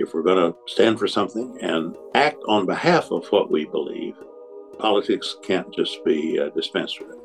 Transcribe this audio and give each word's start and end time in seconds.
if 0.00 0.14
we're 0.14 0.22
going 0.22 0.52
to 0.52 0.58
stand 0.66 0.98
for 0.98 1.06
something 1.06 1.58
and 1.60 1.96
act 2.14 2.38
on 2.48 2.66
behalf 2.66 3.10
of 3.10 3.26
what 3.28 3.50
we 3.50 3.66
believe, 3.66 4.14
politics 4.78 5.36
can't 5.42 5.72
just 5.74 6.02
be 6.04 6.38
uh, 6.40 6.48
dispensed 6.50 7.00
with. 7.00 7.16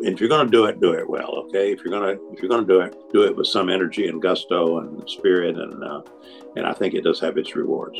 If 0.00 0.20
you're 0.20 0.28
going 0.28 0.46
to 0.46 0.50
do 0.50 0.64
it, 0.64 0.80
do 0.80 0.92
it 0.92 1.08
well. 1.08 1.34
Okay. 1.46 1.72
If 1.72 1.80
you're 1.84 1.90
going 1.90 2.16
to 2.16 2.22
if 2.32 2.40
you're 2.40 2.48
going 2.48 2.66
to 2.66 2.72
do 2.72 2.80
it, 2.80 2.96
do 3.12 3.24
it 3.24 3.36
with 3.36 3.48
some 3.48 3.68
energy 3.68 4.08
and 4.08 4.22
gusto 4.22 4.78
and 4.78 5.08
spirit, 5.10 5.58
and 5.58 5.82
uh, 5.82 6.02
and 6.56 6.66
I 6.66 6.72
think 6.72 6.94
it 6.94 7.02
does 7.02 7.20
have 7.20 7.36
its 7.36 7.56
rewards. 7.56 7.98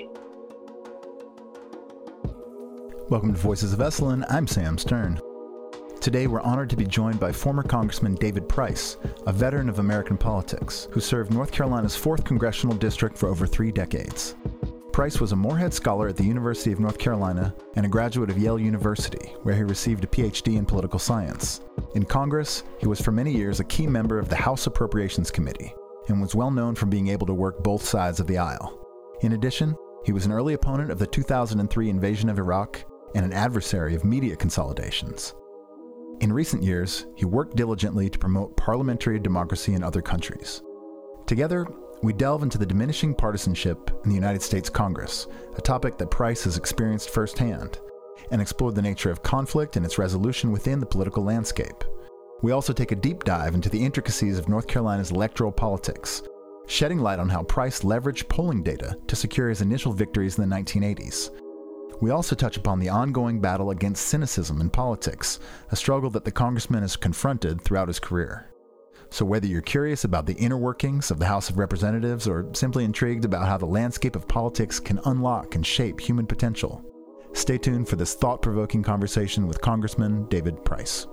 Welcome 3.10 3.32
to 3.32 3.38
Voices 3.38 3.72
of 3.72 3.80
Esalen. 3.80 4.24
I'm 4.30 4.46
Sam 4.46 4.78
Stern. 4.78 5.20
Today, 6.00 6.28
we're 6.28 6.40
honored 6.42 6.70
to 6.70 6.76
be 6.76 6.84
joined 6.84 7.18
by 7.18 7.32
former 7.32 7.64
Congressman 7.64 8.14
David 8.14 8.48
Price, 8.48 8.98
a 9.26 9.32
veteran 9.32 9.68
of 9.68 9.80
American 9.80 10.16
politics, 10.16 10.86
who 10.92 11.00
served 11.00 11.32
North 11.32 11.50
Carolina's 11.50 11.96
4th 11.96 12.24
Congressional 12.24 12.76
District 12.76 13.18
for 13.18 13.28
over 13.28 13.46
three 13.48 13.72
decades. 13.72 14.36
Price 14.92 15.20
was 15.20 15.32
a 15.32 15.36
Morehead 15.36 15.74
Scholar 15.74 16.06
at 16.06 16.16
the 16.16 16.24
University 16.24 16.70
of 16.70 16.78
North 16.78 16.98
Carolina 16.98 17.52
and 17.74 17.84
a 17.84 17.88
graduate 17.88 18.30
of 18.30 18.38
Yale 18.38 18.60
University, 18.60 19.34
where 19.42 19.56
he 19.56 19.64
received 19.64 20.04
a 20.04 20.06
PhD 20.06 20.56
in 20.56 20.64
political 20.64 21.00
science. 21.00 21.62
In 21.96 22.04
Congress, 22.04 22.62
he 22.78 22.86
was 22.86 23.00
for 23.00 23.10
many 23.10 23.32
years 23.32 23.58
a 23.58 23.64
key 23.64 23.86
member 23.88 24.20
of 24.20 24.28
the 24.28 24.36
House 24.36 24.68
Appropriations 24.68 25.32
Committee 25.32 25.74
and 26.06 26.22
was 26.22 26.34
well 26.34 26.52
known 26.52 26.76
for 26.76 26.86
being 26.86 27.08
able 27.08 27.26
to 27.26 27.34
work 27.34 27.62
both 27.62 27.84
sides 27.84 28.20
of 28.20 28.28
the 28.28 28.38
aisle. 28.38 28.88
In 29.22 29.32
addition, 29.32 29.74
he 30.04 30.12
was 30.12 30.26
an 30.26 30.32
early 30.32 30.54
opponent 30.54 30.92
of 30.92 31.00
the 31.00 31.06
2003 31.08 31.90
invasion 31.90 32.28
of 32.28 32.38
Iraq 32.38 32.84
and 33.16 33.24
an 33.24 33.32
adversary 33.32 33.96
of 33.96 34.04
media 34.04 34.36
consolidations. 34.36 35.34
In 36.20 36.32
recent 36.32 36.64
years, 36.64 37.06
he 37.14 37.24
worked 37.24 37.54
diligently 37.54 38.10
to 38.10 38.18
promote 38.18 38.56
parliamentary 38.56 39.20
democracy 39.20 39.74
in 39.74 39.84
other 39.84 40.02
countries. 40.02 40.62
Together, 41.26 41.64
we 42.02 42.12
delve 42.12 42.42
into 42.42 42.58
the 42.58 42.66
diminishing 42.66 43.14
partisanship 43.14 43.92
in 44.02 44.08
the 44.08 44.16
United 44.16 44.42
States 44.42 44.68
Congress, 44.68 45.28
a 45.56 45.60
topic 45.60 45.96
that 45.96 46.10
Price 46.10 46.42
has 46.42 46.56
experienced 46.56 47.10
firsthand, 47.10 47.78
and 48.32 48.42
explore 48.42 48.72
the 48.72 48.82
nature 48.82 49.12
of 49.12 49.22
conflict 49.22 49.76
and 49.76 49.86
its 49.86 49.96
resolution 49.98 50.50
within 50.50 50.80
the 50.80 50.86
political 50.86 51.22
landscape. 51.22 51.84
We 52.42 52.50
also 52.50 52.72
take 52.72 52.90
a 52.90 52.96
deep 52.96 53.22
dive 53.22 53.54
into 53.54 53.68
the 53.68 53.84
intricacies 53.84 54.38
of 54.38 54.48
North 54.48 54.66
Carolina's 54.66 55.12
electoral 55.12 55.52
politics, 55.52 56.22
shedding 56.66 56.98
light 56.98 57.20
on 57.20 57.28
how 57.28 57.44
Price 57.44 57.82
leveraged 57.82 58.28
polling 58.28 58.64
data 58.64 58.96
to 59.06 59.14
secure 59.14 59.50
his 59.50 59.60
initial 59.60 59.92
victories 59.92 60.36
in 60.36 60.48
the 60.48 60.56
1980s 60.56 61.30
we 62.00 62.10
also 62.10 62.36
touch 62.36 62.56
upon 62.56 62.78
the 62.78 62.88
ongoing 62.88 63.40
battle 63.40 63.70
against 63.70 64.06
cynicism 64.06 64.60
in 64.60 64.70
politics, 64.70 65.40
a 65.70 65.76
struggle 65.76 66.10
that 66.10 66.24
the 66.24 66.30
congressman 66.30 66.82
has 66.82 66.96
confronted 66.96 67.60
throughout 67.60 67.88
his 67.88 67.98
career. 67.98 68.50
So, 69.10 69.24
whether 69.24 69.46
you're 69.46 69.62
curious 69.62 70.04
about 70.04 70.26
the 70.26 70.34
inner 70.34 70.58
workings 70.58 71.10
of 71.10 71.18
the 71.18 71.26
House 71.26 71.48
of 71.48 71.58
Representatives 71.58 72.28
or 72.28 72.46
simply 72.52 72.84
intrigued 72.84 73.24
about 73.24 73.48
how 73.48 73.56
the 73.56 73.66
landscape 73.66 74.16
of 74.16 74.28
politics 74.28 74.78
can 74.78 75.00
unlock 75.06 75.54
and 75.54 75.66
shape 75.66 75.98
human 76.00 76.26
potential, 76.26 76.84
stay 77.32 77.56
tuned 77.56 77.88
for 77.88 77.96
this 77.96 78.14
thought 78.14 78.42
provoking 78.42 78.82
conversation 78.82 79.46
with 79.46 79.60
Congressman 79.60 80.26
David 80.28 80.62
Price. 80.64 81.06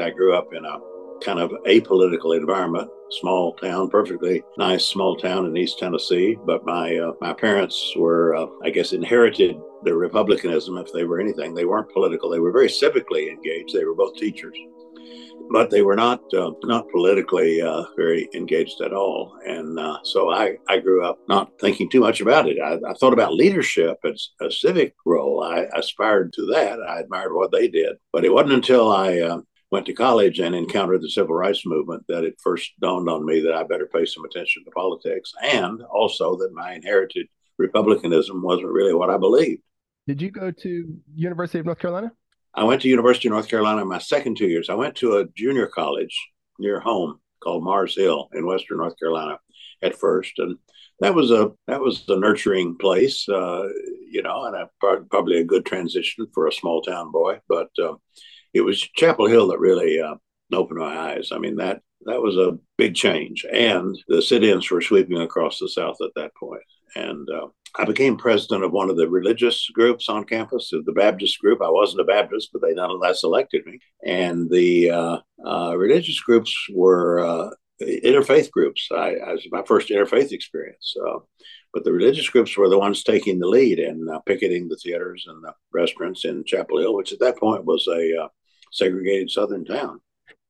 I 0.00 0.10
grew 0.10 0.34
up 0.34 0.52
in 0.52 0.64
a 0.64 0.93
kind 1.22 1.38
of 1.38 1.50
apolitical 1.66 2.36
environment, 2.36 2.90
small 3.10 3.54
town, 3.54 3.88
perfectly 3.90 4.42
nice 4.58 4.84
small 4.84 5.16
town 5.16 5.46
in 5.46 5.56
East 5.56 5.78
Tennessee. 5.78 6.36
But 6.44 6.64
my 6.64 6.96
uh, 6.96 7.12
my 7.20 7.32
parents 7.32 7.92
were, 7.96 8.34
uh, 8.34 8.46
I 8.64 8.70
guess, 8.70 8.92
inherited 8.92 9.56
their 9.84 9.96
republicanism. 9.96 10.78
If 10.78 10.92
they 10.92 11.04
were 11.04 11.20
anything, 11.20 11.54
they 11.54 11.64
weren't 11.64 11.92
political. 11.92 12.30
They 12.30 12.40
were 12.40 12.52
very 12.52 12.68
civically 12.68 13.30
engaged. 13.30 13.74
They 13.74 13.84
were 13.84 13.94
both 13.94 14.16
teachers, 14.16 14.56
but 15.50 15.70
they 15.70 15.82
were 15.82 15.96
not 15.96 16.22
uh, 16.34 16.52
not 16.64 16.90
politically 16.90 17.60
uh, 17.62 17.84
very 17.96 18.28
engaged 18.34 18.80
at 18.80 18.92
all. 18.92 19.38
And 19.46 19.78
uh, 19.78 19.98
so 20.02 20.30
I 20.30 20.56
I 20.68 20.78
grew 20.78 21.04
up 21.04 21.18
not 21.28 21.52
thinking 21.60 21.90
too 21.90 22.00
much 22.00 22.20
about 22.20 22.48
it. 22.48 22.58
I, 22.60 22.74
I 22.88 22.94
thought 22.94 23.12
about 23.12 23.34
leadership 23.34 23.98
as 24.04 24.30
a 24.40 24.50
civic 24.50 24.94
role. 25.04 25.42
I 25.42 25.66
aspired 25.76 26.32
to 26.34 26.46
that. 26.46 26.80
I 26.80 27.00
admired 27.00 27.34
what 27.34 27.52
they 27.52 27.68
did, 27.68 27.96
but 28.12 28.24
it 28.24 28.32
wasn't 28.32 28.54
until 28.54 28.90
I 28.90 29.20
uh, 29.20 29.40
went 29.74 29.86
to 29.86 29.92
college 29.92 30.38
and 30.38 30.54
encountered 30.54 31.02
the 31.02 31.10
civil 31.10 31.34
rights 31.34 31.66
movement 31.66 32.04
that 32.06 32.22
it 32.22 32.36
first 32.40 32.74
dawned 32.80 33.08
on 33.08 33.26
me 33.26 33.40
that 33.40 33.54
I 33.54 33.64
better 33.64 33.90
pay 33.92 34.04
some 34.04 34.24
attention 34.24 34.62
to 34.64 34.70
politics 34.70 35.32
and 35.42 35.82
also 35.82 36.36
that 36.36 36.52
my 36.52 36.74
inherited 36.74 37.26
republicanism 37.58 38.40
wasn't 38.40 38.68
really 38.68 38.94
what 38.94 39.10
I 39.10 39.16
believed. 39.16 39.62
Did 40.06 40.22
you 40.22 40.30
go 40.30 40.52
to 40.52 40.96
University 41.16 41.58
of 41.58 41.66
North 41.66 41.80
Carolina? 41.80 42.12
I 42.54 42.62
went 42.62 42.82
to 42.82 42.88
University 42.88 43.26
of 43.26 43.32
North 43.32 43.48
Carolina 43.48 43.82
in 43.82 43.88
my 43.88 43.98
second 43.98 44.36
two 44.36 44.46
years. 44.46 44.70
I 44.70 44.74
went 44.74 44.94
to 44.98 45.16
a 45.16 45.26
junior 45.36 45.66
college 45.66 46.16
near 46.60 46.78
home 46.78 47.18
called 47.42 47.64
Mars 47.64 47.96
Hill 47.96 48.28
in 48.32 48.46
Western 48.46 48.78
North 48.78 48.96
Carolina 48.96 49.40
at 49.82 49.98
first, 49.98 50.38
and 50.38 50.56
that 51.00 51.16
was 51.16 51.32
a 51.32 51.50
that 51.66 51.80
was 51.80 52.04
a 52.08 52.16
nurturing 52.16 52.76
place, 52.78 53.28
uh, 53.28 53.68
you 54.08 54.22
know, 54.22 54.44
and 54.44 54.54
a, 54.54 54.70
probably 55.10 55.40
a 55.40 55.44
good 55.52 55.66
transition 55.66 56.28
for 56.32 56.46
a 56.46 56.52
small 56.52 56.80
town 56.80 57.10
boy. 57.10 57.40
But 57.48 57.70
uh, 57.82 57.94
it 58.54 58.62
was 58.62 58.80
Chapel 58.80 59.26
Hill 59.26 59.48
that 59.48 59.58
really 59.58 60.00
uh, 60.00 60.14
opened 60.52 60.78
my 60.78 60.96
eyes. 60.96 61.30
I 61.32 61.38
mean 61.38 61.56
that 61.56 61.82
that 62.06 62.22
was 62.22 62.36
a 62.36 62.58
big 62.76 62.94
change, 62.94 63.44
and 63.50 63.98
the 64.08 64.22
sit-ins 64.22 64.70
were 64.70 64.80
sweeping 64.80 65.18
across 65.18 65.58
the 65.58 65.68
South 65.68 65.96
at 66.02 66.10
that 66.16 66.34
point. 66.34 66.62
And 66.96 67.28
uh, 67.30 67.48
I 67.76 67.84
became 67.84 68.16
president 68.16 68.62
of 68.62 68.72
one 68.72 68.88
of 68.88 68.96
the 68.96 69.08
religious 69.08 69.68
groups 69.70 70.08
on 70.08 70.24
campus, 70.24 70.70
the 70.70 70.92
Baptist 70.92 71.40
group. 71.40 71.60
I 71.60 71.70
wasn't 71.70 72.02
a 72.02 72.04
Baptist, 72.04 72.50
but 72.52 72.62
they 72.62 72.74
nonetheless 72.74 73.24
elected 73.24 73.66
me. 73.66 73.80
And 74.04 74.48
the 74.48 74.90
uh, 74.90 75.18
uh, 75.44 75.76
religious 75.76 76.20
groups 76.20 76.54
were 76.72 77.20
uh, 77.20 77.50
interfaith 77.82 78.50
groups. 78.52 78.88
I, 78.92 79.14
I, 79.14 79.32
was 79.32 79.46
my 79.50 79.62
first 79.66 79.88
interfaith 79.88 80.30
experience. 80.30 80.94
But 81.74 81.82
the 81.82 81.92
religious 81.92 82.28
groups 82.28 82.56
were 82.56 82.68
the 82.68 82.78
ones 82.78 83.02
taking 83.02 83.40
the 83.40 83.48
lead 83.48 83.80
and 83.80 84.08
uh, 84.08 84.20
picketing 84.20 84.68
the 84.68 84.76
theaters 84.76 85.26
and 85.26 85.42
the 85.42 85.52
restaurants 85.72 86.24
in 86.24 86.44
Chapel 86.44 86.78
Hill, 86.78 86.94
which 86.94 87.12
at 87.12 87.18
that 87.18 87.36
point 87.36 87.64
was 87.64 87.88
a 87.88 88.22
uh, 88.22 88.28
segregated 88.74 89.30
southern 89.30 89.64
town. 89.64 90.00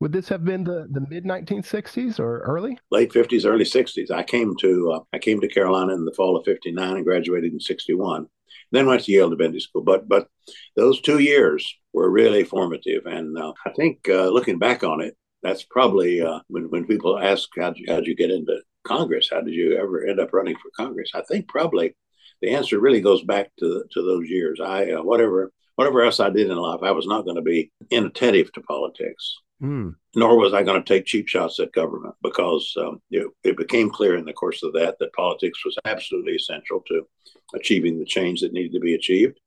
Would 0.00 0.12
this 0.12 0.28
have 0.28 0.44
been 0.44 0.64
the, 0.64 0.88
the 0.90 1.06
mid 1.08 1.24
1960s 1.24 2.18
or 2.18 2.40
early? 2.40 2.78
Late 2.90 3.12
50s, 3.12 3.46
early 3.46 3.64
60s. 3.64 4.10
I 4.10 4.22
came 4.22 4.56
to 4.56 4.92
uh, 4.92 5.00
I 5.12 5.18
came 5.18 5.40
to 5.40 5.48
Carolina 5.48 5.94
in 5.94 6.04
the 6.04 6.12
fall 6.12 6.36
of 6.36 6.44
59 6.44 6.96
and 6.96 7.04
graduated 7.04 7.52
in 7.52 7.60
61. 7.60 8.26
Then 8.72 8.86
went 8.86 9.04
to 9.04 9.12
Yale 9.12 9.30
Divinity 9.30 9.60
School. 9.60 9.82
But 9.82 10.08
but 10.08 10.28
those 10.76 11.00
two 11.00 11.20
years 11.20 11.74
were 11.92 12.10
really 12.10 12.44
formative, 12.44 13.06
and 13.06 13.38
uh, 13.38 13.52
I 13.64 13.70
think 13.70 14.08
uh, 14.08 14.28
looking 14.28 14.58
back 14.58 14.82
on 14.82 15.00
it, 15.00 15.16
that's 15.42 15.62
probably 15.62 16.20
uh, 16.20 16.40
when 16.48 16.64
when 16.70 16.86
people 16.86 17.18
ask 17.18 17.48
how'd 17.56 17.78
you, 17.78 17.86
how'd 17.88 18.06
you 18.06 18.16
get 18.16 18.30
into 18.30 18.60
Congress? 18.84 19.28
How 19.30 19.40
did 19.40 19.54
you 19.54 19.76
ever 19.78 20.04
end 20.06 20.18
up 20.20 20.32
running 20.32 20.56
for 20.56 20.70
Congress? 20.76 21.12
I 21.14 21.22
think 21.22 21.48
probably 21.48 21.96
the 22.42 22.50
answer 22.50 22.80
really 22.80 23.00
goes 23.00 23.22
back 23.22 23.50
to 23.60 23.84
to 23.92 24.02
those 24.02 24.28
years. 24.28 24.60
I 24.60 24.90
uh, 24.90 25.02
whatever 25.02 25.52
whatever 25.76 26.02
else 26.02 26.20
I 26.20 26.30
did 26.30 26.50
in 26.50 26.56
life, 26.56 26.80
I 26.82 26.92
was 26.92 27.06
not 27.06 27.24
going 27.24 27.36
to 27.36 27.42
be 27.42 27.70
inattentive 27.90 28.52
to 28.52 28.60
politics. 28.62 29.36
Mm. 29.62 29.94
Nor 30.16 30.36
was 30.36 30.52
I 30.52 30.62
going 30.62 30.82
to 30.82 30.88
take 30.88 31.06
cheap 31.06 31.28
shots 31.28 31.60
at 31.60 31.72
government 31.72 32.14
because 32.22 32.74
um, 32.76 33.00
it, 33.10 33.26
it, 33.44 33.56
became 33.56 33.88
clear 33.88 34.16
in 34.16 34.24
the 34.24 34.32
course 34.32 34.62
of 34.62 34.72
that 34.72 34.96
that 34.98 35.12
politics 35.12 35.64
was 35.64 35.78
absolutely 35.84 36.34
essential 36.34 36.82
to 36.88 37.06
achieving 37.54 37.98
the 37.98 38.04
change 38.04 38.40
that 38.40 38.52
needed 38.52 38.72
to 38.72 38.80
be 38.80 38.94
achieved, 38.94 39.38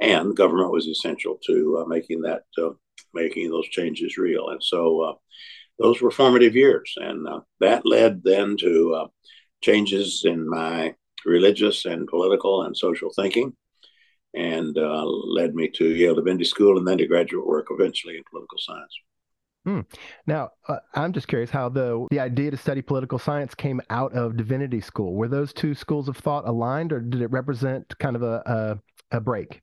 and 0.00 0.36
government 0.36 0.72
was 0.72 0.88
essential 0.88 1.38
to 1.46 1.78
uh, 1.78 1.84
making 1.86 2.22
that 2.22 2.42
uh, 2.58 2.70
making 3.14 3.50
those 3.50 3.68
changes 3.68 4.18
real. 4.18 4.48
And 4.48 4.62
so 4.62 5.00
uh, 5.00 5.14
those 5.78 6.02
were 6.02 6.10
formative 6.10 6.56
years, 6.56 6.92
and 6.96 7.26
uh, 7.26 7.40
that 7.60 7.86
led 7.86 8.22
then 8.24 8.56
to 8.58 8.94
uh, 8.94 9.06
changes 9.62 10.24
in 10.24 10.48
my 10.48 10.94
religious 11.24 11.84
and 11.84 12.08
political 12.08 12.64
and 12.64 12.76
social 12.76 13.10
thinking 13.14 13.54
and 14.34 14.76
uh, 14.78 15.04
led 15.04 15.54
me 15.54 15.68
to 15.68 15.84
Yale 15.84 16.14
Divinity 16.14 16.44
School 16.44 16.78
and 16.78 16.86
then 16.86 16.98
to 16.98 17.06
graduate 17.06 17.46
work 17.46 17.66
eventually 17.70 18.16
in 18.16 18.22
political 18.30 18.58
science. 18.58 18.94
Hmm. 19.64 19.80
Now, 20.26 20.50
uh, 20.66 20.78
I'm 20.94 21.12
just 21.12 21.28
curious 21.28 21.50
how 21.50 21.68
the 21.68 22.06
the 22.10 22.18
idea 22.18 22.50
to 22.50 22.56
study 22.56 22.82
political 22.82 23.18
science 23.18 23.54
came 23.54 23.80
out 23.90 24.12
of 24.12 24.36
divinity 24.36 24.80
school. 24.80 25.14
Were 25.14 25.28
those 25.28 25.52
two 25.52 25.74
schools 25.74 26.08
of 26.08 26.16
thought 26.16 26.48
aligned, 26.48 26.92
or 26.92 27.00
did 27.00 27.22
it 27.22 27.30
represent 27.30 27.96
kind 27.98 28.16
of 28.16 28.22
a 28.22 28.80
a, 29.12 29.16
a 29.16 29.20
break? 29.20 29.60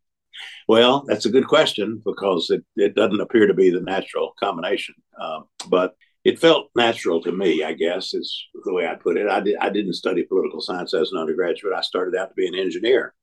Well, 0.69 1.03
that's 1.05 1.25
a 1.25 1.31
good 1.31 1.47
question 1.47 2.01
because 2.05 2.49
it, 2.49 2.63
it 2.77 2.95
doesn't 2.95 3.19
appear 3.19 3.47
to 3.47 3.53
be 3.53 3.71
the 3.71 3.81
natural 3.81 4.33
combination. 4.39 4.95
Uh, 5.19 5.41
but 5.67 5.95
it 6.23 6.39
felt 6.39 6.69
natural 6.75 7.21
to 7.23 7.31
me, 7.31 7.63
I 7.63 7.73
guess, 7.73 8.13
is 8.13 8.45
the 8.63 8.73
way 8.73 8.87
I 8.87 8.95
put 8.95 9.17
it. 9.17 9.27
I, 9.27 9.41
did, 9.41 9.57
I 9.57 9.69
didn't 9.69 9.93
study 9.93 10.23
political 10.23 10.61
science 10.61 10.93
as 10.93 11.11
an 11.11 11.19
undergraduate. 11.19 11.73
I 11.73 11.81
started 11.81 12.17
out 12.17 12.29
to 12.29 12.35
be 12.35 12.47
an 12.47 12.55
engineer 12.55 13.13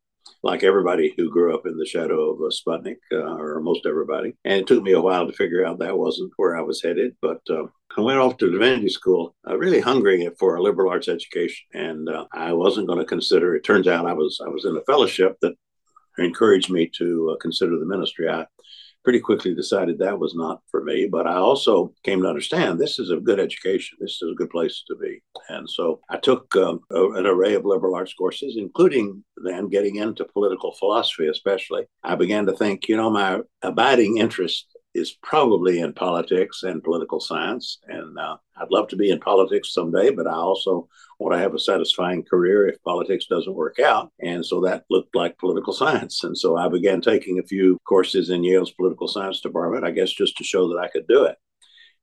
like 0.43 0.63
everybody 0.63 1.15
who 1.17 1.31
grew 1.31 1.55
up 1.55 1.67
in 1.67 1.77
the 1.77 1.87
shadow 1.87 2.31
of 2.31 2.41
a 2.41 2.51
Sputnik, 2.51 2.97
uh, 3.13 3.37
or 3.37 3.61
most 3.61 3.87
everybody. 3.87 4.35
And 4.45 4.61
it 4.61 4.67
took 4.67 4.83
me 4.83 4.93
a 4.93 5.01
while 5.01 5.27
to 5.27 5.33
figure 5.33 5.65
out 5.65 5.79
that 5.79 5.99
wasn't 5.99 6.33
where 6.37 6.57
I 6.57 6.63
was 6.63 6.83
headed. 6.83 7.17
But 7.21 7.41
uh, 7.51 7.65
I 7.97 8.01
went 8.01 8.19
off 8.19 8.37
to 8.39 8.51
divinity 8.51 8.89
school, 8.89 9.35
uh, 9.49 9.57
really 9.57 9.81
hungry 9.81 10.29
for 10.39 10.57
a 10.57 10.63
liberal 10.63 10.91
arts 10.91 11.09
education, 11.09 11.67
and 11.75 12.09
uh, 12.09 12.27
I 12.33 12.53
wasn't 12.53 12.87
going 12.89 12.99
to 12.99 13.05
consider. 13.05 13.55
It 13.55 13.65
turns 13.65 13.89
out 13.89 14.07
I 14.07 14.13
was 14.13 14.41
I 14.45 14.49
was 14.49 14.65
in 14.65 14.77
a 14.77 14.85
fellowship 14.85 15.37
that 15.43 15.55
encouraged 16.19 16.71
me 16.71 16.91
to 16.97 17.33
uh, 17.33 17.37
consider 17.41 17.79
the 17.79 17.87
ministry. 17.87 18.29
I 18.29 18.47
pretty 19.07 19.21
quickly 19.21 19.55
decided 19.55 20.01
that 20.01 20.19
was 20.19 20.35
not 20.35 20.61
for 20.69 20.83
me. 20.83 21.07
But 21.07 21.29
I 21.29 21.37
also 21.37 21.95
came 22.03 22.23
to 22.23 22.29
understand 22.29 22.77
this 22.77 22.99
is 22.99 23.13
a 23.13 23.19
good 23.19 23.39
education. 23.39 23.97
This 24.01 24.21
is 24.21 24.33
a 24.33 24.35
good 24.35 24.51
place 24.51 24.83
to 24.89 24.97
be. 24.97 25.23
And 25.49 25.71
so 25.71 26.01
I 26.11 26.17
took 26.17 26.57
um, 26.57 26.81
a, 26.91 27.13
an 27.13 27.25
array 27.25 27.55
of 27.55 27.65
liberal 27.65 27.95
arts 27.95 28.15
courses, 28.15 28.57
including 28.59 29.23
then 29.45 29.69
getting 29.69 29.95
into 29.95 30.25
political 30.25 30.73
philosophy, 30.73 31.29
especially. 31.29 31.85
I 32.03 32.17
began 32.17 32.47
to 32.47 32.53
think, 32.53 32.89
you 32.89 32.97
know, 32.97 33.09
my 33.09 33.43
abiding 33.63 34.19
interest 34.19 34.76
is 34.97 35.17
probably 35.23 35.81
in 35.81 35.93
politics 35.93 36.63
and 36.63 36.83
political 36.83 37.21
science. 37.21 37.79
And 37.87 38.19
uh, 38.19 38.37
I'd 38.57 38.71
love 38.71 38.89
to 38.89 38.97
be 38.97 39.11
in 39.11 39.21
politics 39.21 39.75
someday, 39.75 40.11
but 40.11 40.27
I 40.27 40.35
also 40.35 40.89
want 41.19 41.35
to 41.35 41.39
have 41.39 41.55
a 41.55 41.59
satisfying 41.59 42.23
career 42.23 42.67
if 42.67 42.83
politics 42.83 43.27
doesn't 43.27 43.55
work 43.55 43.79
out. 43.79 44.11
And 44.21 44.45
so 44.45 44.61
that 44.63 44.85
looked 44.91 45.15
like 45.15 45.39
political 45.39 45.73
science. 45.73 46.25
And 46.25 46.37
so 46.37 46.57
I 46.57 46.69
began 46.69 47.01
taking 47.01 47.39
a 47.39 47.47
few 47.47 47.79
courses 47.87 48.31
in 48.31 48.45
Yale's 48.45 48.73
political 48.73 49.09
science 49.09 49.41
department, 49.41 49.85
I 49.85 49.91
guess 49.91 50.11
just 50.11 50.37
to 50.39 50.45
show 50.45 50.69
that 50.69 50.79
I 50.79 50.89
could 50.89 51.07
do 51.07 51.25
it. 51.25 51.37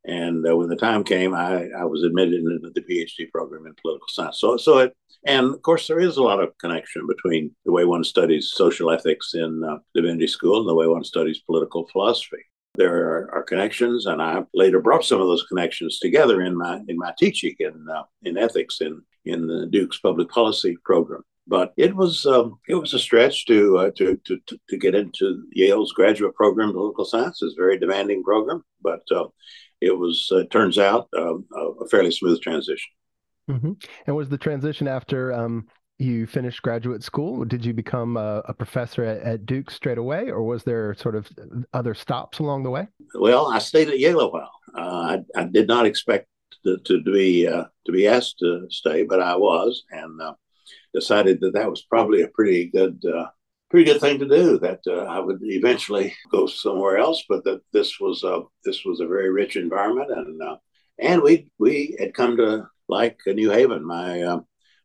And 0.05 0.45
uh, 0.47 0.55
when 0.57 0.67
the 0.67 0.75
time 0.75 1.03
came, 1.03 1.33
I, 1.33 1.69
I 1.77 1.85
was 1.85 2.03
admitted 2.03 2.43
into 2.43 2.71
the 2.73 2.81
PhD 2.81 3.31
program 3.31 3.65
in 3.65 3.73
political 3.81 4.07
science. 4.09 4.39
So, 4.39 4.57
so 4.57 4.79
it, 4.79 4.93
and 5.25 5.53
of 5.53 5.61
course, 5.61 5.87
there 5.87 6.01
is 6.01 6.17
a 6.17 6.23
lot 6.23 6.41
of 6.41 6.57
connection 6.57 7.07
between 7.07 7.55
the 7.65 7.71
way 7.71 7.85
one 7.85 8.03
studies 8.03 8.51
social 8.53 8.91
ethics 8.91 9.33
in 9.33 9.63
uh, 9.63 9.77
divinity 9.95 10.27
school 10.27 10.59
and 10.59 10.67
the 10.67 10.75
way 10.75 10.87
one 10.87 11.05
studies 11.05 11.39
political 11.39 11.87
philosophy. 11.87 12.43
There 12.75 13.29
are, 13.31 13.43
connections, 13.43 14.07
and 14.07 14.21
I 14.21 14.43
later 14.53 14.81
brought 14.81 15.05
some 15.05 15.21
of 15.21 15.27
those 15.27 15.43
connections 15.43 15.99
together 15.99 16.41
in 16.41 16.57
my 16.57 16.81
in 16.87 16.97
my 16.97 17.13
teaching 17.19 17.55
in 17.59 17.87
uh, 17.89 18.03
in 18.23 18.37
ethics 18.37 18.81
in 18.81 19.03
in 19.25 19.47
the 19.47 19.67
Duke's 19.67 19.99
public 19.99 20.29
policy 20.29 20.77
program. 20.83 21.23
But 21.45 21.73
it 21.77 21.95
was 21.95 22.25
um, 22.25 22.59
it 22.67 22.75
was 22.75 22.93
a 22.93 22.99
stretch 22.99 23.45
to, 23.45 23.77
uh, 23.77 23.91
to, 23.97 24.19
to 24.25 24.39
to 24.69 24.77
get 24.77 24.95
into 24.95 25.43
Yale's 25.51 25.91
graduate 25.91 26.35
program, 26.35 26.71
political 26.71 27.05
science. 27.05 27.41
It's 27.43 27.53
a 27.53 27.61
very 27.61 27.77
demanding 27.77 28.23
program, 28.23 28.63
but 28.81 29.03
uh, 29.11 29.27
it 29.81 29.95
was 29.97 30.31
uh, 30.31 30.43
turns 30.49 30.79
out 30.79 31.09
um, 31.17 31.45
a 31.81 31.87
fairly 31.89 32.11
smooth 32.11 32.41
transition. 32.41 32.89
Mm-hmm. 33.49 33.73
And 34.07 34.15
was 34.15 34.29
the 34.29 34.37
transition 34.37 34.87
after 34.87 35.33
um, 35.33 35.67
you 35.99 36.25
finished 36.25 36.61
graduate 36.61 37.03
school? 37.03 37.45
Did 37.45 37.65
you 37.65 37.73
become 37.73 38.17
a, 38.17 38.41
a 38.45 38.53
professor 38.53 39.03
at, 39.03 39.21
at, 39.21 39.45
Duke 39.45 39.69
straight 39.69 39.97
away, 39.97 40.29
or 40.29 40.43
was 40.43 40.63
there 40.63 40.93
sort 40.95 41.15
of 41.15 41.29
other 41.73 41.93
stops 41.93 42.39
along 42.39 42.63
the 42.63 42.69
way? 42.69 42.87
Well, 43.15 43.47
I 43.51 43.59
stayed 43.59 43.89
at 43.89 43.99
Yale 43.99 44.19
a 44.19 44.29
while. 44.29 44.51
Uh, 44.75 45.17
I, 45.35 45.41
I, 45.41 45.43
did 45.45 45.67
not 45.67 45.85
expect 45.85 46.27
to, 46.65 46.77
to 46.79 47.01
be 47.03 47.47
uh, 47.47 47.65
to 47.85 47.91
be 47.91 48.07
asked 48.07 48.39
to 48.39 48.67
stay, 48.69 49.03
but 49.03 49.21
I 49.21 49.35
was, 49.35 49.83
and 49.91 50.21
uh, 50.21 50.33
decided 50.93 51.39
that 51.41 51.53
that 51.53 51.69
was 51.69 51.83
probably 51.83 52.21
a 52.21 52.27
pretty 52.29 52.65
good 52.65 53.01
uh, 53.05 53.27
pretty 53.69 53.91
good 53.91 54.01
thing 54.01 54.19
to 54.19 54.27
do. 54.27 54.59
That 54.59 54.79
uh, 54.87 55.03
I 55.03 55.19
would 55.19 55.39
eventually 55.41 56.13
go 56.31 56.47
somewhere 56.47 56.97
else, 56.97 57.23
but 57.29 57.43
that 57.43 57.61
this 57.71 57.99
was 57.99 58.23
a 58.23 58.41
this 58.65 58.83
was 58.83 58.99
a 58.99 59.07
very 59.07 59.31
rich 59.31 59.55
environment, 59.55 60.11
and 60.11 60.41
uh, 60.41 60.57
and 60.99 61.21
we 61.21 61.49
we 61.59 61.95
had 61.99 62.13
come 62.13 62.37
to 62.37 62.67
like 62.89 63.19
New 63.27 63.51
Haven. 63.51 63.85
My 63.85 64.41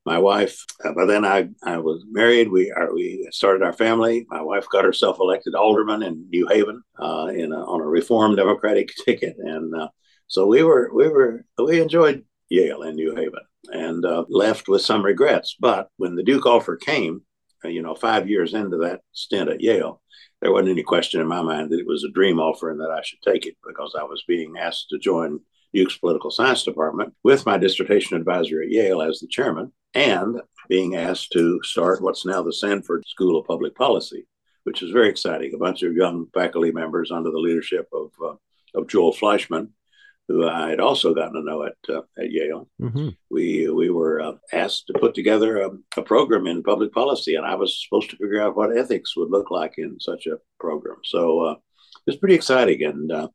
my 0.08 0.18
wife. 0.18 0.64
Uh, 0.82 0.92
by 0.92 1.04
then, 1.04 1.24
I, 1.24 1.50
I 1.62 1.76
was 1.76 2.02
married. 2.10 2.50
We 2.50 2.72
are, 2.72 2.94
we 2.94 3.28
started 3.30 3.62
our 3.62 3.74
family. 3.74 4.26
My 4.30 4.40
wife 4.40 4.66
got 4.72 4.86
herself 4.86 5.18
elected 5.20 5.54
alderman 5.54 6.02
in 6.02 6.26
New 6.30 6.48
Haven 6.48 6.82
uh, 6.98 7.26
in 7.26 7.52
a, 7.52 7.58
on 7.58 7.82
a 7.82 7.86
Reform 7.86 8.34
Democratic 8.34 8.88
ticket, 9.04 9.36
and 9.38 9.74
uh, 9.74 9.88
so 10.26 10.46
we 10.46 10.62
were 10.62 10.90
we 10.94 11.08
were 11.08 11.44
we 11.62 11.82
enjoyed 11.82 12.24
Yale 12.48 12.82
in 12.84 12.94
New 12.96 13.14
Haven 13.14 13.44
and 13.70 14.04
uh, 14.06 14.24
left 14.30 14.66
with 14.66 14.80
some 14.80 15.04
regrets. 15.04 15.56
But 15.60 15.88
when 15.98 16.14
the 16.14 16.22
Duke 16.22 16.46
offer 16.46 16.76
came, 16.76 17.20
uh, 17.62 17.68
you 17.68 17.82
know, 17.82 17.94
five 17.94 18.30
years 18.30 18.54
into 18.54 18.78
that 18.78 19.02
stint 19.12 19.50
at 19.50 19.60
Yale, 19.60 20.00
there 20.40 20.52
wasn't 20.52 20.70
any 20.70 20.82
question 20.82 21.20
in 21.20 21.26
my 21.26 21.42
mind 21.42 21.70
that 21.70 21.80
it 21.80 21.86
was 21.86 22.04
a 22.04 22.12
dream 22.12 22.40
offer 22.40 22.70
and 22.70 22.80
that 22.80 22.90
I 22.90 23.02
should 23.02 23.20
take 23.22 23.44
it 23.44 23.56
because 23.66 23.94
I 23.98 24.04
was 24.04 24.24
being 24.26 24.54
asked 24.58 24.86
to 24.88 24.98
join 24.98 25.40
Duke's 25.72 25.98
political 25.98 26.30
science 26.30 26.64
department 26.64 27.14
with 27.22 27.46
my 27.46 27.58
dissertation 27.58 28.16
advisor 28.16 28.62
at 28.62 28.70
Yale 28.70 29.02
as 29.02 29.20
the 29.20 29.26
chairman 29.28 29.72
and 29.94 30.40
being 30.68 30.96
asked 30.96 31.32
to 31.32 31.60
start 31.62 32.02
what's 32.02 32.26
now 32.26 32.42
the 32.42 32.52
Sanford 32.52 33.04
School 33.06 33.38
of 33.38 33.46
Public 33.46 33.74
Policy, 33.74 34.26
which 34.64 34.82
is 34.82 34.90
very 34.90 35.08
exciting. 35.08 35.52
A 35.54 35.58
bunch 35.58 35.82
of 35.82 35.94
young 35.94 36.26
faculty 36.34 36.72
members 36.72 37.10
under 37.10 37.30
the 37.30 37.38
leadership 37.38 37.88
of, 37.92 38.10
uh, 38.22 38.34
of 38.78 38.86
Joel 38.88 39.14
Fleischman, 39.14 39.68
who 40.28 40.46
I 40.46 40.68
had 40.68 40.80
also 40.80 41.14
gotten 41.14 41.34
to 41.34 41.42
know 41.42 41.64
at, 41.64 41.76
uh, 41.88 42.02
at 42.18 42.30
Yale. 42.30 42.68
Mm-hmm. 42.80 43.08
We, 43.30 43.70
we 43.70 43.88
were 43.88 44.20
uh, 44.20 44.32
asked 44.52 44.88
to 44.88 44.98
put 44.98 45.14
together 45.14 45.62
a, 45.62 45.70
a, 45.96 46.02
program 46.02 46.46
in 46.46 46.62
public 46.62 46.92
policy, 46.92 47.36
and 47.36 47.46
I 47.46 47.54
was 47.54 47.82
supposed 47.82 48.10
to 48.10 48.16
figure 48.16 48.42
out 48.42 48.54
what 48.54 48.76
ethics 48.76 49.16
would 49.16 49.30
look 49.30 49.50
like 49.50 49.74
in 49.78 49.98
such 49.98 50.26
a 50.26 50.38
program. 50.60 50.98
So 51.04 51.40
uh, 51.40 51.52
it 51.52 52.06
was 52.06 52.16
pretty 52.16 52.34
exciting, 52.34 52.84
and, 52.84 53.10
uh, 53.10 53.28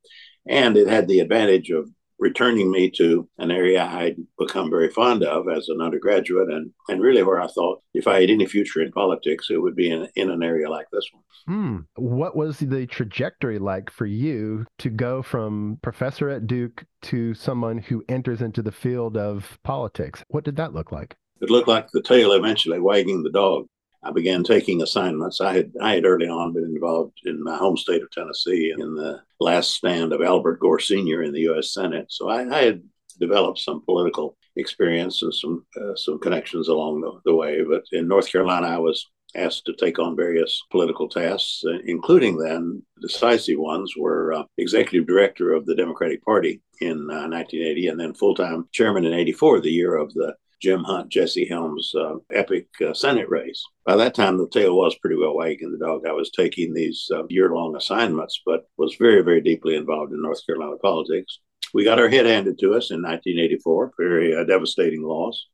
and 0.47 0.77
it 0.77 0.87
had 0.87 1.07
the 1.07 1.21
advantage 1.21 1.71
of 1.71 1.89
returning 2.23 2.71
me 2.71 2.89
to 2.89 3.27
an 3.37 3.51
area 3.51 3.83
I'd 3.83 4.15
become 4.39 4.69
very 4.69 4.89
fond 4.89 5.23
of 5.23 5.49
as 5.49 5.67
an 5.67 5.81
undergraduate, 5.81 6.49
and, 6.49 6.71
and 6.87 7.01
really 7.01 7.21
where 7.21 7.41
I 7.41 7.47
thought 7.47 7.81
if 7.93 8.07
I 8.07 8.21
had 8.21 8.29
any 8.29 8.45
future 8.45 8.81
in 8.81 8.93
politics, 8.93 9.47
it 9.49 9.57
would 9.57 9.75
be 9.75 9.91
in, 9.91 10.07
in 10.15 10.31
an 10.31 10.41
area 10.41 10.69
like 10.69 10.87
this 10.91 11.07
one. 11.11 11.23
Hmm. 11.45 11.77
What 11.95 12.37
was 12.37 12.59
the 12.59 12.87
trajectory 12.87 13.59
like 13.59 13.91
for 13.91 14.05
you 14.05 14.65
to 14.79 14.89
go 14.89 15.21
from 15.21 15.79
professor 15.81 16.29
at 16.29 16.47
Duke 16.47 16.85
to 17.03 17.33
someone 17.33 17.77
who 17.77 18.03
enters 18.07 18.41
into 18.41 18.61
the 18.61 18.71
field 18.71 19.17
of 19.17 19.59
politics? 19.63 20.23
What 20.29 20.45
did 20.45 20.55
that 20.55 20.73
look 20.73 20.93
like? 20.93 21.15
It 21.41 21.49
looked 21.49 21.67
like 21.67 21.91
the 21.91 22.01
tail 22.01 22.31
eventually 22.31 22.79
wagging 22.79 23.21
the 23.21 23.31
dog. 23.31 23.67
I 24.05 24.11
began 24.11 24.43
taking 24.43 24.81
assignments. 24.81 25.41
I 25.41 25.53
had 25.53 25.71
I 25.81 25.95
had 25.95 26.05
early 26.05 26.27
on 26.27 26.53
been 26.53 26.63
involved 26.63 27.19
in 27.25 27.43
my 27.43 27.55
home 27.55 27.77
state 27.77 28.01
of 28.01 28.11
Tennessee 28.11 28.73
in 28.77 28.95
the 28.95 29.21
last 29.39 29.71
stand 29.71 30.13
of 30.13 30.21
Albert 30.21 30.59
Gore 30.59 30.79
Sr. 30.79 31.23
in 31.23 31.33
the 31.33 31.41
U.S. 31.41 31.73
Senate. 31.73 32.07
So 32.09 32.29
I, 32.29 32.47
I 32.49 32.63
had 32.63 32.83
developed 33.19 33.59
some 33.59 33.83
political 33.85 34.37
experience 34.55 35.21
and 35.21 35.33
some 35.33 35.65
uh, 35.79 35.95
some 35.95 36.19
connections 36.19 36.67
along 36.67 37.01
the, 37.01 37.11
the, 37.25 37.35
way. 37.35 37.63
But 37.63 37.83
in 37.91 38.07
North 38.07 38.31
Carolina, 38.31 38.67
I 38.67 38.77
was 38.77 39.09
asked 39.35 39.65
to 39.65 39.73
take 39.73 39.99
on 39.99 40.15
various 40.15 40.61
political 40.69 41.09
tasks, 41.09 41.63
uh, 41.65 41.79
including 41.85 42.37
then 42.37 42.83
decisive 43.01 43.57
ones 43.57 43.93
were 43.97 44.33
uh, 44.33 44.43
executive 44.57 45.07
director 45.07 45.53
of 45.53 45.65
the 45.65 45.75
Democratic 45.75 46.23
Party 46.23 46.61
in 46.81 47.07
1980 47.07 47.87
uh, 47.87 47.91
and 47.91 47.99
then 47.99 48.13
full-time 48.13 48.67
chairman 48.71 49.05
in 49.05 49.13
84, 49.13 49.61
the 49.61 49.71
year 49.71 49.95
of 49.95 50.13
the 50.13 50.35
Jim 50.63 50.85
Hunt, 50.85 51.09
Jesse 51.09 51.45
Helms 51.45 51.93
uh, 51.93 52.15
epic 52.31 52.67
uh, 52.79 52.93
Senate 52.93 53.27
race. 53.29 53.61
By 53.85 53.97
that 53.97 54.15
time, 54.15 54.37
the 54.37 54.47
tail 54.47 54.77
was 54.77 54.95
pretty 54.95 55.17
well 55.17 55.35
wagging 55.35 55.73
the 55.73 55.85
dog. 55.85 56.07
I 56.07 56.13
was 56.13 56.31
taking 56.31 56.73
these 56.73 57.05
uh, 57.13 57.23
year 57.27 57.53
long 57.53 57.75
assignments, 57.75 58.41
but 58.45 58.61
was 58.77 58.95
very, 58.95 59.21
very 59.23 59.41
deeply 59.41 59.75
involved 59.75 60.13
in 60.13 60.21
North 60.21 60.39
Carolina 60.45 60.77
politics. 60.77 61.39
We 61.73 61.83
got 61.83 61.99
our 61.99 62.07
head 62.07 62.25
handed 62.25 62.59
to 62.59 62.75
us 62.75 62.91
in 62.91 63.01
1984, 63.01 63.91
very 63.99 64.33
uh, 64.33 64.45
devastating 64.45 65.03
loss, 65.03 65.47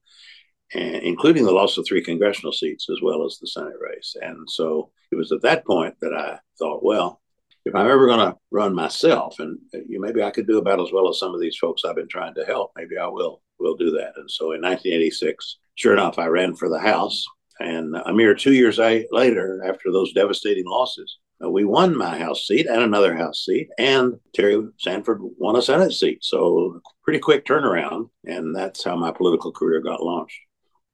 and 0.76 0.98
including 0.98 1.44
the 1.44 1.54
loss 1.54 1.80
of 1.80 1.88
three 1.88 2.04
congressional 2.04 2.54
seats 2.54 2.88
as 2.92 3.02
well 3.02 3.26
as 3.26 3.40
the 3.42 3.48
Senate 3.48 3.80
race. 3.82 4.16
And 4.22 4.48
so 4.48 4.92
it 5.12 5.16
was 5.16 5.32
at 5.32 5.42
that 5.42 5.66
point 5.66 5.96
that 6.02 6.14
I 6.14 6.38
thought, 6.60 6.84
well, 6.84 7.20
if 7.66 7.76
I'm 7.76 7.90
ever 7.90 8.08
going 8.08 8.20
to 8.20 8.38
run 8.52 8.74
myself, 8.74 9.40
and 9.40 9.58
uh, 9.74 9.80
maybe 9.88 10.24
I 10.24 10.32
could 10.32 10.48
do 10.48 10.58
about 10.58 10.82
as 10.82 10.92
well 10.92 11.10
as 11.10 11.20
some 11.20 11.34
of 11.34 11.42
these 11.42 11.58
folks 11.58 11.84
I've 11.86 11.96
been 11.96 12.08
trying 12.08 12.36
to 12.36 12.46
help, 12.46 12.72
maybe 12.76 12.98
I 12.98 13.08
will 13.08 13.42
will 13.60 13.76
do 13.76 13.92
that. 13.92 14.14
And 14.16 14.30
so 14.30 14.54
in 14.54 14.62
1986, 14.62 15.58
sure 15.76 15.94
enough, 15.94 16.18
I 16.18 16.28
ran 16.28 16.56
for 16.56 16.70
the 16.70 16.80
House. 16.80 17.26
And 17.60 17.96
a 18.06 18.14
mere 18.14 18.34
two 18.34 18.54
years 18.54 18.78
later, 18.78 19.62
after 19.66 19.92
those 19.92 20.14
devastating 20.14 20.66
losses, 20.66 21.18
uh, 21.44 21.50
we 21.50 21.66
won 21.66 21.98
my 21.98 22.18
House 22.18 22.48
seat 22.48 22.68
and 22.68 22.82
another 22.82 23.16
House 23.16 23.46
seat, 23.46 23.70
and 23.78 24.20
Terry 24.34 24.62
Sanford 24.78 25.20
won 25.22 25.56
a 25.56 25.62
Senate 25.62 25.92
seat. 25.92 26.20
So 26.22 26.82
pretty 27.04 27.20
quick 27.20 27.46
turnaround, 27.46 28.10
and 28.26 28.56
that's 28.56 28.84
how 28.84 28.96
my 28.96 29.12
political 29.12 29.52
career 29.52 29.82
got 29.82 30.04
launched. 30.04 30.40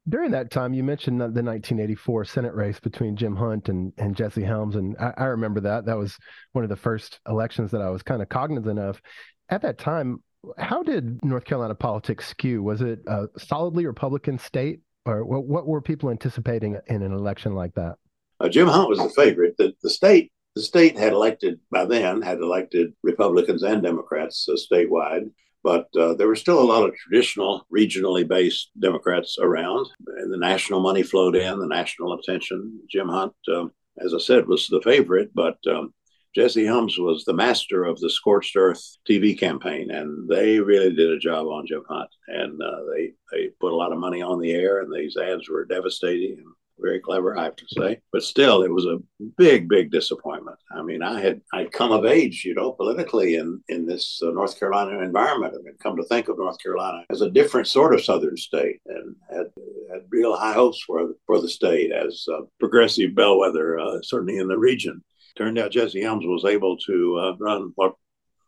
During 0.07 0.31
that 0.31 0.51
time, 0.51 0.73
you 0.73 0.83
mentioned 0.83 1.19
the 1.19 1.25
1984 1.25 2.25
Senate 2.25 2.53
race 2.53 2.79
between 2.79 3.15
Jim 3.15 3.35
Hunt 3.35 3.69
and, 3.69 3.91
and 3.97 4.15
Jesse 4.15 4.43
Helms, 4.43 4.75
and 4.75 4.95
I, 4.99 5.13
I 5.17 5.23
remember 5.25 5.61
that. 5.61 5.85
That 5.85 5.97
was 5.97 6.17
one 6.51 6.63
of 6.63 6.69
the 6.69 6.75
first 6.75 7.19
elections 7.27 7.71
that 7.71 7.81
I 7.81 7.89
was 7.89 8.03
kind 8.03 8.21
of 8.21 8.29
cognizant 8.29 8.77
of. 8.77 9.01
At 9.49 9.63
that 9.63 9.79
time, 9.79 10.21
how 10.57 10.83
did 10.83 11.23
North 11.23 11.45
Carolina 11.45 11.73
politics 11.73 12.27
skew? 12.27 12.61
Was 12.61 12.81
it 12.81 12.99
a 13.07 13.27
solidly 13.37 13.87
Republican 13.87 14.37
state, 14.37 14.81
or 15.05 15.25
what, 15.25 15.45
what 15.45 15.67
were 15.67 15.81
people 15.81 16.11
anticipating 16.11 16.77
in 16.87 17.01
an 17.01 17.11
election 17.11 17.55
like 17.55 17.73
that? 17.73 17.95
Uh, 18.39 18.49
Jim 18.49 18.67
Hunt 18.67 18.89
was 18.89 18.99
the 18.99 19.09
favorite. 19.09 19.55
The, 19.57 19.73
the 19.81 19.89
state 19.89 20.31
the 20.55 20.61
state 20.61 20.97
had 20.97 21.11
elected 21.11 21.59
by 21.69 21.85
then 21.85 22.21
had 22.21 22.39
elected 22.39 22.93
Republicans 23.03 23.63
and 23.63 23.83
Democrats 23.83 24.47
uh, 24.49 24.53
statewide, 24.53 25.29
but 25.65 25.87
uh, 25.99 26.13
there 26.13 26.27
were 26.27 26.35
still 26.35 26.61
a 26.61 26.71
lot 26.71 26.87
of 26.87 26.93
traditional, 26.95 27.65
regionally 27.75 28.25
based 28.25 28.69
Democrats 28.79 29.37
around, 29.41 29.87
and 30.17 30.31
the 30.31 30.37
national 30.37 30.79
money 30.79 31.01
flowed 31.01 31.35
in, 31.35 31.57
the 31.57 31.65
national 31.65 32.13
attention. 32.13 32.79
Jim 32.87 33.09
Hunt, 33.09 33.33
um, 33.51 33.71
as 33.97 34.13
I 34.13 34.19
said, 34.19 34.47
was 34.47 34.67
the 34.67 34.79
favorite, 34.83 35.31
but 35.33 35.57
um, 35.67 35.91
Jesse 36.35 36.65
Helms 36.65 36.99
was 36.99 37.25
the 37.25 37.33
master 37.33 37.83
of 37.83 37.99
the 37.99 38.11
Scorched 38.11 38.55
Earth 38.55 38.97
TV 39.09 39.35
campaign, 39.35 39.89
and 39.89 40.29
they 40.29 40.59
really 40.59 40.93
did 40.93 41.09
a 41.09 41.17
job 41.17 41.47
on 41.47 41.65
Jim 41.65 41.83
Hunt. 41.89 42.11
And 42.27 42.61
uh, 42.61 42.81
they 42.93 43.13
they 43.31 43.47
put 43.59 43.73
a 43.73 43.75
lot 43.75 43.91
of 43.91 43.97
money 43.97 44.21
on 44.21 44.39
the 44.39 44.51
air, 44.51 44.81
and 44.81 44.93
these 44.93 45.17
ads 45.17 45.49
were 45.49 45.65
devastating. 45.65 46.45
Very 46.79 46.99
clever, 46.99 47.37
I 47.37 47.45
have 47.45 47.55
to 47.55 47.65
say. 47.69 48.01
But 48.11 48.23
still, 48.23 48.63
it 48.63 48.71
was 48.71 48.85
a 48.85 48.99
big, 49.37 49.69
big 49.69 49.91
disappointment. 49.91 50.57
I 50.71 50.81
mean, 50.81 51.01
I 51.01 51.19
had 51.19 51.41
I'd 51.53 51.71
come 51.71 51.91
of 51.91 52.05
age, 52.05 52.43
you 52.45 52.53
know, 52.53 52.71
politically 52.71 53.35
in 53.35 53.61
in 53.69 53.85
this 53.85 54.19
uh, 54.23 54.31
North 54.31 54.59
Carolina 54.59 54.99
environment, 54.99 55.55
and 55.55 55.79
come 55.79 55.95
to 55.97 56.03
think 56.03 56.27
of 56.27 56.37
North 56.37 56.61
Carolina 56.61 57.05
as 57.09 57.21
a 57.21 57.31
different 57.31 57.67
sort 57.67 57.93
of 57.93 58.03
Southern 58.03 58.37
state, 58.37 58.81
and 58.85 59.15
had 59.29 59.47
had 59.91 60.01
real 60.09 60.35
high 60.35 60.53
hopes 60.53 60.81
for 60.85 61.13
for 61.25 61.41
the 61.41 61.49
state 61.49 61.91
as 61.91 62.25
a 62.29 62.41
progressive 62.59 63.15
bellwether, 63.15 63.79
uh, 63.79 64.01
certainly 64.01 64.37
in 64.37 64.47
the 64.47 64.57
region. 64.57 65.03
Turned 65.37 65.59
out 65.59 65.71
Jesse 65.71 66.01
Helms 66.01 66.25
was 66.25 66.45
able 66.45 66.77
to 66.77 67.17
uh, 67.19 67.35
run 67.39 67.73
what 67.75 67.95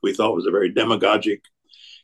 we 0.01 0.13
thought 0.13 0.35
was 0.35 0.47
a 0.47 0.51
very 0.51 0.71
demagogic 0.71 1.41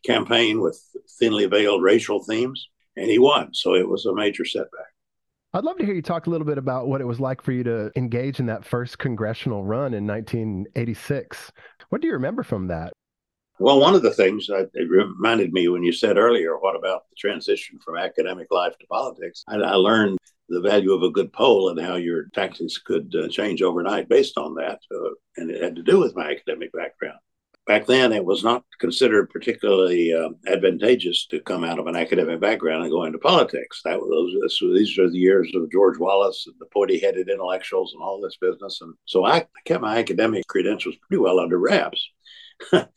campaign 0.05 0.59
with 0.59 0.81
thinly 1.19 1.45
veiled 1.45 1.81
racial 1.81 2.23
themes, 2.23 2.69
and 2.97 3.09
he 3.09 3.19
won. 3.19 3.53
So 3.53 3.75
it 3.75 3.87
was 3.87 4.05
a 4.05 4.13
major 4.13 4.45
setback. 4.45 4.92
I'd 5.55 5.63
love 5.63 5.77
to 5.77 5.85
hear 5.85 5.93
you 5.93 6.01
talk 6.01 6.25
a 6.25 6.31
little 6.31 6.47
bit 6.47 6.57
about 6.57 6.87
what 6.87 6.99
it 6.99 7.05
was 7.05 7.19
like 7.19 7.43
for 7.43 7.51
you 7.51 7.63
to 7.63 7.91
engage 7.95 8.39
in 8.39 8.47
that 8.47 8.65
first 8.65 8.97
congressional 8.97 9.63
run 9.63 9.93
in 9.93 10.07
1986. 10.07 11.51
What 11.89 12.01
do 12.01 12.07
you 12.07 12.13
remember 12.13 12.41
from 12.41 12.69
that? 12.69 12.91
Well, 13.59 13.79
one 13.79 13.93
of 13.93 14.01
the 14.01 14.15
things 14.15 14.47
that 14.47 14.71
it 14.73 14.89
reminded 14.89 15.53
me 15.53 15.67
when 15.67 15.83
you 15.83 15.91
said 15.91 16.17
earlier, 16.17 16.57
what 16.57 16.75
about 16.75 17.03
the 17.07 17.15
transition 17.15 17.77
from 17.85 17.97
academic 17.97 18.47
life 18.49 18.75
to 18.79 18.87
politics? 18.87 19.43
I, 19.47 19.57
I 19.57 19.75
learned 19.75 20.17
the 20.49 20.59
value 20.59 20.91
of 20.91 21.03
a 21.03 21.11
good 21.11 21.31
poll 21.31 21.69
and 21.69 21.79
how 21.79 21.97
your 21.97 22.29
tactics 22.33 22.79
could 22.79 23.13
uh, 23.15 23.27
change 23.27 23.61
overnight 23.61 24.09
based 24.09 24.39
on 24.39 24.55
that. 24.55 24.79
Uh, 24.91 25.09
and 25.37 25.51
it 25.51 25.61
had 25.61 25.75
to 25.75 25.83
do 25.83 25.99
with 25.99 26.15
my 26.15 26.31
academic 26.31 26.71
background 26.73 27.19
back 27.65 27.85
then 27.85 28.11
it 28.11 28.25
was 28.25 28.43
not 28.43 28.63
considered 28.79 29.29
particularly 29.29 30.13
uh, 30.13 30.29
advantageous 30.47 31.25
to 31.27 31.39
come 31.41 31.63
out 31.63 31.79
of 31.79 31.87
an 31.87 31.95
academic 31.95 32.39
background 32.39 32.83
and 32.83 32.91
go 32.91 33.05
into 33.05 33.17
politics. 33.17 33.81
That 33.85 33.99
was 33.99 34.59
these 34.59 34.97
are 34.99 35.09
the 35.09 35.17
years 35.17 35.51
of 35.55 35.71
George 35.71 35.97
Wallace 35.97 36.45
and 36.47 36.55
the 36.59 36.65
pointy-headed 36.67 37.29
intellectuals 37.29 37.93
and 37.93 38.01
all 38.01 38.21
this 38.21 38.37
business, 38.39 38.81
and 38.81 38.93
so 39.05 39.25
I 39.25 39.45
kept 39.65 39.81
my 39.81 39.97
academic 39.97 40.47
credentials 40.47 40.95
pretty 41.07 41.21
well 41.21 41.39
under 41.39 41.57
wraps. 41.57 42.09
and 42.71 42.87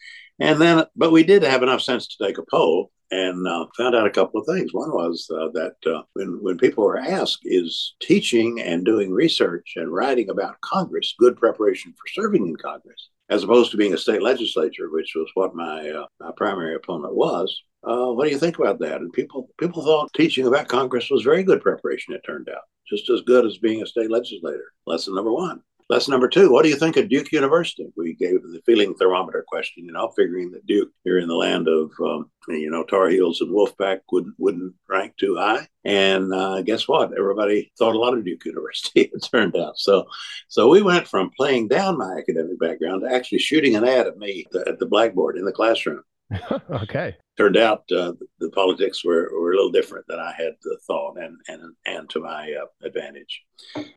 then, 0.60 0.84
but 0.96 1.12
we 1.12 1.22
did 1.22 1.42
have 1.42 1.62
enough 1.62 1.82
sense 1.82 2.08
to 2.08 2.24
take 2.24 2.38
a 2.38 2.44
poll 2.50 2.90
and 3.10 3.46
uh, 3.46 3.66
found 3.76 3.94
out 3.94 4.06
a 4.06 4.10
couple 4.10 4.40
of 4.40 4.46
things. 4.46 4.74
One 4.74 4.90
was 4.90 5.30
uh, 5.30 5.48
that 5.54 5.76
uh, 5.86 6.02
when 6.14 6.42
when 6.42 6.58
people 6.58 6.84
were 6.84 6.98
asked, 6.98 7.40
"Is 7.44 7.94
teaching 8.00 8.60
and 8.60 8.84
doing 8.84 9.12
research 9.12 9.74
and 9.76 9.92
writing 9.92 10.28
about 10.28 10.60
Congress 10.60 11.14
good 11.18 11.36
preparation 11.36 11.92
for 11.92 12.20
serving 12.20 12.46
in 12.46 12.56
Congress?" 12.56 13.10
As 13.28 13.42
opposed 13.42 13.70
to 13.70 13.76
being 13.76 13.94
a 13.94 13.98
state 13.98 14.22
legislature, 14.22 14.90
which 14.90 15.12
was 15.14 15.30
what 15.34 15.54
my, 15.54 15.88
uh, 15.90 16.06
my 16.20 16.30
primary 16.36 16.74
opponent 16.74 17.14
was. 17.14 17.62
Uh, 17.84 18.12
what 18.12 18.24
do 18.24 18.30
you 18.30 18.38
think 18.38 18.58
about 18.58 18.80
that? 18.80 19.00
And 19.00 19.12
people 19.12 19.48
people 19.58 19.82
thought 19.82 20.12
teaching 20.14 20.46
about 20.46 20.68
Congress 20.68 21.08
was 21.10 21.22
very 21.22 21.44
good 21.44 21.60
preparation. 21.60 22.14
It 22.14 22.22
turned 22.26 22.48
out 22.48 22.62
just 22.88 23.08
as 23.10 23.20
good 23.22 23.44
as 23.44 23.58
being 23.58 23.82
a 23.82 23.86
state 23.86 24.10
legislator. 24.10 24.72
Lesson 24.86 25.14
number 25.14 25.32
one. 25.32 25.62
Lesson 25.88 26.10
number 26.10 26.28
two, 26.28 26.50
what 26.50 26.64
do 26.64 26.68
you 26.68 26.74
think 26.74 26.96
of 26.96 27.08
Duke 27.08 27.30
University? 27.30 27.86
We 27.96 28.14
gave 28.14 28.42
the 28.42 28.60
feeling 28.66 28.94
thermometer 28.94 29.44
question, 29.46 29.84
you 29.84 29.92
know, 29.92 30.08
figuring 30.16 30.50
that 30.50 30.66
Duke 30.66 30.90
here 31.04 31.20
in 31.20 31.28
the 31.28 31.34
land 31.36 31.68
of, 31.68 31.92
um, 32.04 32.28
you 32.48 32.70
know, 32.70 32.82
Tar 32.82 33.08
Heels 33.08 33.40
and 33.40 33.54
Wolfpack 33.54 34.00
wouldn't, 34.10 34.34
wouldn't 34.36 34.74
rank 34.88 35.16
too 35.16 35.36
high. 35.36 35.68
And 35.84 36.34
uh, 36.34 36.62
guess 36.62 36.88
what? 36.88 37.16
Everybody 37.16 37.70
thought 37.78 37.94
a 37.94 37.98
lot 37.98 38.18
of 38.18 38.24
Duke 38.24 38.44
University, 38.46 39.02
it 39.02 39.28
turned 39.30 39.56
out. 39.56 39.78
So, 39.78 40.06
so 40.48 40.68
we 40.68 40.82
went 40.82 41.06
from 41.06 41.30
playing 41.36 41.68
down 41.68 41.98
my 41.98 42.16
academic 42.18 42.58
background 42.58 43.02
to 43.02 43.14
actually 43.14 43.38
shooting 43.38 43.76
an 43.76 43.84
ad 43.84 44.08
at 44.08 44.18
me 44.18 44.44
at 44.66 44.80
the 44.80 44.86
blackboard 44.86 45.38
in 45.38 45.44
the 45.44 45.52
classroom. 45.52 46.02
okay. 46.70 47.16
Turned 47.36 47.56
out 47.56 47.84
uh, 47.92 48.12
the 48.40 48.50
politics 48.50 49.04
were, 49.04 49.30
were 49.32 49.52
a 49.52 49.56
little 49.56 49.70
different 49.70 50.06
than 50.08 50.18
I 50.18 50.32
had 50.36 50.54
thought, 50.86 51.18
and 51.18 51.36
and 51.48 51.74
and 51.86 52.10
to 52.10 52.20
my 52.20 52.52
uh, 52.52 52.66
advantage. 52.86 53.42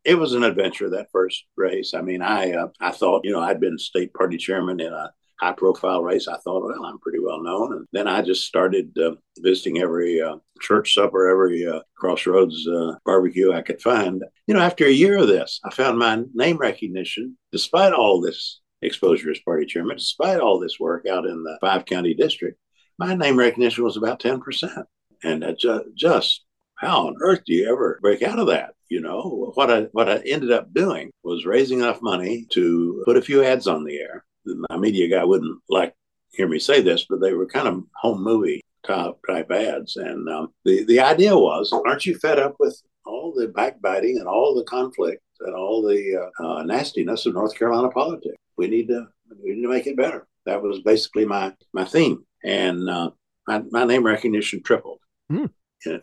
It 0.03 0.15
was 0.15 0.33
an 0.33 0.43
adventure 0.43 0.89
that 0.89 1.11
first 1.11 1.45
race. 1.55 1.93
I 1.93 2.01
mean, 2.01 2.21
I 2.21 2.51
uh, 2.51 2.67
I 2.79 2.91
thought 2.91 3.25
you 3.25 3.31
know 3.31 3.41
I'd 3.41 3.59
been 3.59 3.77
state 3.79 4.13
party 4.13 4.37
chairman 4.37 4.79
in 4.79 4.93
a 4.93 5.11
high 5.39 5.53
profile 5.53 6.03
race. 6.03 6.27
I 6.27 6.37
thought, 6.37 6.65
well, 6.65 6.85
I'm 6.85 6.99
pretty 6.99 7.19
well 7.19 7.41
known, 7.41 7.73
and 7.73 7.87
then 7.93 8.07
I 8.07 8.21
just 8.21 8.45
started 8.45 8.95
uh, 8.99 9.15
visiting 9.39 9.79
every 9.79 10.21
uh, 10.21 10.35
church 10.61 10.93
supper, 10.93 11.29
every 11.29 11.65
uh, 11.65 11.79
crossroads 11.95 12.67
barbecue 13.05 13.53
I 13.53 13.61
could 13.61 13.81
find. 13.81 14.23
You 14.45 14.53
know, 14.53 14.61
after 14.61 14.85
a 14.85 14.91
year 14.91 15.17
of 15.17 15.27
this, 15.27 15.59
I 15.63 15.73
found 15.73 15.97
my 15.97 16.23
name 16.33 16.57
recognition, 16.57 17.37
despite 17.51 17.93
all 17.93 18.21
this 18.21 18.59
exposure 18.81 19.31
as 19.31 19.39
party 19.39 19.65
chairman, 19.65 19.97
despite 19.97 20.39
all 20.39 20.59
this 20.59 20.79
work 20.79 21.05
out 21.05 21.25
in 21.25 21.43
the 21.43 21.57
five 21.61 21.85
county 21.85 22.13
district, 22.13 22.59
my 22.97 23.15
name 23.15 23.37
recognition 23.37 23.83
was 23.83 23.97
about 23.97 24.19
10%. 24.19 24.83
And 25.23 25.45
ju- 25.57 25.91
just 25.95 26.45
how 26.79 27.07
on 27.07 27.15
earth 27.21 27.41
do 27.45 27.53
you 27.53 27.69
ever 27.69 27.99
break 28.01 28.21
out 28.21 28.39
of 28.39 28.47
that? 28.47 28.73
You 28.89 29.01
know, 29.01 29.51
what 29.53 29.69
I 29.69 29.81
what 29.91 30.09
I 30.09 30.17
ended 30.25 30.51
up 30.51 30.73
doing 30.73 31.11
was 31.23 31.45
raising 31.45 31.79
enough 31.79 32.01
money 32.01 32.47
to 32.51 33.03
put 33.05 33.17
a 33.17 33.21
few 33.21 33.43
ads 33.43 33.67
on 33.67 33.83
the 33.83 33.99
air. 33.99 34.25
My 34.69 34.77
media 34.77 35.07
guy 35.09 35.23
wouldn't 35.23 35.59
like 35.69 35.93
hear 36.31 36.47
me 36.47 36.57
say 36.57 36.81
this, 36.81 37.05
but 37.07 37.21
they 37.21 37.33
were 37.33 37.45
kind 37.45 37.67
of 37.67 37.83
home 37.95 38.23
movie 38.23 38.61
type, 38.87 39.15
type 39.27 39.51
ads. 39.51 39.97
And 39.97 40.27
um, 40.29 40.53
the 40.65 40.85
the 40.85 41.01
idea 41.01 41.37
was, 41.37 41.71
aren't 41.71 42.05
you 42.05 42.17
fed 42.17 42.39
up 42.39 42.55
with 42.59 42.81
all 43.05 43.33
the 43.35 43.49
backbiting 43.49 44.17
and 44.17 44.27
all 44.27 44.55
the 44.55 44.63
conflict 44.63 45.21
and 45.41 45.53
all 45.53 45.81
the 45.81 46.29
uh, 46.39 46.43
uh, 46.43 46.63
nastiness 46.63 47.25
of 47.25 47.33
North 47.33 47.55
Carolina 47.55 47.89
politics? 47.89 48.37
We 48.59 48.67
need 48.67 48.89
to 48.89 49.07
we 49.41 49.55
need 49.55 49.61
to 49.61 49.69
make 49.69 49.87
it 49.87 49.95
better. 49.97 50.27
That 50.45 50.61
was 50.61 50.81
basically 50.81 51.25
my 51.25 51.53
my 51.73 51.85
theme, 51.85 52.25
and 52.43 52.89
uh, 52.89 53.11
my, 53.47 53.63
my 53.71 53.85
name 53.85 54.05
recognition 54.05 54.61
tripled. 54.61 54.99
Mm. 55.31 55.49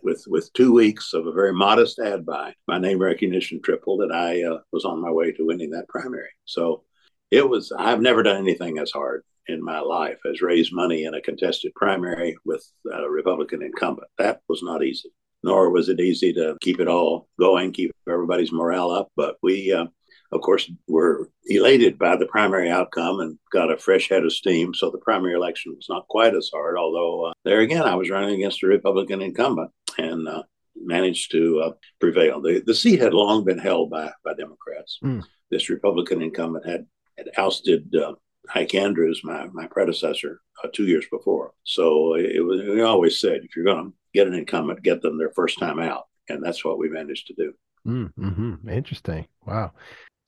With 0.03 0.25
with 0.27 0.53
two 0.55 0.73
weeks 0.73 1.13
of 1.13 1.27
a 1.27 1.33
very 1.33 1.53
modest 1.53 1.99
ad 1.99 2.25
buy, 2.25 2.55
my 2.67 2.79
name 2.79 2.99
recognition 2.99 3.61
tripled, 3.61 4.01
and 4.01 4.13
I 4.13 4.43
uh, 4.43 4.59
was 4.73 4.87
on 4.87 5.03
my 5.03 5.11
way 5.11 5.33
to 5.33 5.47
winning 5.47 5.71
that 5.73 5.89
primary. 5.89 6.31
So 6.47 6.85
it 7.31 7.47
was. 7.47 7.73
I've 7.79 8.01
never 8.01 8.23
done 8.23 8.39
anything 8.39 8.79
as 8.79 8.91
hard 8.91 9.23
in 9.49 9.63
my 9.63 9.81
life 9.81 10.19
as 10.29 10.41
raise 10.41 10.73
money 10.73 11.05
in 11.05 11.15
a 11.15 11.21
contested 11.21 11.73
primary 11.75 12.37
with 12.47 12.65
a 12.91 13.09
Republican 13.09 13.63
incumbent. 13.63 14.09
That 14.17 14.41
was 14.49 14.63
not 14.63 14.83
easy. 14.83 15.11
Nor 15.43 15.71
was 15.71 15.91
it 15.91 16.01
easy 16.01 16.33
to 16.33 16.57
keep 16.63 16.81
it 16.81 16.89
all 16.89 17.29
going, 17.39 17.71
keep 17.73 17.93
everybody's 18.09 18.51
morale 18.51 18.91
up. 18.91 19.09
But 19.15 19.37
we 19.43 19.73
uh, 19.73 19.87
of 20.33 20.41
course, 20.41 20.71
were 20.89 21.31
elated 21.47 21.99
by 21.99 22.17
the 22.17 22.27
primary 22.27 22.71
outcome 22.71 23.21
and 23.21 23.39
got 23.53 23.73
a 23.73 23.79
fresh 23.79 24.09
head 24.09 24.25
of 24.25 24.33
steam. 24.33 24.75
So 24.75 24.91
the 24.91 24.99
primary 24.99 25.35
election 25.35 25.75
was 25.75 25.87
not 25.89 26.09
quite 26.09 26.35
as 26.35 26.51
hard, 26.53 26.77
although 26.77 27.27
uh, 27.27 27.33
there 27.45 27.61
again, 27.61 27.83
I 27.83 27.95
was 27.95 28.11
running 28.11 28.35
against 28.35 28.63
a 28.63 28.67
Republican 28.67 29.23
incumbent 29.23 29.71
and 29.99 30.29
uh, 30.29 30.43
managed 30.75 31.31
to 31.33 31.61
uh, 31.61 31.73
prevail. 32.01 32.41
The, 32.41 32.63
the 32.65 32.75
seat 32.75 33.01
had 33.01 33.15
long 33.15 33.45
been 33.45 33.59
held 33.59 33.91
by, 33.91 34.11
by 34.25 34.35
Democrats. 34.35 34.99
Mm. 35.03 35.23
This 35.51 35.71
Republican 35.71 36.23
incumbent 36.23 36.67
had, 36.67 36.87
had 37.17 37.31
ousted 37.37 37.95
uh, 37.95 38.15
Ike 38.55 38.75
Andrews, 38.75 39.21
my, 39.25 39.47
my 39.53 39.67
predecessor, 39.67 40.41
uh, 40.63 40.69
two 40.73 40.87
years 40.87 41.07
before. 41.11 41.53
So 41.65 42.15
it 42.15 42.45
was, 42.45 42.63
we 42.63 42.83
always 42.83 43.21
said, 43.21 43.41
if 43.43 43.57
you're 43.57 43.65
going 43.65 43.87
to 43.87 43.93
get 44.13 44.27
an 44.27 44.35
incumbent, 44.35 44.83
get 44.83 45.03
them 45.03 45.19
their 45.19 45.33
first 45.33 45.59
time 45.59 45.79
out. 45.79 46.05
And 46.29 46.43
that's 46.45 46.65
what 46.65 46.79
we 46.79 46.89
managed 46.89 47.29
to 47.29 47.35
do. 47.35 47.55
Mm, 47.87 48.13
mm-hmm. 48.19 48.69
Interesting. 48.69 49.27
Wow. 49.47 49.73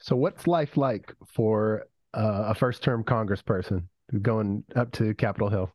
So, 0.00 0.16
what's 0.16 0.46
life 0.46 0.76
like 0.76 1.12
for 1.26 1.84
uh, 2.14 2.44
a 2.48 2.54
first-term 2.54 3.04
Congressperson 3.04 3.84
going 4.22 4.64
up 4.76 4.92
to 4.92 5.14
Capitol 5.14 5.48
Hill? 5.48 5.72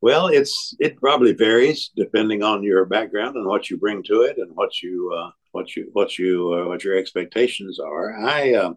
Well, 0.00 0.28
it's 0.28 0.74
it 0.78 0.96
probably 0.98 1.32
varies 1.32 1.90
depending 1.96 2.42
on 2.42 2.62
your 2.62 2.84
background 2.84 3.36
and 3.36 3.46
what 3.46 3.70
you 3.70 3.76
bring 3.78 4.02
to 4.04 4.22
it, 4.22 4.38
and 4.38 4.54
what 4.54 4.82
you 4.82 5.12
uh, 5.16 5.30
what 5.52 5.76
you 5.76 5.90
what 5.92 6.18
you 6.18 6.52
uh, 6.54 6.68
what 6.68 6.84
your 6.84 6.96
expectations 6.96 7.78
are. 7.80 8.16
I, 8.18 8.54
uh, 8.54 8.74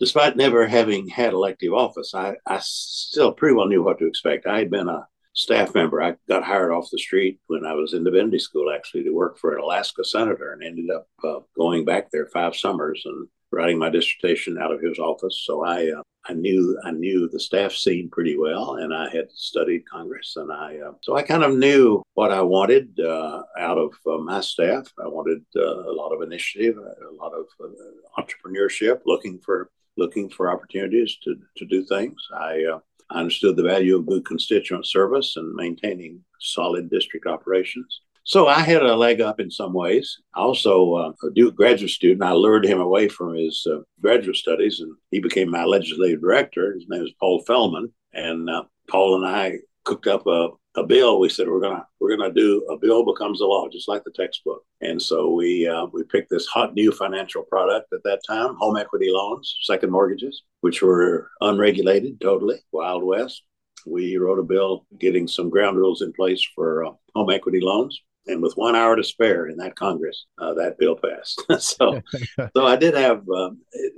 despite 0.00 0.36
never 0.36 0.66
having 0.66 1.08
had 1.08 1.32
elective 1.32 1.72
office, 1.72 2.14
I 2.14 2.36
I 2.46 2.58
still 2.62 3.32
pretty 3.32 3.54
well 3.54 3.68
knew 3.68 3.82
what 3.82 3.98
to 3.98 4.06
expect. 4.06 4.46
I 4.46 4.58
had 4.58 4.70
been 4.70 4.88
a 4.88 5.06
staff 5.34 5.74
member. 5.74 6.02
I 6.02 6.16
got 6.28 6.44
hired 6.44 6.72
off 6.72 6.90
the 6.90 6.98
street 6.98 7.40
when 7.46 7.64
I 7.64 7.74
was 7.74 7.94
in 7.94 8.04
divinity 8.04 8.38
school, 8.38 8.72
actually, 8.72 9.04
to 9.04 9.10
work 9.10 9.38
for 9.38 9.54
an 9.54 9.62
Alaska 9.62 10.04
senator, 10.04 10.52
and 10.52 10.62
ended 10.62 10.90
up 10.90 11.08
uh, 11.24 11.40
going 11.56 11.84
back 11.84 12.10
there 12.10 12.26
five 12.26 12.56
summers 12.56 13.02
and 13.04 13.28
writing 13.50 13.78
my 13.78 13.90
dissertation 13.90 14.58
out 14.58 14.72
of 14.72 14.80
his 14.80 14.98
office. 14.98 15.42
So 15.44 15.64
I 15.64 15.90
uh, 15.90 16.02
I 16.28 16.32
knew 16.32 16.78
I 16.84 16.90
knew 16.90 17.28
the 17.28 17.38
staff 17.38 17.72
scene 17.72 18.08
pretty 18.10 18.36
well, 18.36 18.76
and 18.76 18.92
I 18.92 19.08
had 19.10 19.30
studied 19.30 19.88
Congress, 19.88 20.34
and 20.36 20.52
I 20.52 20.78
uh, 20.78 20.92
so 21.00 21.16
I 21.16 21.22
kind 21.22 21.44
of 21.44 21.56
knew 21.56 22.02
what 22.14 22.32
I 22.32 22.42
wanted 22.42 22.98
uh, 22.98 23.42
out 23.58 23.78
of 23.78 23.92
uh, 24.06 24.18
my 24.18 24.40
staff. 24.40 24.92
I 25.02 25.06
wanted 25.06 25.44
uh, 25.54 25.60
a 25.62 25.94
lot 25.94 26.12
of 26.12 26.22
initiative, 26.22 26.76
a 26.78 27.14
lot 27.14 27.32
of 27.32 27.46
uh, 27.62 28.20
entrepreneurship, 28.20 29.00
looking 29.06 29.38
for 29.38 29.70
looking 29.96 30.28
for 30.28 30.50
opportunities 30.50 31.16
to 31.24 31.36
to 31.58 31.64
do 31.64 31.84
things. 31.84 32.16
I 32.34 32.64
I 33.10 33.18
understood 33.20 33.56
the 33.56 33.62
value 33.62 33.96
of 33.96 34.06
good 34.06 34.24
constituent 34.24 34.86
service 34.86 35.36
and 35.36 35.54
maintaining 35.54 36.24
solid 36.40 36.90
district 36.90 37.26
operations. 37.26 38.00
So 38.26 38.48
I 38.48 38.58
had 38.58 38.82
a 38.82 38.96
leg 38.96 39.20
up 39.20 39.38
in 39.38 39.52
some 39.52 39.72
ways. 39.72 40.18
Also, 40.34 40.94
uh, 40.94 41.12
a 41.24 41.30
Duke 41.30 41.54
graduate 41.54 41.92
student, 41.92 42.24
I 42.24 42.32
lured 42.32 42.66
him 42.66 42.80
away 42.80 43.06
from 43.06 43.36
his 43.36 43.64
uh, 43.70 43.82
graduate 44.02 44.34
studies, 44.34 44.80
and 44.80 44.92
he 45.12 45.20
became 45.20 45.48
my 45.48 45.62
legislative 45.62 46.22
director. 46.22 46.74
His 46.74 46.86
name 46.88 47.04
is 47.04 47.12
Paul 47.20 47.44
Fellman, 47.48 47.92
and 48.14 48.50
uh, 48.50 48.64
Paul 48.88 49.14
and 49.14 49.26
I 49.32 49.58
cooked 49.84 50.08
up 50.08 50.26
a, 50.26 50.48
a 50.74 50.82
bill. 50.82 51.20
We 51.20 51.28
said 51.28 51.46
we're 51.46 51.60
gonna 51.60 51.86
we're 52.00 52.16
gonna 52.16 52.34
do 52.34 52.66
a 52.68 52.76
bill 52.76 53.04
becomes 53.04 53.40
a 53.40 53.46
law, 53.46 53.68
just 53.68 53.86
like 53.86 54.02
the 54.02 54.10
textbook. 54.10 54.64
And 54.80 55.00
so 55.00 55.30
we 55.32 55.68
uh, 55.68 55.86
we 55.92 56.02
picked 56.02 56.30
this 56.30 56.46
hot 56.46 56.74
new 56.74 56.90
financial 56.90 57.44
product 57.44 57.92
at 57.92 58.02
that 58.02 58.22
time: 58.26 58.56
home 58.56 58.76
equity 58.76 59.08
loans, 59.08 59.56
second 59.62 59.92
mortgages, 59.92 60.42
which 60.62 60.82
were 60.82 61.30
unregulated, 61.42 62.20
totally 62.20 62.56
wild 62.72 63.04
west. 63.04 63.44
We 63.86 64.16
wrote 64.16 64.40
a 64.40 64.42
bill 64.42 64.84
getting 64.98 65.28
some 65.28 65.48
ground 65.48 65.76
rules 65.76 66.02
in 66.02 66.12
place 66.12 66.44
for 66.56 66.86
uh, 66.86 66.90
home 67.14 67.30
equity 67.30 67.60
loans. 67.60 68.02
And 68.26 68.42
with 68.42 68.54
one 68.56 68.74
hour 68.74 68.96
to 68.96 69.04
spare 69.04 69.46
in 69.46 69.56
that 69.58 69.76
Congress, 69.76 70.26
uh, 70.38 70.54
that 70.54 70.78
bill 70.78 70.96
passed. 70.96 71.42
so, 71.62 72.00
so 72.56 72.66
I 72.66 72.76
did 72.76 72.94
have. 72.94 73.28
Um, 73.28 73.58
it, 73.72 73.92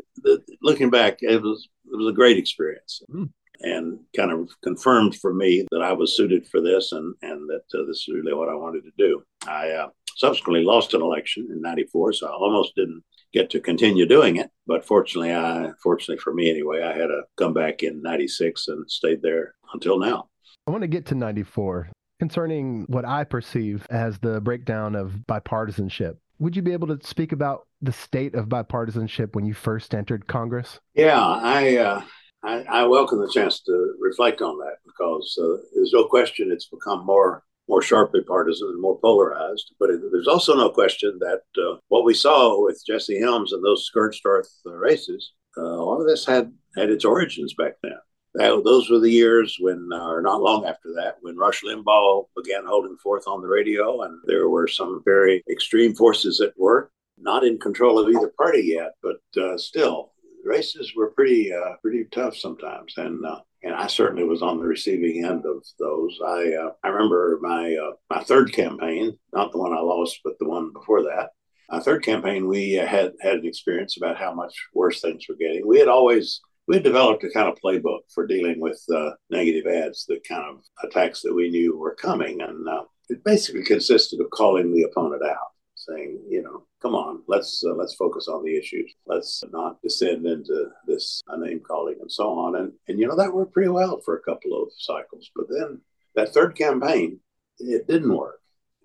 looking 0.63 0.91
back, 0.91 1.19
it 1.21 1.41
was 1.41 1.69
it 1.87 1.97
was 1.97 2.09
a 2.09 2.17
great 2.17 2.37
experience. 2.37 3.03
Mm 3.11 3.31
and 3.61 3.99
kind 4.17 4.31
of 4.31 4.49
confirmed 4.63 5.17
for 5.17 5.35
me 5.35 5.67
that 5.71 5.83
I 5.83 5.93
was 5.93 6.17
suited 6.17 6.47
for 6.47 6.61
this 6.61 6.93
and, 6.93 7.15
and 7.23 7.49
that 7.49 7.79
uh, 7.79 7.85
this 7.87 7.99
is 7.99 8.15
really 8.15 8.35
what 8.35 8.49
I 8.49 8.55
wanted 8.55 8.85
to 8.85 8.93
do. 8.97 9.23
I 9.47 9.71
uh, 9.71 9.89
subsequently 10.17 10.65
lost 10.65 10.95
an 10.95 11.03
election 11.03 11.49
in 11.51 11.61
94, 11.61 12.13
so 12.15 12.29
I 12.29 12.31
almost 12.31 12.75
didn't 12.77 13.03
get 13.33 13.51
to 13.51 13.61
continue 13.61 14.07
doing 14.07 14.37
it. 14.37 14.51
But 14.67 14.87
fortunately, 14.87 15.35
I, 15.35 15.71
fortunately 15.83 16.21
for 16.23 16.33
me 16.33 16.51
anyway, 16.51 16.83
I 16.83 16.93
had 16.93 17.11
a 17.11 17.23
comeback 17.37 17.83
in 17.83 18.01
96 18.03 18.69
and 18.69 18.91
stayed 18.91 19.23
there 19.23 19.55
until 19.73 19.99
now. 19.99 20.29
I 20.67 20.71
want 20.71 20.83
to 20.83 20.89
get 20.89 21.07
to 21.07 21.15
94 21.15 21.89
concerning 22.19 22.85
what 22.89 23.05
I 23.05 23.25
perceive 23.25 23.87
as 23.91 24.19
the 24.19 24.41
breakdown 24.41 24.95
of 24.95 25.13
bipartisanship. 25.29 26.17
Would 26.41 26.55
you 26.55 26.63
be 26.63 26.73
able 26.73 26.89
to 26.89 27.07
speak 27.07 27.33
about 27.33 27.67
the 27.83 27.93
state 27.93 28.35
of 28.35 28.49
bipartisanship 28.49 29.35
when 29.35 29.45
you 29.45 29.55
first 29.55 29.95
entered 29.95 30.27
Congress? 30.27 30.81
Yeah, 30.95 31.21
I 31.21 31.77
uh, 31.77 32.03
I, 32.45 32.63
I, 32.63 32.85
welcome 32.85 33.19
the 33.19 33.31
chance 33.33 33.61
to 33.63 33.95
reflect 34.01 34.41
on 34.43 34.59
that 34.59 34.77
because 34.87 35.37
uh, 35.41 35.63
there's 35.75 35.93
no 35.93 36.05
question 36.05 36.51
it's 36.53 36.69
become 36.69 37.05
more 37.05 37.43
more 37.69 37.83
sharply 37.83 38.23
partisan 38.23 38.69
and 38.69 38.81
more 38.81 38.99
polarized. 39.01 39.75
But 39.79 39.91
it, 39.91 40.01
there's 40.13 40.29
also 40.29 40.57
no 40.57 40.71
question 40.71 41.19
that 41.21 41.43
uh, 41.61 41.77
what 41.89 42.05
we 42.05 42.15
saw 42.15 42.65
with 42.65 42.83
Jesse 42.87 43.21
Helms 43.21 43.53
and 43.53 43.63
those 43.65 43.85
Scorched-Earth 43.85 44.51
uh, 44.67 44.73
races, 44.73 45.33
uh, 45.57 45.63
a 45.63 45.85
lot 45.85 46.01
of 46.01 46.07
this 46.07 46.25
had 46.25 46.53
had 46.77 46.91
its 46.91 47.05
origins 47.05 47.55
back 47.55 47.75
then. 47.83 47.99
That, 48.35 48.63
those 48.65 48.91
were 48.91 49.01
the 49.01 49.11
years 49.11 49.57
when, 49.59 49.89
uh, 49.93 50.07
or 50.07 50.23
not 50.23 50.43
long 50.43 50.67
after 50.67 50.93
that, 50.97 51.17
when 51.23 51.37
Rush 51.37 51.63
Limbaugh 51.63 52.27
began 52.37 52.67
holding 52.67 52.97
forth 52.99 53.27
on 53.27 53.41
the 53.41 53.49
radio, 53.49 54.03
and 54.03 54.21
there 54.27 54.49
were 54.49 54.69
some 54.69 55.03
very 55.05 55.43
extreme 55.51 55.95
forces 55.95 56.41
at 56.41 56.59
work, 56.59 56.93
not 57.19 57.45
in 57.45 57.59
control 57.59 57.99
of 57.99 58.09
either 58.09 58.33
party 58.37 58.63
yet, 58.77 58.93
but 59.03 59.43
uh, 59.43 59.57
still 59.57 60.13
races 60.45 60.95
were 60.97 61.11
pretty 61.11 61.53
uh, 61.53 61.75
pretty 61.83 62.05
tough 62.11 62.37
sometimes, 62.37 62.95
and 62.97 63.25
uh, 63.25 63.41
and 63.63 63.75
I 63.75 63.87
certainly 63.87 64.25
was 64.25 64.43
on 64.43 64.59
the 64.59 64.65
receiving 64.65 65.25
end 65.25 65.45
of 65.45 65.65
those. 65.79 66.19
I 66.25 66.55
uh, 66.55 66.71
I 66.83 66.89
remember 66.89 67.39
my 67.43 67.77
uh, 67.77 67.93
my 68.11 68.23
third 68.25 68.53
campaign, 68.53 69.17
not 69.33 69.53
the 69.53 69.59
one 69.59 69.73
I 69.73 69.81
lost, 69.81 70.21
but 70.25 70.39
the 70.39 70.49
one 70.49 70.73
before 70.73 71.03
that. 71.03 71.31
My 71.71 71.81
third 71.81 72.03
campaign, 72.03 72.49
we 72.49 72.73
had 72.73 73.15
had 73.21 73.39
an 73.39 73.47
experience 73.47 73.97
about 73.97 74.17
how 74.17 74.33
much 74.33 74.55
worse 74.73 75.01
things 75.01 75.27
were 75.29 75.37
getting. 75.37 75.67
We 75.67 75.79
had 75.79 75.89
always 75.89 76.41
we 76.69 76.79
developed 76.79 77.25
a 77.25 77.31
kind 77.31 77.49
of 77.49 77.59
playbook 77.65 78.01
for 78.15 78.27
dealing 78.27 78.61
with 78.61 78.81
uh, 78.95 79.11
negative 79.31 79.67
ads, 79.67 80.05
the 80.07 80.21
kind 80.29 80.45
of 80.45 80.63
attacks 80.85 81.23
that 81.23 81.35
we 81.35 81.51
knew 81.51 81.77
were 81.77 81.95
coming, 81.95 82.43
and 82.43 82.69
uh, 82.69 82.85
it 83.09 83.25
basically 83.25 83.65
consisted 83.65 84.21
of 84.21 84.31
calling 84.31 84.73
the 84.73 84.83
opponent 84.83 85.25
out 85.25 85.53
saying, 85.75 86.21
you 86.29 86.43
know, 86.43 86.67
come 86.83 86.95
on, 86.95 87.23
let's 87.27 87.65
uh, 87.67 87.75
let's 87.75 87.95
focus 87.95 88.29
on 88.29 88.45
the 88.45 88.57
issues. 88.57 88.93
Let's 89.07 89.43
not 89.53 89.81
descend 89.83 90.27
into 90.27 90.67
this 90.87 91.23
name 91.37 91.61
calling 91.67 91.97
and 92.01 92.11
so 92.11 92.31
on. 92.39 92.57
And 92.57 92.73
and 92.89 92.99
you 92.99 93.07
know 93.07 93.17
that 93.17 93.33
worked 93.33 93.55
pretty 93.55 93.71
well 93.71 94.01
for 94.05 94.17
a 94.17 94.23
couple 94.23 94.61
of 94.61 94.69
cycles. 94.77 95.31
But 95.35 95.47
then 95.49 95.81
that 96.15 96.35
third 96.35 96.57
campaign, 96.57 97.21
it 97.59 97.87
didn't 97.87 98.15
work. 98.15 98.41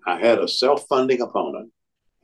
I 0.06 0.18
had 0.18 0.38
a 0.38 0.48
self-funding 0.48 1.20
opponent 1.20 1.70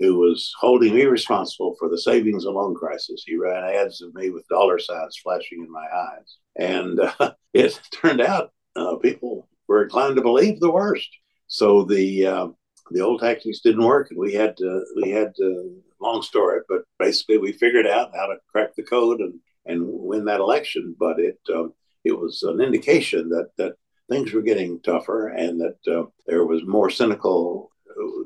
who 0.00 0.16
was 0.16 0.52
holding 0.58 0.94
me 0.94 1.04
responsible 1.04 1.76
for 1.78 1.88
the 1.90 1.98
savings 1.98 2.46
and 2.46 2.54
loan 2.54 2.74
crisis. 2.74 3.22
He 3.24 3.36
ran 3.36 3.62
ads 3.62 4.00
of 4.00 4.14
me 4.14 4.30
with 4.30 4.48
dollar 4.48 4.78
signs 4.78 5.18
flashing 5.22 5.62
in 5.62 5.70
my 5.70 5.86
eyes, 5.94 6.38
and 6.56 6.98
uh, 6.98 7.32
it 7.54 7.78
turned 7.92 8.22
out 8.22 8.50
uh, 8.74 8.96
people 8.96 9.46
were 9.68 9.84
inclined 9.84 10.16
to 10.16 10.22
believe 10.22 10.58
the 10.58 10.70
worst. 10.70 11.08
So 11.46 11.84
the 11.84 12.26
uh, 12.26 12.48
the 12.90 13.00
old 13.00 13.20
tactics 13.20 13.60
didn't 13.60 13.84
work, 13.84 14.10
and 14.10 14.18
we 14.18 14.32
had 14.32 14.56
to 14.56 14.84
we 15.02 15.10
had 15.10 15.34
to 15.36 15.82
long 16.00 16.22
story, 16.22 16.60
but 16.66 16.82
basically 16.98 17.36
we 17.36 17.52
figured 17.52 17.86
out 17.86 18.12
how 18.14 18.26
to 18.26 18.36
crack 18.50 18.74
the 18.74 18.82
code 18.82 19.20
and 19.20 19.34
and 19.66 19.84
win 19.86 20.24
that 20.24 20.40
election. 20.40 20.96
But 20.98 21.20
it 21.20 21.38
um, 21.54 21.74
it 22.04 22.18
was 22.18 22.42
an 22.42 22.60
indication 22.62 23.28
that 23.30 23.50
that 23.58 23.74
things 24.08 24.32
were 24.32 24.42
getting 24.42 24.80
tougher 24.80 25.28
and 25.28 25.60
that 25.60 25.78
uh, 25.86 26.06
there 26.26 26.44
was 26.44 26.64
more 26.64 26.90
cynical 26.90 27.70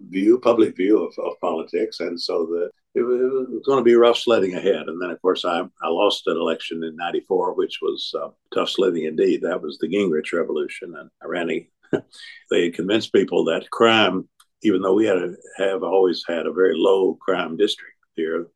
view, 0.09 0.39
public 0.39 0.77
view 0.77 1.05
of, 1.05 1.15
of 1.19 1.41
politics, 1.41 2.01
and 2.01 2.21
so 2.21 2.47
that 2.47 2.71
it 2.95 3.03
was, 3.03 3.21
it 3.21 3.51
was, 3.51 3.63
going 3.67 3.79
to 3.79 3.85
be 3.85 3.95
rough 3.95 4.19
sledding 4.19 4.55
ahead. 4.55 4.89
And 4.89 5.01
then, 5.01 5.11
of 5.11 5.21
course, 5.21 5.45
I, 5.45 5.61
I 5.83 5.89
lost 5.89 6.27
an 6.27 6.37
election 6.37 6.83
in 6.85 6.97
'94, 6.97 7.55
which 7.55 7.79
was 7.83 8.13
uh, 8.21 8.29
tough 8.53 8.71
sledding 8.71 9.05
indeed. 9.05 9.43
That 9.43 9.63
was 9.63 9.79
the 9.79 9.89
Gingrich 9.89 10.33
Revolution, 10.33 10.95
and 10.99 11.11
I 11.23 11.27
ran 11.27 11.51
a 11.51 11.69
they 12.51 12.71
convinced 12.71 13.13
people 13.13 13.45
that 13.45 13.71
crime 13.71 14.29
even 14.65 14.81
though 14.81 14.95
we 14.95 15.07
had 15.07 15.19
a, 15.19 15.35
have 15.59 15.83
always 15.83 16.25
had 16.27 16.47
a 16.47 16.53
very 16.53 16.75
low 16.75 17.15
crime 17.21 17.57
district 17.57 17.93
here, 18.17 18.49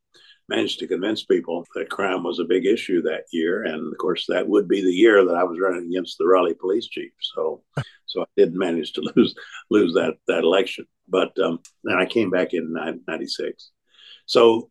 managed 0.49 0.79
to 0.79 0.87
convince 0.87 1.25
people 1.25 1.67
that 1.75 1.91
crime 1.91 2.23
was 2.23 2.39
a 2.39 2.45
big 2.45 2.65
issue 2.65 3.03
that 3.03 3.25
year. 3.33 3.65
And 3.65 3.93
of 3.93 3.99
course, 3.99 4.25
that 4.29 4.49
would 4.49 4.67
be 4.67 4.81
the 4.81 4.91
year 4.91 5.25
that 5.25 5.37
I 5.37 5.45
was 5.45 5.61
running 5.61 5.87
against 5.87 6.17
the 6.17 6.27
Raleigh 6.27 6.55
police 6.55 6.89
chief. 6.89 7.13
So, 7.21 7.63
so 8.09 8.23
I 8.23 8.27
did 8.37 8.55
manage 8.55 8.93
to 8.95 9.13
lose 9.17 9.35
lose 9.71 9.95
that 9.95 10.15
that 10.27 10.45
election. 10.45 10.87
But 11.09 11.39
um, 11.39 11.61
then 11.85 11.97
I 11.97 12.07
came 12.07 12.31
back 12.31 12.53
in 12.53 12.75
'96. 13.07 13.71
So 14.27 14.71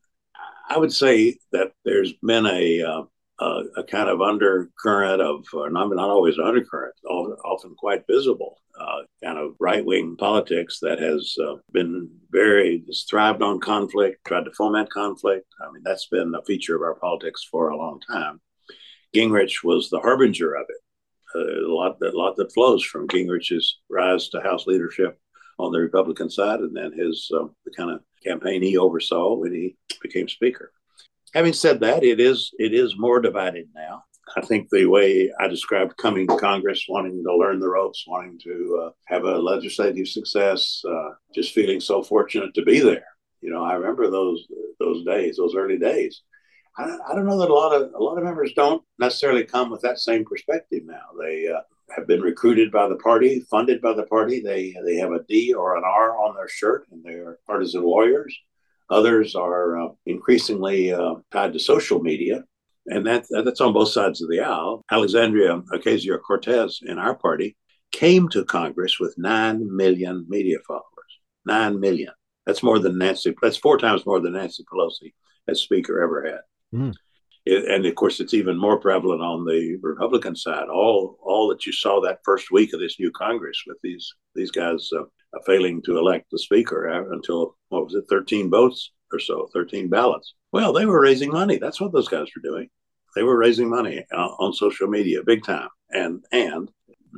I 0.69 0.77
would 0.77 0.93
say 0.93 1.37
that 1.51 1.71
there's 1.85 2.13
been 2.21 2.45
a 2.45 2.83
uh, 2.83 3.03
a, 3.39 3.63
a, 3.77 3.83
kind 3.83 4.09
of 4.09 4.21
undercurrent 4.21 5.21
of, 5.21 5.45
or 5.53 5.69
not, 5.69 5.89
not 5.89 6.09
always 6.09 6.39
undercurrent, 6.39 6.95
often 7.05 7.75
quite 7.75 8.03
visible, 8.09 8.57
uh, 8.79 9.01
kind 9.23 9.37
of 9.37 9.55
right 9.59 9.85
wing 9.85 10.15
politics 10.17 10.79
that 10.81 10.99
has 10.99 11.35
uh, 11.43 11.55
been 11.71 12.09
very, 12.31 12.83
has 12.87 13.05
thrived 13.09 13.41
on 13.41 13.59
conflict, 13.59 14.25
tried 14.25 14.45
to 14.45 14.51
foment 14.53 14.89
conflict. 14.89 15.45
I 15.61 15.71
mean, 15.71 15.83
that's 15.85 16.07
been 16.07 16.33
a 16.35 16.43
feature 16.45 16.75
of 16.75 16.81
our 16.81 16.95
politics 16.95 17.43
for 17.49 17.69
a 17.69 17.77
long 17.77 17.99
time. 18.01 18.41
Gingrich 19.15 19.63
was 19.63 19.89
the 19.89 19.99
harbinger 19.99 20.53
of 20.55 20.65
it. 20.69 20.77
A 21.35 21.39
lot 21.67 21.99
that 21.99 22.15
lot 22.15 22.35
that 22.37 22.53
flows 22.53 22.83
from 22.83 23.07
Gingrich's 23.07 23.79
rise 23.89 24.29
to 24.29 24.41
House 24.41 24.65
leadership 24.65 25.19
on 25.59 25.71
the 25.71 25.79
Republican 25.79 26.29
side, 26.29 26.59
and 26.59 26.75
then 26.75 26.91
his 26.93 27.29
uh, 27.33 27.45
the 27.65 27.71
kind 27.75 27.91
of 27.91 28.01
campaign 28.25 28.61
he 28.61 28.77
oversaw 28.77 29.35
when 29.35 29.53
he 29.53 29.75
became 30.01 30.27
Speaker 30.27 30.71
having 31.33 31.53
said 31.53 31.79
that, 31.81 32.03
it 32.03 32.19
is 32.19 32.51
it 32.57 32.73
is 32.73 32.97
more 32.97 33.19
divided 33.19 33.69
now. 33.75 34.03
I 34.35 34.41
think 34.41 34.69
the 34.69 34.85
way 34.85 35.31
I 35.39 35.47
described 35.47 35.95
coming 35.97 36.27
to 36.27 36.37
Congress, 36.37 36.85
wanting 36.89 37.23
to 37.23 37.35
learn 37.35 37.59
the 37.59 37.69
ropes, 37.69 38.03
wanting 38.07 38.37
to 38.43 38.83
uh, 38.83 38.89
have 39.05 39.23
a 39.23 39.37
legislative 39.37 40.07
success, 40.07 40.81
uh, 40.87 41.11
just 41.33 41.53
feeling 41.53 41.79
so 41.79 42.03
fortunate 42.03 42.53
to 42.55 42.63
be 42.63 42.81
there. 42.81 43.05
You 43.41 43.51
know, 43.51 43.63
I 43.63 43.73
remember 43.73 44.09
those 44.09 44.45
those 44.79 45.05
days, 45.05 45.37
those 45.37 45.55
early 45.55 45.77
days. 45.77 46.23
I, 46.77 46.97
I 47.09 47.15
don't 47.15 47.25
know 47.25 47.39
that 47.39 47.49
a 47.49 47.53
lot 47.53 47.73
of 47.73 47.93
a 47.93 48.03
lot 48.03 48.17
of 48.17 48.23
members 48.23 48.53
don't 48.55 48.83
necessarily 48.99 49.43
come 49.43 49.71
with 49.71 49.81
that 49.81 49.99
same 49.99 50.23
perspective 50.23 50.83
now. 50.85 51.05
They 51.19 51.47
uh, 51.47 51.61
have 51.95 52.07
been 52.07 52.21
recruited 52.21 52.71
by 52.71 52.87
the 52.87 52.97
party, 52.97 53.45
funded 53.49 53.81
by 53.81 53.93
the 53.93 54.03
party. 54.03 54.41
They 54.41 54.75
they 54.85 54.95
have 54.97 55.11
a 55.11 55.23
D 55.27 55.53
or 55.53 55.77
an 55.77 55.83
R 55.83 56.17
on 56.17 56.35
their 56.35 56.49
shirt, 56.49 56.87
and 56.91 57.03
they 57.03 57.13
are 57.13 57.39
partisan 57.47 57.83
lawyers. 57.83 58.37
Others 58.89 59.35
are 59.35 59.79
uh, 59.79 59.89
increasingly 60.05 60.93
uh, 60.93 61.15
tied 61.31 61.53
to 61.53 61.59
social 61.59 61.99
media, 61.99 62.43
and 62.85 63.05
that, 63.05 63.25
that's 63.43 63.59
on 63.59 63.73
both 63.73 63.89
sides 63.89 64.21
of 64.21 64.29
the 64.29 64.39
aisle. 64.39 64.85
Alexandria 64.89 65.61
Ocasio 65.73 66.19
Cortez 66.21 66.79
in 66.85 66.97
our 66.97 67.15
party 67.15 67.57
came 67.91 68.29
to 68.29 68.45
Congress 68.45 68.97
with 68.99 69.17
9 69.17 69.75
million 69.75 70.25
media 70.29 70.57
followers. 70.65 70.83
9 71.45 71.79
million. 71.79 72.13
That's 72.45 72.63
more 72.63 72.79
than 72.79 72.97
Nancy, 72.97 73.35
that's 73.41 73.57
four 73.57 73.77
times 73.77 74.05
more 74.05 74.21
than 74.21 74.33
Nancy 74.33 74.63
Pelosi 74.63 75.13
as 75.49 75.59
Speaker 75.59 76.01
ever 76.01 76.25
had. 76.25 76.39
Mm. 76.73 76.93
It, 77.45 77.65
and 77.71 77.85
of 77.85 77.95
course, 77.95 78.19
it's 78.19 78.33
even 78.33 78.57
more 78.57 78.79
prevalent 78.79 79.21
on 79.21 79.45
the 79.45 79.77
Republican 79.81 80.35
side. 80.35 80.67
All, 80.67 81.17
all 81.21 81.47
that 81.49 81.65
you 81.65 81.71
saw 81.71 82.01
that 82.01 82.19
first 82.25 82.51
week 82.51 82.73
of 82.73 82.79
this 82.79 82.99
new 82.99 83.11
Congress 83.11 83.63
with 83.65 83.77
these 83.81 84.13
these 84.35 84.51
guys 84.51 84.89
uh, 84.97 85.03
failing 85.45 85.81
to 85.83 85.97
elect 85.97 86.25
the 86.31 86.39
speaker 86.39 86.87
until 87.11 87.55
what 87.69 87.85
was 87.85 87.95
it, 87.95 88.05
13 88.09 88.49
votes 88.49 88.91
or 89.11 89.19
so, 89.19 89.47
13 89.53 89.87
ballots. 89.89 90.33
Well, 90.51 90.73
they 90.73 90.85
were 90.85 91.01
raising 91.01 91.31
money. 91.31 91.57
That's 91.57 91.79
what 91.79 91.93
those 91.93 92.07
guys 92.07 92.27
were 92.35 92.41
doing. 92.41 92.69
They 93.15 93.23
were 93.23 93.37
raising 93.37 93.69
money 93.69 94.05
uh, 94.13 94.27
on 94.39 94.53
social 94.53 94.87
media 94.87 95.23
big 95.25 95.43
time. 95.43 95.69
And 95.91 96.23
and 96.31 96.69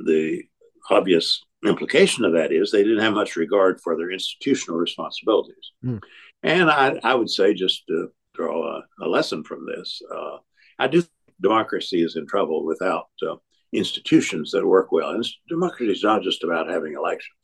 the 0.06 0.42
obvious 0.90 1.42
implication 1.66 2.24
of 2.24 2.32
that 2.32 2.52
is 2.52 2.70
they 2.70 2.82
didn't 2.82 3.02
have 3.02 3.14
much 3.14 3.36
regard 3.36 3.80
for 3.80 3.96
their 3.96 4.10
institutional 4.10 4.78
responsibilities. 4.78 5.72
Mm. 5.84 6.00
And 6.42 6.70
I, 6.70 6.98
I 7.02 7.14
would 7.14 7.28
say, 7.28 7.52
just 7.52 7.86
to 7.88 8.10
draw 8.40 8.78
a, 8.78 9.04
a 9.04 9.08
lesson 9.08 9.44
from 9.44 9.66
this, 9.66 10.00
uh, 10.14 10.38
I 10.78 10.88
do 10.88 11.02
democracy 11.40 12.02
is 12.02 12.16
in 12.16 12.26
trouble 12.26 12.64
without 12.64 13.08
uh, 13.26 13.36
institutions 13.72 14.50
that 14.50 14.66
work 14.66 14.92
well. 14.92 15.10
And 15.10 15.26
democracy 15.48 15.92
is 15.92 16.02
not 16.02 16.22
just 16.22 16.44
about 16.44 16.68
having 16.68 16.94
elections. 16.94 17.36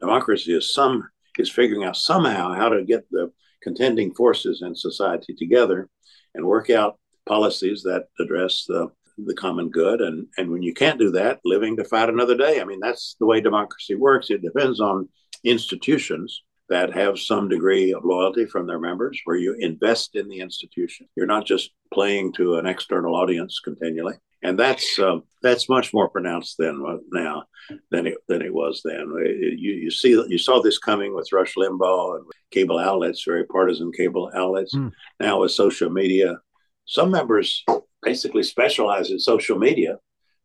Democracy 0.00 0.54
is 0.54 0.74
some 0.74 1.08
is 1.38 1.50
figuring 1.50 1.84
out 1.84 1.96
somehow 1.96 2.52
how 2.52 2.68
to 2.68 2.84
get 2.84 3.08
the 3.10 3.32
contending 3.62 4.12
forces 4.14 4.62
in 4.62 4.74
society 4.74 5.34
together 5.34 5.88
and 6.34 6.44
work 6.44 6.68
out 6.68 6.98
policies 7.26 7.82
that 7.82 8.06
address 8.20 8.64
the 8.66 8.88
the 9.26 9.34
common 9.34 9.68
good 9.68 10.00
and 10.00 10.26
and 10.38 10.50
when 10.50 10.62
you 10.62 10.72
can't 10.72 10.98
do 10.98 11.10
that 11.10 11.38
living 11.44 11.76
to 11.76 11.84
fight 11.84 12.08
another 12.08 12.34
day 12.34 12.60
i 12.60 12.64
mean 12.64 12.80
that's 12.80 13.14
the 13.20 13.26
way 13.26 13.40
democracy 13.40 13.94
works 13.94 14.30
it 14.30 14.42
depends 14.42 14.80
on 14.80 15.08
institutions 15.44 16.42
that 16.72 16.92
have 16.92 17.18
some 17.18 17.48
degree 17.48 17.92
of 17.92 18.04
loyalty 18.04 18.46
from 18.46 18.66
their 18.66 18.80
members 18.80 19.20
where 19.24 19.36
you 19.36 19.54
invest 19.58 20.16
in 20.16 20.28
the 20.28 20.40
institution 20.40 21.06
you're 21.16 21.34
not 21.34 21.46
just 21.46 21.70
playing 21.92 22.32
to 22.32 22.56
an 22.56 22.66
external 22.66 23.14
audience 23.14 23.60
continually 23.60 24.14
and 24.42 24.58
that's 24.58 24.98
uh, 24.98 25.18
that's 25.40 25.68
much 25.68 25.94
more 25.94 26.08
pronounced 26.08 26.56
than 26.58 26.82
now 27.12 27.44
than 27.90 28.06
it 28.08 28.18
than 28.28 28.42
it 28.42 28.52
was 28.52 28.82
then. 28.84 29.12
You 29.56 29.72
you 29.72 29.90
see 29.90 30.10
you 30.10 30.38
saw 30.38 30.60
this 30.60 30.78
coming 30.78 31.14
with 31.14 31.32
Rush 31.32 31.54
Limbaugh 31.54 32.16
and 32.16 32.26
cable 32.50 32.78
outlets, 32.78 33.24
very 33.24 33.44
partisan 33.46 33.92
cable 33.92 34.30
outlets. 34.34 34.74
Mm. 34.74 34.92
Now 35.20 35.40
with 35.40 35.52
social 35.52 35.90
media, 35.90 36.38
some 36.86 37.10
members 37.10 37.64
basically 38.02 38.42
specialize 38.42 39.10
in 39.10 39.18
social 39.20 39.58
media 39.58 39.98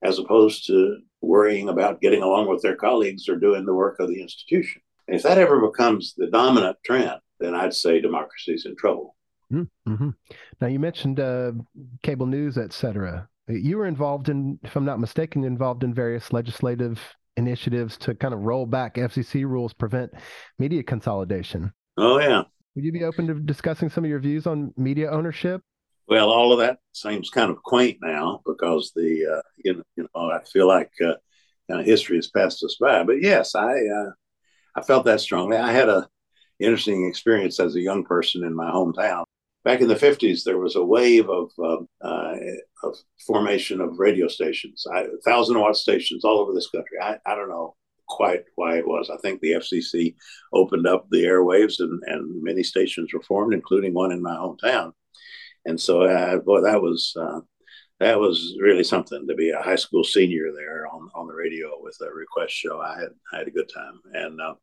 as 0.04 0.20
opposed 0.20 0.68
to 0.68 0.98
worrying 1.22 1.70
about 1.70 2.02
getting 2.02 2.22
along 2.22 2.48
with 2.48 2.62
their 2.62 2.76
colleagues 2.76 3.28
or 3.28 3.36
doing 3.36 3.66
the 3.66 3.74
work 3.74 4.00
of 4.00 4.10
the 4.10 4.22
institution. 4.22 4.82
If 5.08 5.24
that 5.24 5.38
ever 5.38 5.60
becomes 5.60 6.14
the 6.18 6.28
dominant 6.28 6.78
trend, 6.86 7.20
then 7.40 7.56
I'd 7.56 7.74
say 7.74 8.02
democracy 8.02 8.54
is 8.54 8.66
in 8.66 8.76
trouble. 8.76 9.16
Hmm, 9.50 9.64
mm-hmm. 9.88 10.10
Now 10.60 10.68
you 10.68 10.80
mentioned 10.80 11.20
uh, 11.20 11.54
cable 12.04 12.26
news, 12.26 12.58
et 12.58 12.74
cetera. 12.74 13.28
You 13.48 13.78
were 13.78 13.86
involved 13.86 14.28
in, 14.28 14.60
if 14.64 14.76
I'm 14.76 14.84
not 14.84 15.00
mistaken, 15.00 15.46
involved 15.46 15.84
in 15.84 15.94
various 15.94 16.34
legislative 16.34 17.00
initiatives 17.38 17.98
to 18.00 18.16
kind 18.16 18.34
of 18.34 18.42
roll 18.42 18.66
back 18.66 18.96
FCC 18.96 19.46
rules, 19.46 19.74
prevent 19.74 20.12
media 20.60 20.84
consolidation. 20.84 21.72
Oh 21.96 22.20
yeah. 22.20 22.44
Would 22.76 22.84
you 22.84 22.92
be 22.92 23.04
open 23.04 23.28
to 23.28 23.36
discussing 23.36 23.90
some 23.90 24.04
of 24.04 24.10
your 24.10 24.20
views 24.20 24.46
on 24.46 24.74
media 24.76 25.10
ownership? 25.10 25.62
Well, 26.08 26.30
all 26.30 26.52
of 26.52 26.60
that 26.60 26.80
seems 26.94 27.30
kind 27.30 27.50
of 27.50 27.64
quaint 27.64 27.98
now 28.02 28.42
because 28.46 28.92
the 28.96 29.38
uh, 29.38 29.42
you, 29.64 29.74
know, 29.76 29.84
you 29.96 30.08
know 30.16 30.30
I 30.30 30.44
feel 30.44 30.68
like 30.68 30.92
uh, 31.02 31.14
kind 31.70 31.80
of 31.80 31.86
history 31.86 32.18
has 32.18 32.28
passed 32.28 32.64
us 32.64 32.78
by. 32.80 33.04
But 33.04 33.22
yes, 33.22 33.56
I 33.56 33.72
uh, 33.72 34.12
I 34.78 34.82
felt 34.84 35.06
that 35.06 35.22
strongly. 35.22 35.58
I 35.58 35.72
had 35.72 35.90
a 35.90 36.08
interesting 36.60 37.08
experience 37.08 37.60
as 37.60 37.76
a 37.76 37.82
young 37.82 38.04
person 38.04 38.44
in 38.44 38.56
my 38.56 38.70
hometown. 38.72 39.26
Back 39.64 39.82
in 39.82 39.88
the 39.88 39.96
fifties, 39.96 40.44
there 40.44 40.60
was 40.60 40.76
a 40.76 40.84
wave 40.84 41.30
of 41.30 41.52
um, 41.64 41.88
uh, 42.02 42.36
of 42.84 42.96
formation 43.26 43.82
of 43.82 44.00
radio 44.00 44.28
stations, 44.28 44.86
I, 44.94 45.08
thousand 45.26 45.60
watt 45.60 45.76
stations 45.76 46.24
all 46.24 46.40
over 46.40 46.54
this 46.54 46.70
country. 46.70 46.98
I, 47.02 47.18
I 47.26 47.36
don't 47.36 47.50
know 47.50 47.76
quite 48.08 48.46
why 48.56 48.78
it 48.78 48.88
was. 48.88 49.10
I 49.10 49.18
think 49.18 49.42
the 49.42 49.54
FCC 49.54 50.16
opened 50.54 50.88
up 50.88 51.08
the 51.10 51.26
airwaves 51.26 51.80
and, 51.80 52.02
and 52.06 52.42
many 52.42 52.64
stations 52.64 53.14
were 53.14 53.22
formed, 53.24 53.54
including 53.54 53.94
one 53.94 54.14
in 54.14 54.22
my 54.22 54.36
hometown 54.36 54.94
and 55.68 55.80
so 55.80 56.04
uh, 56.04 56.38
boy, 56.38 56.62
that 56.62 56.82
was 56.82 57.14
uh, 57.20 57.42
that 58.00 58.20
was 58.20 58.56
really 58.60 58.84
something 58.84 59.28
to 59.28 59.36
be 59.36 59.52
a 59.52 59.62
high 59.62 59.76
school 59.76 60.04
senior 60.04 60.52
there 60.56 60.88
on, 60.88 61.10
on 61.14 61.28
the 61.28 61.34
radio 61.34 61.72
with 61.82 61.98
a 62.02 62.12
request 62.14 62.54
show. 62.54 62.80
I 62.80 63.00
had 63.00 63.10
I 63.34 63.38
had 63.40 63.48
a 63.48 63.52
good 63.52 63.70
time, 63.74 64.00
and 64.14 64.42
uh, 64.42 64.56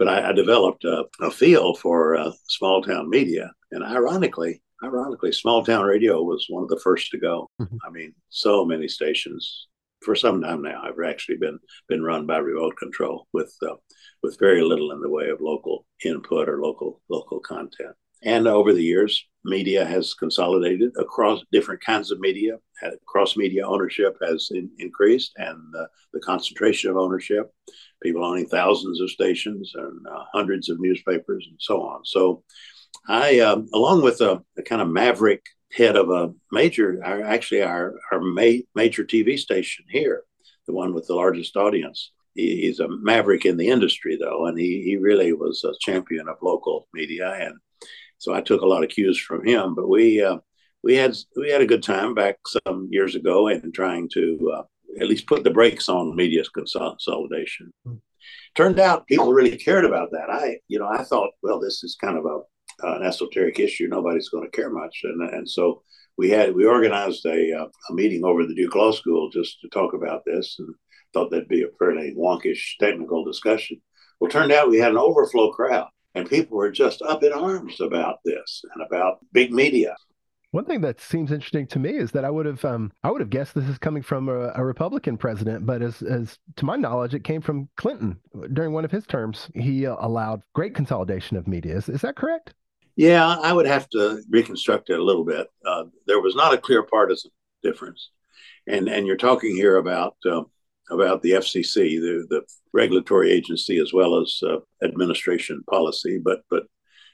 but 0.00 0.08
I, 0.08 0.30
I 0.30 0.32
developed 0.32 0.84
a, 0.84 1.04
a, 1.20 1.30
feel 1.30 1.74
for 1.74 2.16
uh, 2.16 2.32
small 2.48 2.82
town 2.82 3.10
media, 3.10 3.52
and 3.70 3.84
ironically, 3.84 4.62
ironically, 4.82 5.30
small 5.30 5.62
town 5.62 5.84
radio 5.84 6.22
was 6.22 6.46
one 6.48 6.62
of 6.62 6.70
the 6.70 6.80
first 6.82 7.10
to 7.10 7.18
go. 7.18 7.50
Mm-hmm. 7.60 7.76
I 7.86 7.90
mean, 7.90 8.14
so 8.30 8.64
many 8.64 8.88
stations 8.88 9.68
for 10.02 10.16
some 10.16 10.40
time 10.40 10.62
now. 10.62 10.82
I've 10.82 10.94
actually 11.06 11.36
been 11.36 11.58
been 11.86 12.02
run 12.02 12.26
by 12.26 12.38
remote 12.38 12.78
control 12.78 13.28
with 13.34 13.54
uh, 13.62 13.74
with 14.22 14.38
very 14.40 14.62
little 14.62 14.90
in 14.92 15.02
the 15.02 15.10
way 15.10 15.28
of 15.28 15.42
local 15.42 15.84
input 16.02 16.48
or 16.48 16.62
local 16.62 17.02
local 17.10 17.40
content. 17.40 17.94
And 18.22 18.48
over 18.48 18.72
the 18.72 18.82
years, 18.82 19.26
media 19.44 19.84
has 19.84 20.14
consolidated 20.14 20.92
across 20.98 21.42
different 21.52 21.80
kinds 21.80 22.10
of 22.10 22.20
media. 22.20 22.58
Cross 23.06 23.36
media 23.36 23.66
ownership 23.66 24.16
has 24.22 24.48
in, 24.52 24.70
increased, 24.78 25.32
and 25.36 25.58
uh, 25.78 25.86
the 26.12 26.20
concentration 26.20 26.90
of 26.90 26.96
ownership, 26.96 27.52
people 28.02 28.24
owning 28.24 28.46
thousands 28.46 29.00
of 29.00 29.10
stations 29.10 29.72
and 29.74 30.06
uh, 30.06 30.24
hundreds 30.32 30.68
of 30.68 30.80
newspapers 30.80 31.46
and 31.48 31.58
so 31.60 31.82
on. 31.82 32.04
So, 32.04 32.42
I, 33.08 33.40
um, 33.40 33.68
along 33.72 34.02
with 34.02 34.20
a, 34.20 34.42
a, 34.58 34.62
kind 34.62 34.82
of 34.82 34.88
maverick 34.88 35.44
head 35.72 35.96
of 35.96 36.10
a 36.10 36.32
major, 36.52 37.00
our, 37.04 37.22
actually 37.22 37.62
our 37.62 37.94
our 38.12 38.20
ma- 38.20 38.64
major 38.74 39.04
TV 39.04 39.38
station 39.38 39.84
here, 39.88 40.24
the 40.66 40.74
one 40.74 40.94
with 40.94 41.06
the 41.06 41.14
largest 41.14 41.56
audience. 41.56 42.12
He, 42.34 42.62
he's 42.62 42.80
a 42.80 42.88
maverick 42.88 43.44
in 43.44 43.56
the 43.56 43.68
industry, 43.68 44.18
though, 44.20 44.46
and 44.46 44.58
he 44.58 44.82
he 44.82 44.96
really 44.96 45.32
was 45.32 45.64
a 45.64 45.72
champion 45.80 46.28
of 46.28 46.36
local 46.42 46.88
media 46.92 47.32
and 47.32 47.54
so 48.20 48.34
I 48.34 48.42
took 48.42 48.60
a 48.60 48.66
lot 48.66 48.84
of 48.84 48.90
cues 48.90 49.18
from 49.18 49.44
him. 49.44 49.74
But 49.74 49.88
we 49.88 50.22
uh, 50.22 50.38
we 50.84 50.94
had 50.94 51.16
we 51.36 51.50
had 51.50 51.62
a 51.62 51.66
good 51.66 51.82
time 51.82 52.14
back 52.14 52.36
some 52.46 52.88
years 52.90 53.16
ago 53.16 53.48
in 53.48 53.72
trying 53.72 54.08
to 54.10 54.52
uh, 54.54 54.62
at 55.00 55.08
least 55.08 55.26
put 55.26 55.42
the 55.42 55.50
brakes 55.50 55.88
on 55.88 56.14
media 56.14 56.42
consolidation. 56.54 57.72
Mm-hmm. 57.86 57.96
Turned 58.54 58.78
out 58.78 59.06
people 59.06 59.32
really 59.32 59.56
cared 59.56 59.84
about 59.84 60.10
that. 60.12 60.30
I 60.30 60.58
you 60.68 60.78
know 60.78 60.88
I 60.88 61.02
thought 61.02 61.30
well 61.42 61.58
this 61.58 61.82
is 61.82 61.96
kind 62.00 62.18
of 62.18 62.26
a 62.26 62.40
an 62.82 63.02
esoteric 63.02 63.58
issue. 63.58 63.88
Nobody's 63.88 64.28
going 64.28 64.44
to 64.44 64.56
care 64.56 64.70
much, 64.70 65.00
and 65.04 65.22
and 65.30 65.48
so 65.48 65.82
we 66.18 66.28
had 66.30 66.54
we 66.54 66.66
organized 66.66 67.24
a, 67.24 67.52
uh, 67.52 67.66
a 67.88 67.94
meeting 67.94 68.24
over 68.24 68.46
the 68.46 68.54
Duke 68.54 68.74
Law 68.74 68.92
School 68.92 69.30
just 69.30 69.60
to 69.62 69.68
talk 69.68 69.94
about 69.94 70.22
this, 70.26 70.56
and 70.58 70.68
thought 71.14 71.30
that'd 71.30 71.48
be 71.48 71.62
a 71.62 71.68
fairly 71.78 72.14
wonkish 72.16 72.76
technical 72.78 73.24
discussion. 73.24 73.80
Well, 74.18 74.30
turned 74.30 74.52
out 74.52 74.68
we 74.68 74.78
had 74.78 74.92
an 74.92 74.98
overflow 74.98 75.50
crowd 75.52 75.88
and 76.14 76.28
people 76.28 76.56
were 76.56 76.70
just 76.70 77.02
up 77.02 77.22
in 77.22 77.32
arms 77.32 77.80
about 77.80 78.18
this 78.24 78.64
and 78.74 78.84
about 78.84 79.18
big 79.32 79.52
media. 79.52 79.96
One 80.52 80.64
thing 80.64 80.80
that 80.80 81.00
seems 81.00 81.30
interesting 81.30 81.68
to 81.68 81.78
me 81.78 81.90
is 81.90 82.10
that 82.10 82.24
I 82.24 82.30
would 82.30 82.46
have 82.46 82.64
um, 82.64 82.90
I 83.04 83.10
would 83.10 83.20
have 83.20 83.30
guessed 83.30 83.54
this 83.54 83.68
is 83.68 83.78
coming 83.78 84.02
from 84.02 84.28
a, 84.28 84.52
a, 84.56 84.64
Republican 84.64 85.16
president, 85.16 85.64
but 85.64 85.80
as 85.80 86.02
as 86.02 86.38
to 86.56 86.64
my 86.64 86.74
knowledge, 86.74 87.14
it 87.14 87.22
came 87.22 87.40
from 87.40 87.68
Clinton 87.76 88.18
during 88.52 88.72
one 88.72 88.84
of 88.84 88.90
his 88.90 89.06
terms. 89.06 89.48
He 89.54 89.86
uh, 89.86 89.94
allowed 90.00 90.42
great 90.52 90.74
consolidation 90.74 91.36
of 91.36 91.46
media. 91.46 91.76
Is, 91.76 91.88
is 91.88 92.00
that 92.00 92.16
correct? 92.16 92.52
Yeah, 92.96 93.28
I 93.28 93.52
would 93.52 93.66
have 93.66 93.88
to 93.90 94.22
reconstruct 94.28 94.90
it 94.90 94.98
a 94.98 95.04
little 95.04 95.24
bit. 95.24 95.46
Uh, 95.64 95.84
there 96.06 96.20
was 96.20 96.34
not 96.34 96.52
a 96.52 96.58
clear 96.58 96.82
partisan 96.82 97.30
difference, 97.62 98.10
and 98.66 98.88
and 98.88 99.06
you're 99.06 99.16
talking 99.16 99.54
here 99.54 99.76
about 99.76 100.16
uh, 100.28 100.42
about 100.90 101.22
the 101.22 101.32
FCC, 101.32 102.00
the, 102.00 102.26
the 102.28 102.42
regulatory 102.72 103.30
agency, 103.30 103.78
as 103.78 103.92
well 103.92 104.20
as 104.20 104.40
uh, 104.44 104.56
administration 104.82 105.62
policy. 105.68 106.20
But 106.22 106.40
but 106.50 106.64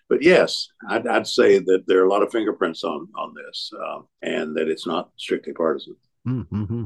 but 0.08 0.22
yes, 0.22 0.68
I'd, 0.88 1.06
I'd, 1.06 1.26
say 1.26 1.58
that 1.58 1.84
there 1.86 2.00
are 2.00 2.06
a 2.06 2.10
lot 2.10 2.22
of 2.22 2.30
fingerprints 2.30 2.84
on 2.84 3.08
on 3.16 3.34
this, 3.34 3.70
uh, 3.78 4.00
and 4.22 4.56
that 4.56 4.68
it's 4.68 4.86
not 4.86 5.10
strictly 5.16 5.52
partisan. 5.52 5.96
Mm-hmm. 6.26 6.84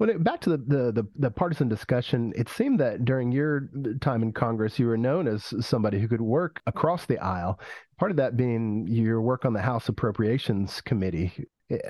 It, 0.00 0.22
back 0.22 0.40
to 0.42 0.50
the, 0.50 0.58
the, 0.58 0.92
the 0.92 1.08
the 1.16 1.30
partisan 1.30 1.68
discussion, 1.68 2.32
it 2.36 2.48
seemed 2.48 2.78
that 2.80 3.04
during 3.04 3.32
your 3.32 3.68
time 4.00 4.22
in 4.22 4.32
Congress, 4.32 4.78
you 4.78 4.86
were 4.86 4.96
known 4.96 5.26
as 5.26 5.52
somebody 5.60 5.98
who 5.98 6.08
could 6.08 6.20
work 6.20 6.60
across 6.66 7.04
the 7.06 7.18
aisle. 7.18 7.60
Part 7.98 8.12
of 8.12 8.16
that 8.18 8.36
being 8.36 8.86
your 8.86 9.20
work 9.20 9.44
on 9.44 9.52
the 9.52 9.60
House 9.60 9.88
Appropriations 9.88 10.80
Committee. 10.80 11.32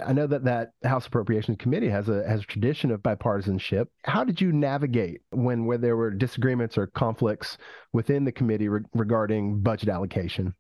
I 0.05 0.13
know 0.13 0.27
that 0.27 0.45
that 0.45 0.73
House 0.83 1.07
Appropriations 1.07 1.57
Committee 1.59 1.89
has 1.89 2.09
a 2.09 2.27
has 2.29 2.41
a 2.41 2.45
tradition 2.45 2.91
of 2.91 3.01
bipartisanship. 3.01 3.87
How 4.03 4.25
did 4.25 4.41
you 4.41 4.51
navigate 4.51 5.21
when 5.31 5.67
where 5.67 5.79
there 5.79 5.97
were 5.97 6.11
disagreements 6.11 6.77
or 6.77 6.89
conflicts 6.89 7.59
within 7.93 8.25
the 8.25 8.33
committee 8.33 8.69
re- 8.69 8.81
regarding 8.93 9.61
budget 9.61 9.89
allocation? 9.89 10.55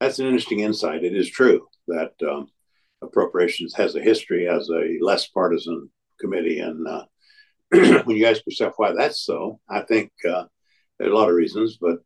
That's 0.00 0.18
an 0.18 0.26
interesting 0.26 0.60
insight. 0.60 1.02
It 1.02 1.16
is 1.16 1.30
true 1.30 1.66
that 1.88 2.12
um, 2.28 2.48
appropriations 3.00 3.74
has 3.76 3.94
a 3.94 4.02
history 4.02 4.48
as 4.48 4.68
a 4.68 4.98
less 5.00 5.26
partisan 5.28 5.88
committee, 6.20 6.58
and 6.58 6.86
uh, 6.86 7.04
when 8.04 8.16
you 8.16 8.26
ask 8.26 8.42
yourself 8.46 8.74
why 8.76 8.92
that's 8.92 9.24
so, 9.24 9.60
I 9.68 9.80
think 9.80 10.12
uh, 10.28 10.44
there 10.98 11.08
are 11.08 11.12
a 11.12 11.16
lot 11.16 11.30
of 11.30 11.34
reasons, 11.36 11.78
but 11.80 12.00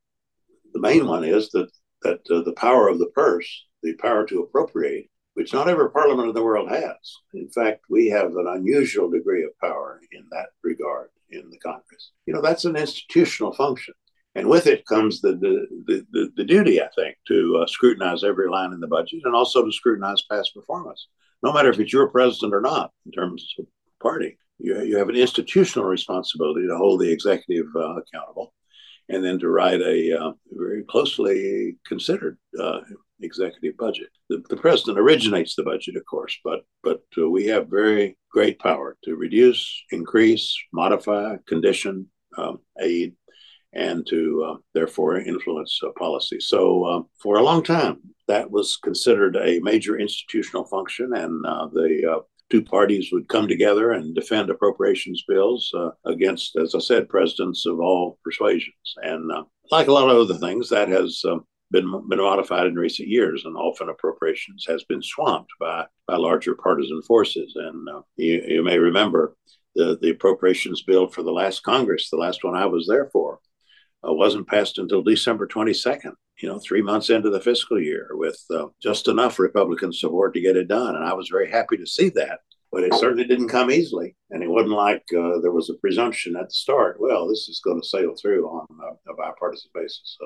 the 0.73 0.81
main 0.81 1.09
one 1.09 1.25
is 1.25 1.51
that 1.51 1.71
that 2.03 2.21
uh, 2.31 2.43
the 2.43 2.55
power 2.57 2.87
of 2.87 3.01
the 3.01 3.11
purse, 3.15 3.67
the 3.83 3.95
power 3.95 4.25
to 4.27 4.43
appropriate, 4.43 5.11
which 5.39 5.53
not 5.53 5.69
every 5.69 5.89
parliament 5.93 6.29
in 6.29 6.35
the 6.35 6.43
world 6.43 6.69
has. 6.69 6.97
In 7.33 7.49
fact, 7.49 7.85
we 7.89 8.09
have 8.09 8.35
an 8.35 8.49
unusual 8.49 9.09
degree 9.09 9.45
of 9.45 9.57
power 9.61 10.01
in 10.11 10.27
that 10.33 10.49
regard 10.65 11.11
in 11.31 11.49
the 11.49 11.59
Congress. 11.59 12.11
You 12.27 12.35
know, 12.35 12.43
that's 12.43 12.65
an 12.65 12.75
institutional 12.75 13.53
function. 13.53 13.95
And 14.35 14.49
with 14.49 14.67
it 14.67 14.85
comes 14.87 15.21
the, 15.21 15.35
the, 15.35 16.05
the, 16.11 16.33
the 16.37 16.45
duty, 16.45 16.83
I 16.83 16.89
think, 16.97 17.19
to 17.29 17.61
uh, 17.63 17.69
scrutinize 17.69 18.25
every 18.25 18.49
line 18.51 18.73
in 18.73 18.81
the 18.81 18.89
budget 18.89 19.21
and 19.23 19.35
also 19.37 19.65
to 19.65 19.71
scrutinize 19.71 20.25
past 20.29 20.57
performance, 20.57 21.07
no 21.45 21.53
matter 21.53 21.71
if 21.71 21.79
it's 21.79 21.93
your 21.93 22.09
president 22.09 22.53
or 22.53 22.61
not, 22.61 22.91
in 23.07 23.13
terms 23.13 23.55
of 23.61 23.67
party. 24.03 24.37
You, 24.59 24.83
you 24.83 24.99
have 24.99 25.09
an 25.09 25.15
institutional 25.15 25.87
responsibility 25.87 26.67
to 26.67 26.77
hold 26.77 27.01
the 27.01 27.13
executive 27.13 27.67
uh, 27.77 27.95
accountable 27.95 28.53
and 29.09 29.25
then 29.25 29.39
to 29.39 29.49
write 29.49 29.83
a 29.83 30.19
uh, 30.19 30.33
very 30.51 30.83
closely 30.83 31.77
considered 31.87 32.39
uh, 32.61 32.81
executive 33.21 33.77
budget. 33.77 34.09
The, 34.29 34.43
the 34.49 34.57
president 34.57 34.99
originates 34.99 35.55
the 35.55 35.63
budget, 35.63 35.97
of 35.97 36.05
course, 36.07 36.37
but 36.45 36.61
but 36.83 37.03
uh, 37.17 37.29
we 37.29 37.47
have 37.47 37.69
very 37.69 38.17
great 38.31 38.59
power 38.59 38.97
to 39.05 39.17
reduce, 39.17 39.83
increase, 39.91 40.57
modify, 40.73 41.37
condition 41.47 42.07
um, 42.37 42.59
aid, 42.81 43.15
and 43.73 44.07
to 44.09 44.45
uh, 44.49 44.57
therefore 44.75 45.19
influence 45.19 45.81
uh, 45.85 45.91
policy. 45.99 46.41
So 46.41 46.85
uh, 46.85 47.03
for 47.23 47.37
a 47.37 47.43
long 47.43 47.63
time, 47.63 47.99
that 48.27 48.51
was 48.51 48.77
considered 48.77 49.37
a 49.37 49.61
major 49.61 49.99
institutional 49.99 50.65
function, 50.65 51.13
and 51.15 51.45
uh, 51.47 51.69
the 51.73 52.13
uh, 52.17 52.21
two 52.51 52.63
parties 52.63 53.11
would 53.13 53.29
come 53.29 53.49
together 53.49 53.93
and 53.93 54.15
defend 54.15 54.49
appropriations 54.51 55.25
bills 55.29 55.71
uh, 55.77 55.91
against, 56.07 56.57
as 56.57 56.75
I 56.75 56.79
said, 56.79 57.09
presidents 57.09 57.67
of 57.67 57.79
all 57.81 58.19
persuasions. 58.25 58.75
And 59.03 59.31
like 59.71 59.89
a 59.89 59.93
lot 59.93 60.09
of 60.09 60.17
other 60.17 60.39
things, 60.39 60.69
that 60.71 60.89
has 60.89 61.23
um, 61.27 61.45
been 61.71 62.09
been 62.09 62.19
modified 62.19 62.67
in 62.67 62.75
recent 62.77 63.09
years, 63.09 63.45
and 63.45 63.57
often 63.57 63.89
appropriations 63.89 64.65
has 64.69 64.85
been 64.85 65.03
swamped 65.03 65.51
by 65.61 65.87
by 66.07 66.17
larger 66.17 66.55
partisan 66.55 67.03
forces. 67.03 67.55
And 67.57 67.89
you, 68.17 68.43
you 68.47 68.63
may 68.63 68.79
remember 68.79 69.37
the, 69.75 69.99
the 70.01 70.11
appropriations 70.11 70.83
bill 70.83 71.09
for 71.09 71.23
the 71.23 71.33
last 71.33 71.63
Congress, 71.63 72.11
the 72.11 72.17
last 72.17 72.43
one 72.43 72.57
I 72.57 72.67
was 72.67 72.87
there 72.89 73.09
for, 73.13 73.39
uh, 74.07 74.13
wasn't 74.13 74.49
passed 74.49 74.79
until 74.79 75.03
December 75.03 75.47
22nd, 75.47 76.13
you 76.41 76.49
know, 76.49 76.59
three 76.59 76.83
months 76.83 77.11
into 77.11 77.31
the 77.31 77.41
fiscal 77.41 77.81
year 77.81 78.09
with 78.13 78.43
uh, 78.51 78.67
just 78.83 79.09
enough 79.09 79.39
Republican 79.39 79.93
support 79.93 80.35
to 80.35 80.41
get 80.41 80.57
it 80.57 80.69
done. 80.69 80.97
And 80.97 81.05
I 81.05 81.15
was 81.15 81.29
very 81.29 81.51
happy 81.51 81.77
to 81.77 81.87
see 81.87 82.09
that. 82.11 82.41
But 82.71 82.85
it 82.85 82.93
certainly 82.93 83.25
didn't 83.25 83.49
come 83.49 83.71
easily. 83.71 84.15
And 84.29 84.43
it 84.43 84.51
wasn't 84.51 84.73
like 84.73 85.03
uh, 85.19 85.41
there 85.41 85.53
was 85.53 85.71
a 85.71 85.75
presumption 85.81 86.37
at 86.37 86.49
the 86.49 86.55
start, 86.55 87.01
well, 87.01 87.27
this 87.27 87.49
is 87.49 87.63
going 87.65 87.81
to 87.81 87.89
sail 87.89 88.15
through 88.15 88.47
on 88.47 88.67
a, 88.83 89.13
a 89.13 89.17
bipartisan 89.17 89.71
basis. 89.73 90.19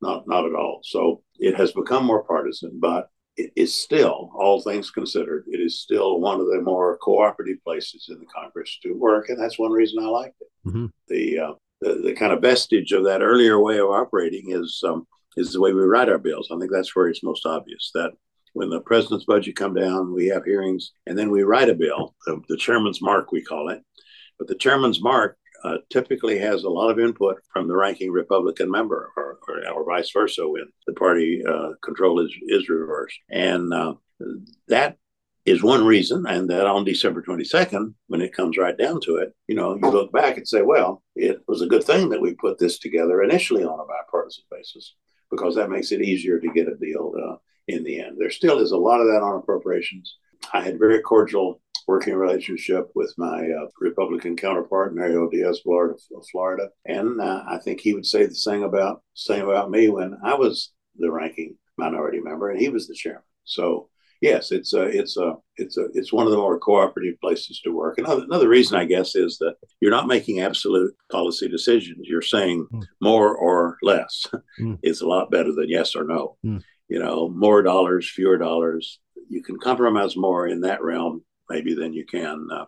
Not, 0.00 0.26
not 0.26 0.44
at 0.44 0.54
all. 0.54 0.80
So 0.82 1.22
it 1.38 1.54
has 1.56 1.72
become 1.72 2.04
more 2.04 2.24
partisan, 2.24 2.78
but 2.80 3.08
it 3.36 3.52
is 3.54 3.74
still, 3.74 4.30
all 4.34 4.60
things 4.60 4.90
considered, 4.90 5.44
it 5.48 5.60
is 5.60 5.80
still 5.80 6.20
one 6.20 6.40
of 6.40 6.46
the 6.46 6.60
more 6.62 6.96
cooperative 6.98 7.58
places 7.62 8.06
in 8.08 8.18
the 8.18 8.26
Congress 8.26 8.78
to 8.82 8.92
work, 8.92 9.28
and 9.28 9.40
that's 9.40 9.58
one 9.58 9.72
reason 9.72 10.02
I 10.02 10.08
liked 10.08 10.40
it. 10.40 10.68
Mm-hmm. 10.68 10.86
The 11.08 11.38
uh, 11.38 11.52
the, 11.82 12.00
the 12.02 12.14
kind 12.14 12.32
of 12.32 12.40
vestige 12.40 12.92
of 12.92 13.04
that 13.04 13.20
earlier 13.20 13.60
way 13.60 13.78
of 13.78 13.90
operating 13.90 14.52
is 14.52 14.82
um, 14.86 15.06
is 15.36 15.52
the 15.52 15.60
way 15.60 15.74
we 15.74 15.82
write 15.82 16.08
our 16.08 16.18
bills. 16.18 16.48
I 16.50 16.58
think 16.58 16.72
that's 16.72 16.96
where 16.96 17.08
it's 17.08 17.22
most 17.22 17.44
obvious 17.44 17.90
that 17.94 18.12
when 18.54 18.70
the 18.70 18.80
president's 18.80 19.26
budget 19.26 19.54
come 19.54 19.74
down, 19.74 20.14
we 20.14 20.28
have 20.28 20.44
hearings, 20.44 20.92
and 21.06 21.18
then 21.18 21.30
we 21.30 21.42
write 21.42 21.68
a 21.68 21.74
bill, 21.74 22.14
the, 22.24 22.40
the 22.48 22.56
chairman's 22.56 23.02
mark 23.02 23.30
we 23.30 23.42
call 23.42 23.68
it. 23.68 23.82
But 24.38 24.48
the 24.48 24.54
chairman's 24.54 25.02
mark 25.02 25.36
uh, 25.64 25.78
typically 25.90 26.38
has 26.38 26.64
a 26.64 26.70
lot 26.70 26.90
of 26.90 26.98
input 26.98 27.38
from 27.52 27.68
the 27.68 27.76
ranking 27.76 28.10
Republican 28.10 28.70
member, 28.70 29.12
or, 29.16 29.38
or, 29.48 29.68
or 29.72 29.84
vice 29.84 30.10
versa, 30.10 30.48
when 30.48 30.66
the 30.86 30.92
party 30.92 31.42
uh, 31.46 31.70
control 31.82 32.20
is 32.20 32.32
is 32.48 32.68
reversed, 32.68 33.18
and 33.30 33.72
uh, 33.72 33.94
that 34.68 34.96
is 35.46 35.62
one 35.62 35.86
reason, 35.86 36.26
and 36.26 36.50
that 36.50 36.66
on 36.66 36.84
December 36.84 37.22
22nd, 37.22 37.94
when 38.08 38.20
it 38.20 38.34
comes 38.34 38.58
right 38.58 38.76
down 38.76 39.00
to 39.00 39.16
it, 39.16 39.32
you 39.46 39.54
know, 39.54 39.76
you 39.76 39.88
look 39.88 40.12
back 40.12 40.36
and 40.36 40.46
say, 40.46 40.60
well, 40.60 41.02
it 41.14 41.40
was 41.46 41.62
a 41.62 41.68
good 41.68 41.84
thing 41.84 42.08
that 42.08 42.20
we 42.20 42.34
put 42.34 42.58
this 42.58 42.80
together 42.80 43.22
initially 43.22 43.62
on 43.62 43.78
a 43.78 43.84
bipartisan 43.84 44.42
basis 44.50 44.94
because 45.30 45.54
that 45.54 45.70
makes 45.70 45.92
it 45.92 46.02
easier 46.02 46.40
to 46.40 46.52
get 46.52 46.68
a 46.68 46.74
deal 46.74 47.12
uh, 47.16 47.36
in 47.68 47.84
the 47.84 48.00
end. 48.00 48.16
There 48.18 48.30
still 48.30 48.58
is 48.58 48.72
a 48.72 48.76
lot 48.76 49.00
of 49.00 49.06
that 49.06 49.22
on 49.22 49.38
appropriations. 49.38 50.16
I 50.52 50.62
had 50.62 50.80
very 50.80 51.00
cordial 51.00 51.60
working 51.86 52.14
relationship 52.14 52.90
with 52.94 53.14
my 53.16 53.48
uh, 53.48 53.66
Republican 53.80 54.36
counterpart, 54.36 54.94
Mario 54.94 55.28
Diaz-Balart 55.30 55.92
of 55.92 56.26
Florida, 56.30 56.68
and 56.84 57.20
uh, 57.20 57.44
I 57.48 57.58
think 57.58 57.80
he 57.80 57.94
would 57.94 58.06
say 58.06 58.26
the 58.26 58.34
same 58.34 58.62
about 58.62 59.02
same 59.14 59.48
about 59.48 59.70
me 59.70 59.88
when 59.88 60.16
I 60.24 60.34
was 60.34 60.72
the 60.96 61.10
ranking 61.10 61.56
minority 61.78 62.20
member 62.20 62.50
and 62.50 62.60
he 62.60 62.68
was 62.68 62.86
the 62.86 62.94
chairman. 62.94 63.22
So 63.44 63.88
yes, 64.20 64.52
it's 64.52 64.72
a, 64.72 64.82
it's 64.82 65.16
a, 65.16 65.34
it's 65.56 65.76
a, 65.76 65.86
it's 65.94 66.12
one 66.12 66.26
of 66.26 66.32
the 66.32 66.38
more 66.38 66.58
cooperative 66.58 67.20
places 67.20 67.60
to 67.60 67.70
work. 67.70 67.98
Another, 67.98 68.24
another 68.24 68.48
reason, 68.48 68.78
I 68.78 68.84
guess, 68.84 69.14
is 69.14 69.38
that 69.38 69.56
you're 69.80 69.90
not 69.90 70.06
making 70.06 70.40
absolute 70.40 70.94
policy 71.10 71.48
decisions. 71.48 72.06
You're 72.08 72.22
saying 72.22 72.66
mm. 72.72 72.82
more 73.00 73.36
or 73.36 73.76
less 73.82 74.26
mm. 74.60 74.78
is 74.82 75.00
a 75.00 75.08
lot 75.08 75.30
better 75.30 75.52
than 75.52 75.68
yes 75.68 75.94
or 75.94 76.04
no. 76.04 76.36
Mm. 76.44 76.62
You 76.88 76.98
know, 76.98 77.28
more 77.28 77.62
dollars, 77.62 78.10
fewer 78.10 78.38
dollars. 78.38 79.00
You 79.28 79.42
can 79.42 79.58
compromise 79.58 80.16
more 80.16 80.46
in 80.46 80.60
that 80.60 80.82
realm, 80.82 81.24
maybe, 81.48 81.74
than 81.74 81.92
you 81.92 82.04
can 82.04 82.48
uh, 82.52 82.66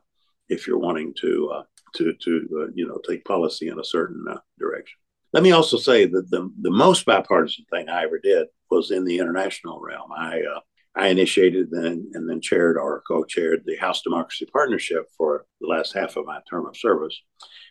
if 0.48 0.66
you're 0.66 0.78
wanting 0.78 1.14
to 1.20 1.50
uh, 1.54 1.62
to 1.96 2.14
to 2.14 2.48
uh, 2.62 2.72
you 2.74 2.86
know 2.86 2.98
take 3.06 3.24
policy 3.24 3.68
in 3.68 3.78
a 3.78 3.84
certain 3.84 4.24
uh, 4.30 4.38
direction. 4.58 4.98
Let 5.32 5.42
me 5.42 5.52
also 5.52 5.76
say 5.76 6.06
that 6.06 6.30
the 6.30 6.50
the 6.60 6.70
most 6.70 7.04
bipartisan 7.04 7.64
thing 7.70 7.88
I 7.88 8.04
ever 8.04 8.18
did 8.18 8.48
was 8.70 8.90
in 8.90 9.04
the 9.04 9.18
international 9.18 9.80
realm. 9.80 10.10
I 10.16 10.40
uh, 10.40 10.60
I 10.96 11.08
initiated 11.08 11.70
and, 11.70 12.12
and 12.14 12.28
then 12.28 12.40
chaired 12.40 12.76
or 12.76 13.04
co-chaired 13.06 13.62
the 13.64 13.76
House 13.76 14.02
Democracy 14.02 14.46
Partnership 14.52 15.06
for 15.16 15.44
the 15.60 15.68
last 15.68 15.94
half 15.94 16.16
of 16.16 16.26
my 16.26 16.40
term 16.50 16.66
of 16.66 16.76
service, 16.76 17.16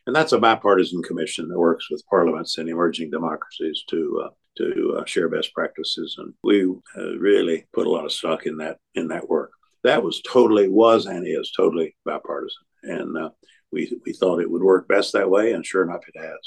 and 0.06 0.16
that's 0.16 0.32
a 0.32 0.40
bipartisan 0.40 1.04
commission 1.04 1.50
that 1.50 1.60
works 1.60 1.90
with 1.90 2.08
parliaments 2.10 2.58
and 2.58 2.70
emerging 2.70 3.12
democracies 3.12 3.84
to 3.90 4.30
to 4.58 4.98
uh, 5.00 5.06
share 5.06 5.30
best 5.30 5.54
practices, 5.54 6.16
and 6.18 6.34
we 6.44 6.64
uh, 6.98 7.18
really 7.18 7.68
put 7.74 7.88
a 7.88 7.92
lot 7.92 8.06
of 8.06 8.12
stock 8.12 8.46
in 8.46 8.58
that 8.58 8.78
in 8.96 9.08
that 9.10 9.30
work. 9.30 9.52
That 9.84 10.04
was 10.04 10.22
totally 10.22 10.70
was 10.70 11.06
and 11.06 11.26
is 11.28 11.52
totally 11.56 11.96
bipartisan, 12.06 12.64
and 12.84 13.18
uh, 13.18 13.30
we 13.72 13.92
we 14.06 14.14
thought 14.14 14.42
it 14.42 14.50
would 14.50 14.64
work 14.64 14.88
best 14.88 15.14
that 15.14 15.30
way, 15.30 15.54
and 15.54 15.66
sure 15.66 15.84
enough, 15.84 16.02
it 16.14 16.20
has. 16.20 16.40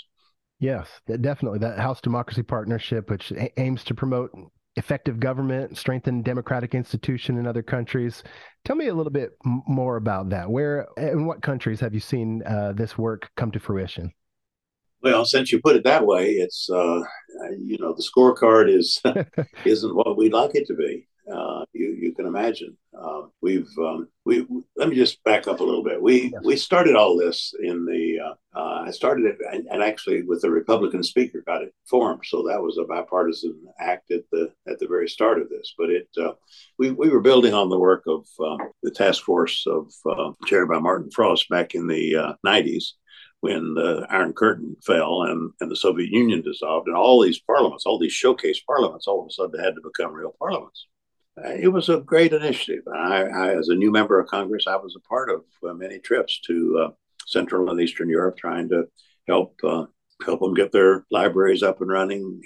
Yes, 0.59 0.89
definitely. 1.07 1.59
That 1.61 1.79
House 1.79 2.01
Democracy 2.01 2.43
Partnership, 2.43 3.09
which 3.09 3.33
aims 3.57 3.83
to 3.85 3.95
promote 3.95 4.31
effective 4.77 5.19
government, 5.19 5.77
strengthen 5.77 6.23
democratic 6.23 6.75
institution 6.75 7.39
in 7.39 7.47
other 7.47 7.63
countries. 7.63 8.23
Tell 8.65 8.77
me 8.77 8.89
a 8.89 8.95
little 8.95 9.13
bit 9.13 9.33
more 9.45 9.97
about 9.97 10.29
that. 10.31 10.51
Where 10.51 10.87
in 10.97 11.27
what 11.27 11.43
countries 11.43 11.81
have 11.81 11.95
you 11.95 12.01
seen 12.01 12.43
uh, 12.45 12.73
this 12.73 12.99
work 12.99 13.31
come 13.37 13.51
to 13.53 13.61
fruition? 13.61 14.13
Well, 15.03 15.25
since 15.25 15.51
you 15.51 15.61
put 15.61 15.77
it 15.77 15.85
that 15.85 16.05
way, 16.05 16.33
it's 16.33 16.69
uh, 16.69 17.01
you 17.59 17.79
know 17.79 17.95
the 17.95 18.03
scorecard 18.03 18.75
is 18.75 19.01
isn't 19.65 19.95
what 19.95 20.17
we'd 20.17 20.35
like 20.35 20.55
it 20.55 20.67
to 20.67 20.75
be. 20.75 21.07
Uh, 21.31 21.65
you 21.73 21.97
you 22.01 22.13
can 22.13 22.27
imagine. 22.27 22.77
Uh, 22.99 23.23
we've 23.41 23.71
um, 23.79 24.09
we 24.25 24.47
let 24.77 24.89
me 24.89 24.97
just 24.97 25.23
back 25.23 25.47
up 25.47 25.61
a 25.61 25.65
little 25.65 25.85
bit. 25.85 26.03
We 26.03 26.33
we 26.43 26.57
started 26.57 26.97
all 26.97 27.17
this 27.17 27.55
in 27.63 27.85
the 27.85 28.19
uh, 28.21 28.59
uh, 28.59 28.85
I 28.87 28.91
started 28.91 29.27
it 29.27 29.39
and, 29.53 29.67
and, 29.71 29.83
actually 29.83 30.23
with 30.23 30.43
the 30.43 30.51
Republican 30.51 31.03
speaker 31.03 31.43
got 31.47 31.63
it 31.63 31.73
formed, 31.89 32.23
so 32.25 32.43
that 32.49 32.61
was 32.61 32.79
a 32.79 32.85
bipartisan 32.85 33.63
act 33.79 34.11
at 34.11 34.25
the 34.33 34.53
at 34.67 34.79
the 34.81 34.89
very 34.89 35.09
start 35.09 35.41
of 35.41 35.49
this. 35.49 35.75
But 35.79 35.91
it 35.91 36.09
uh, 36.21 36.33
we 36.79 36.91
we 36.91 37.11
were 37.11 37.21
building 37.21 37.55
on 37.55 37.69
the 37.69 37.79
work 37.79 38.05
of 38.07 38.27
um, 38.45 38.71
the 38.83 38.91
task 38.91 39.23
force 39.23 39.65
of 39.67 39.93
uh, 40.07 40.33
chaired 40.47 40.69
by 40.69 40.81
Martin 40.81 41.11
Frost 41.11 41.49
back 41.49 41.75
in 41.75 41.87
the 41.87 42.37
'90s 42.45 42.93
when 43.41 43.75
the 43.75 44.07
Iron 44.11 44.33
Curtain 44.33 44.77
fell 44.85 45.23
and, 45.23 45.51
and 45.61 45.71
the 45.71 45.77
Soviet 45.77 46.11
Union 46.11 46.43
dissolved, 46.43 46.89
and 46.89 46.97
all 46.97 47.23
these 47.23 47.41
parliaments, 47.41 47.87
all 47.87 47.99
these 47.99 48.13
showcase 48.13 48.61
parliaments, 48.61 49.07
all 49.07 49.23
of 49.23 49.29
a 49.29 49.31
sudden 49.31 49.59
had 49.59 49.75
to 49.77 49.81
become 49.83 50.13
real 50.13 50.35
parliaments 50.39 50.87
it 51.45 51.73
was 51.73 51.89
a 51.89 52.01
great 52.01 52.33
initiative. 52.33 52.85
I, 52.93 53.25
I, 53.25 53.57
as 53.57 53.69
a 53.69 53.75
new 53.75 53.91
member 53.91 54.19
of 54.19 54.29
Congress, 54.29 54.65
I 54.67 54.77
was 54.77 54.97
a 54.97 55.09
part 55.09 55.31
of 55.31 55.43
uh, 55.69 55.75
many 55.75 55.99
trips 55.99 56.41
to 56.47 56.79
uh, 56.79 56.91
Central 57.27 57.71
and 57.71 57.81
Eastern 57.81 58.09
Europe, 58.09 58.37
trying 58.37 58.69
to 58.71 58.85
help 59.27 59.59
uh, 59.63 59.87
help 60.25 60.41
them 60.41 60.55
get 60.55 60.73
their 60.73 61.07
libraries 61.11 61.63
up 61.63 61.81
and 61.81 61.91
running. 61.91 62.43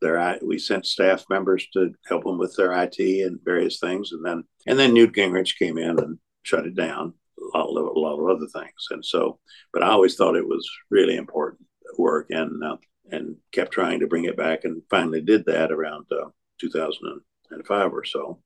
Their 0.00 0.38
we 0.42 0.58
sent 0.58 0.86
staff 0.86 1.24
members 1.30 1.66
to 1.72 1.92
help 2.06 2.24
them 2.24 2.38
with 2.38 2.54
their 2.56 2.72
IT 2.72 2.98
and 2.98 3.38
various 3.44 3.78
things, 3.78 4.12
and 4.12 4.24
then 4.24 4.44
and 4.66 4.78
then 4.78 4.92
Newt 4.92 5.14
Gingrich 5.14 5.56
came 5.58 5.78
in 5.78 5.98
and 5.98 6.18
shut 6.42 6.66
it 6.66 6.74
down. 6.74 7.14
A 7.54 7.58
lot, 7.58 7.76
of, 7.76 7.96
a 7.96 7.98
lot 7.98 8.18
of 8.18 8.36
other 8.36 8.46
things, 8.46 8.86
and 8.90 9.04
so, 9.04 9.38
but 9.72 9.82
I 9.82 9.88
always 9.88 10.16
thought 10.16 10.36
it 10.36 10.46
was 10.46 10.68
really 10.90 11.16
important 11.16 11.66
work, 11.98 12.26
and 12.30 12.62
uh, 12.64 12.76
and 13.10 13.36
kept 13.52 13.72
trying 13.72 14.00
to 14.00 14.06
bring 14.06 14.24
it 14.24 14.36
back, 14.36 14.64
and 14.64 14.82
finally 14.90 15.20
did 15.20 15.44
that 15.46 15.70
around 15.70 16.06
uh, 16.10 16.28
2000 16.60 17.20
five 17.62 17.92
or 17.92 18.04
so. 18.04 18.40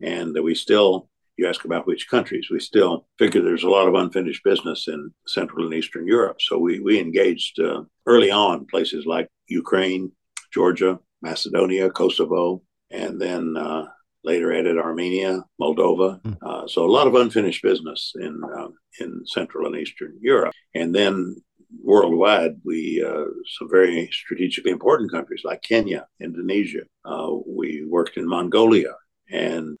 And 0.00 0.36
we 0.42 0.54
still, 0.54 1.08
you 1.36 1.48
ask 1.48 1.64
about 1.64 1.86
which 1.86 2.08
countries, 2.08 2.48
we 2.50 2.60
still 2.60 3.06
figure 3.18 3.42
there's 3.42 3.64
a 3.64 3.68
lot 3.68 3.88
of 3.88 3.94
unfinished 3.94 4.44
business 4.44 4.88
in 4.88 5.12
Central 5.26 5.64
and 5.64 5.74
Eastern 5.74 6.06
Europe. 6.06 6.38
So 6.40 6.58
we, 6.58 6.80
we 6.80 6.98
engaged 6.98 7.60
uh, 7.60 7.82
early 8.06 8.30
on 8.30 8.66
places 8.66 9.06
like 9.06 9.28
Ukraine, 9.46 10.12
Georgia, 10.52 10.98
Macedonia, 11.22 11.88
Kosovo, 11.90 12.62
and 12.90 13.20
then 13.20 13.56
uh, 13.56 13.86
later 14.24 14.52
added 14.52 14.76
Armenia, 14.78 15.44
Moldova. 15.60 16.20
Mm. 16.22 16.36
Uh, 16.44 16.66
so 16.66 16.84
a 16.84 16.90
lot 16.90 17.06
of 17.06 17.14
unfinished 17.14 17.62
business 17.62 18.12
in 18.20 18.40
uh, 18.44 18.68
in 19.00 19.22
Central 19.24 19.66
and 19.66 19.76
Eastern 19.76 20.18
Europe. 20.20 20.54
And 20.74 20.94
then 20.94 21.36
worldwide, 21.82 22.56
we 22.64 23.04
uh, 23.06 23.24
some 23.58 23.70
very 23.70 24.08
strategically 24.12 24.70
important 24.70 25.10
countries 25.10 25.42
like 25.44 25.62
Kenya, 25.62 26.06
Indonesia. 26.20 26.82
Uh, 27.04 27.30
we 27.46 27.84
worked 27.88 28.16
in 28.16 28.28
Mongolia 28.28 28.94
and 29.30 29.76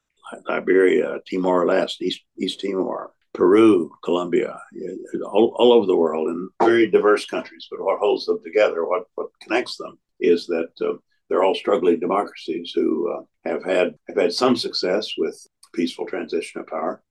Liberia, 0.48 1.18
Timor 1.28 1.66
Leste, 1.66 2.02
East, 2.02 2.22
East 2.38 2.60
Timor, 2.60 3.12
Peru, 3.34 3.90
Colombia, 4.02 4.58
all, 5.24 5.54
all 5.56 5.72
over 5.72 5.86
the 5.86 5.96
world 5.96 6.28
in 6.28 6.48
very 6.62 6.90
diverse 6.90 7.26
countries. 7.26 7.66
But 7.70 7.82
what 7.82 7.98
holds 7.98 8.26
them 8.26 8.40
together, 8.44 8.86
what, 8.86 9.04
what 9.14 9.28
connects 9.42 9.76
them, 9.76 9.98
is 10.20 10.46
that 10.46 10.70
uh, 10.80 10.94
they're 11.28 11.42
all 11.42 11.54
struggling 11.54 11.98
democracies 11.98 12.72
who 12.74 13.10
uh, 13.12 13.22
have 13.44 13.64
had 13.64 13.94
have 14.08 14.16
had 14.16 14.32
some 14.32 14.56
success 14.56 15.14
with 15.16 15.46
peaceful 15.74 16.06
transition 16.06 16.60
of 16.60 16.66
power, 16.66 17.02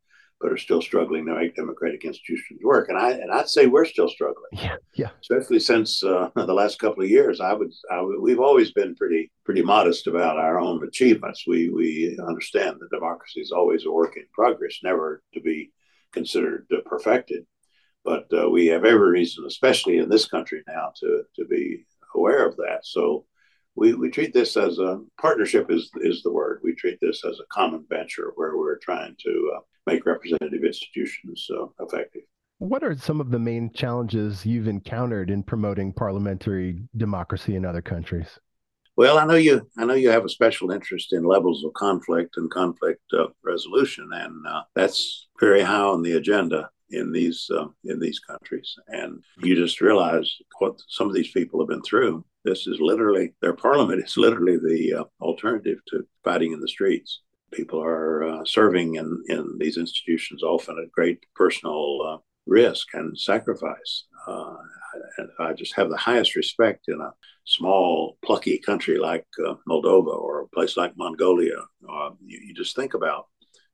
but 0.41 0.51
are 0.51 0.57
still 0.57 0.81
struggling 0.81 1.25
to 1.25 1.35
make 1.35 1.55
democratic 1.55 2.03
institutions 2.03 2.59
work. 2.63 2.89
And 2.89 2.97
I 2.97 3.11
and 3.11 3.31
I'd 3.31 3.49
say 3.49 3.67
we're 3.67 3.85
still 3.85 4.09
struggling. 4.09 4.49
Yeah, 4.53 4.77
yeah. 4.95 5.09
Especially 5.21 5.59
since 5.59 6.03
uh, 6.03 6.29
the 6.35 6.53
last 6.53 6.79
couple 6.79 7.03
of 7.03 7.09
years, 7.09 7.39
I 7.39 7.53
would, 7.53 7.71
I 7.91 8.01
would 8.01 8.19
we've 8.19 8.39
always 8.39 8.71
been 8.71 8.95
pretty 8.95 9.31
pretty 9.45 9.61
modest 9.61 10.07
about 10.07 10.37
our 10.37 10.59
own 10.59 10.85
achievements. 10.85 11.45
We 11.47 11.69
we 11.69 12.17
understand 12.27 12.77
that 12.79 12.95
democracy 12.95 13.41
is 13.41 13.51
always 13.51 13.85
a 13.85 13.91
work 13.91 14.17
in 14.17 14.23
progress, 14.33 14.79
never 14.83 15.21
to 15.33 15.41
be 15.41 15.71
considered 16.11 16.67
perfected. 16.85 17.45
But 18.03 18.25
uh, 18.33 18.49
we 18.49 18.65
have 18.67 18.83
every 18.83 19.11
reason, 19.11 19.45
especially 19.45 19.99
in 19.99 20.09
this 20.09 20.25
country 20.25 20.63
now, 20.67 20.91
to 21.01 21.23
to 21.35 21.45
be 21.45 21.85
aware 22.15 22.47
of 22.47 22.57
that. 22.57 22.79
So 22.83 23.25
we, 23.75 23.93
we 23.93 24.09
treat 24.09 24.33
this 24.33 24.57
as 24.57 24.79
a 24.79 24.99
partnership 25.19 25.71
is 25.71 25.89
is 26.01 26.21
the 26.23 26.31
word. 26.31 26.59
We 26.63 26.75
treat 26.75 26.99
this 27.01 27.23
as 27.25 27.39
a 27.39 27.47
common 27.51 27.85
venture 27.89 28.31
where 28.35 28.57
we're 28.57 28.79
trying 28.79 29.15
to 29.23 29.53
uh, 29.55 29.59
make 29.87 30.05
representative 30.05 30.63
institutions 30.63 31.47
uh, 31.51 31.65
effective. 31.79 32.23
What 32.59 32.83
are 32.83 32.95
some 32.95 33.19
of 33.19 33.31
the 33.31 33.39
main 33.39 33.71
challenges 33.73 34.45
you've 34.45 34.67
encountered 34.67 35.31
in 35.31 35.41
promoting 35.41 35.93
parliamentary 35.93 36.83
democracy 36.95 37.55
in 37.55 37.65
other 37.65 37.81
countries? 37.81 38.27
Well, 38.97 39.17
I 39.17 39.25
know 39.25 39.35
you. 39.35 39.67
I 39.77 39.85
know 39.85 39.95
you 39.95 40.09
have 40.09 40.25
a 40.25 40.29
special 40.29 40.71
interest 40.71 41.13
in 41.13 41.23
levels 41.23 41.63
of 41.63 41.73
conflict 41.73 42.37
and 42.37 42.51
conflict 42.51 43.01
uh, 43.13 43.27
resolution, 43.43 44.09
and 44.11 44.45
uh, 44.45 44.63
that's 44.75 45.27
very 45.39 45.61
high 45.61 45.79
on 45.81 46.03
the 46.03 46.17
agenda 46.17 46.69
in 46.91 47.11
these 47.11 47.49
uh, 47.53 47.67
in 47.85 47.99
these 47.99 48.19
countries. 48.19 48.75
And 48.87 49.23
you 49.41 49.55
just 49.55 49.81
realize 49.81 50.37
what 50.59 50.81
some 50.87 51.07
of 51.07 51.13
these 51.13 51.31
people 51.31 51.59
have 51.59 51.69
been 51.69 51.81
through. 51.81 52.25
This 52.43 52.67
is 52.67 52.79
literally 52.79 53.33
their 53.41 53.53
parliament 53.53 54.03
is 54.03 54.17
literally 54.17 54.57
the 54.57 55.01
uh, 55.01 55.03
alternative 55.21 55.79
to 55.87 56.05
fighting 56.23 56.53
in 56.53 56.59
the 56.59 56.67
streets. 56.67 57.21
People 57.53 57.81
are 57.83 58.23
uh, 58.23 58.45
serving 58.45 58.95
in 58.95 59.23
in 59.27 59.57
these 59.59 59.77
institutions 59.77 60.43
often 60.43 60.77
at 60.79 60.91
great 60.91 61.19
personal 61.35 61.99
uh, 62.07 62.17
risk 62.45 62.87
and 62.93 63.17
sacrifice. 63.17 64.05
Uh, 64.27 64.55
and 65.17 65.29
I 65.39 65.53
just 65.53 65.75
have 65.75 65.89
the 65.89 65.97
highest 65.97 66.35
respect 66.35 66.87
in 66.87 66.99
a 66.99 67.13
small, 67.45 68.17
plucky 68.23 68.57
country 68.59 68.97
like 68.97 69.25
uh, 69.45 69.55
Moldova 69.67 70.15
or 70.15 70.41
a 70.41 70.47
place 70.49 70.77
like 70.77 70.97
Mongolia. 70.97 71.57
You, 72.25 72.39
you, 72.47 72.53
just 72.53 72.75
think 72.75 72.93
about 72.93 73.27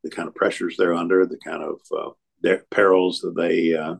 the 0.03 0.09
kind 0.09 0.27
of 0.27 0.35
pressures 0.35 0.75
they're 0.77 0.93
under, 0.93 1.25
the 1.25 1.39
kind 1.39 1.63
of 1.63 1.79
their 2.41 2.65
perils 2.71 3.19
that 3.21 3.35
they 3.35 3.73
uh, 3.73 3.95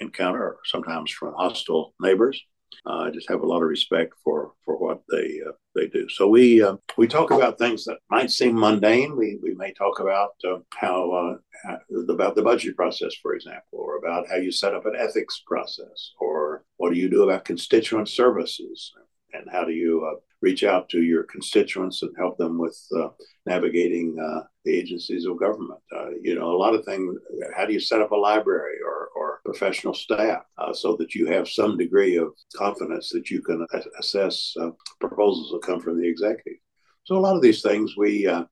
encounter, 0.00 0.56
sometimes 0.64 1.10
from 1.10 1.34
hostile 1.34 1.94
neighbors. 2.00 2.40
Uh, 2.86 3.06
I 3.06 3.10
just 3.10 3.28
have 3.28 3.40
a 3.40 3.46
lot 3.46 3.62
of 3.62 3.68
respect 3.68 4.14
for 4.22 4.52
for 4.64 4.76
what 4.76 5.02
they 5.10 5.40
uh, 5.46 5.52
they 5.74 5.88
do. 5.88 6.08
So 6.08 6.28
we 6.28 6.62
uh, 6.62 6.76
we 6.96 7.06
talk 7.08 7.30
about 7.30 7.58
things 7.58 7.84
that 7.84 7.98
might 8.10 8.30
seem 8.30 8.58
mundane. 8.58 9.16
We 9.16 9.38
we 9.42 9.54
may 9.54 9.72
talk 9.72 10.00
about 10.00 10.30
uh, 10.44 10.58
how 10.74 11.38
uh, 11.68 11.76
about 12.08 12.36
the 12.36 12.42
budget 12.42 12.76
process, 12.76 13.14
for 13.20 13.34
example, 13.34 13.78
or 13.78 13.96
about 13.96 14.28
how 14.28 14.36
you 14.36 14.52
set 14.52 14.74
up 14.74 14.86
an 14.86 14.94
ethics 14.96 15.42
process, 15.46 16.12
or 16.20 16.64
what 16.76 16.92
do 16.92 16.98
you 16.98 17.10
do 17.10 17.24
about 17.24 17.44
constituent 17.44 18.08
services, 18.08 18.92
and 19.32 19.48
how 19.50 19.64
do 19.64 19.72
you 19.72 20.06
uh, 20.06 20.18
reach 20.40 20.64
out 20.64 20.88
to 20.88 21.02
your 21.02 21.24
constituents 21.24 22.02
and 22.02 22.14
help 22.16 22.38
them 22.38 22.58
with 22.58 22.78
uh, 22.96 23.08
navigating 23.46 24.16
uh, 24.18 24.42
the 24.64 24.74
agencies 24.76 25.24
of 25.26 25.38
government. 25.38 25.80
Uh, 25.94 26.10
you 26.22 26.34
know, 26.34 26.52
a 26.52 26.56
lot 26.56 26.74
of 26.74 26.84
things. 26.84 27.16
How 27.56 27.66
do 27.66 27.72
you 27.72 27.80
set 27.80 28.00
up 28.00 28.12
a 28.12 28.16
library 28.16 28.76
or, 28.84 29.08
or 29.16 29.40
professional 29.44 29.94
staff 29.94 30.42
uh, 30.58 30.72
so 30.72 30.96
that 30.96 31.14
you 31.14 31.26
have 31.26 31.48
some 31.48 31.76
degree 31.76 32.16
of 32.16 32.28
confidence 32.54 33.10
that 33.10 33.30
you 33.30 33.42
can 33.42 33.66
assess 33.98 34.54
uh, 34.60 34.70
proposals 35.00 35.50
that 35.52 35.62
come 35.66 35.80
from 35.80 36.00
the 36.00 36.08
executive? 36.08 36.60
So 37.04 37.16
a 37.16 37.20
lot 37.20 37.36
of 37.36 37.42
these 37.42 37.62
things 37.62 37.96
we 37.96 38.26
uh, 38.26 38.44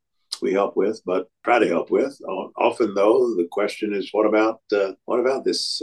we 0.43 0.53
help 0.53 0.77
with, 0.77 1.01
but 1.07 1.29
try 1.45 1.59
to 1.59 1.69
help 1.69 1.91
with. 1.91 2.19
Often, 2.59 2.95
though, 2.95 3.35
the 3.37 3.49
question 3.51 3.95
is, 3.95 4.11
what 4.13 4.27
about 4.27 4.61
what 5.05 5.21
about 5.21 5.45
this 5.45 5.83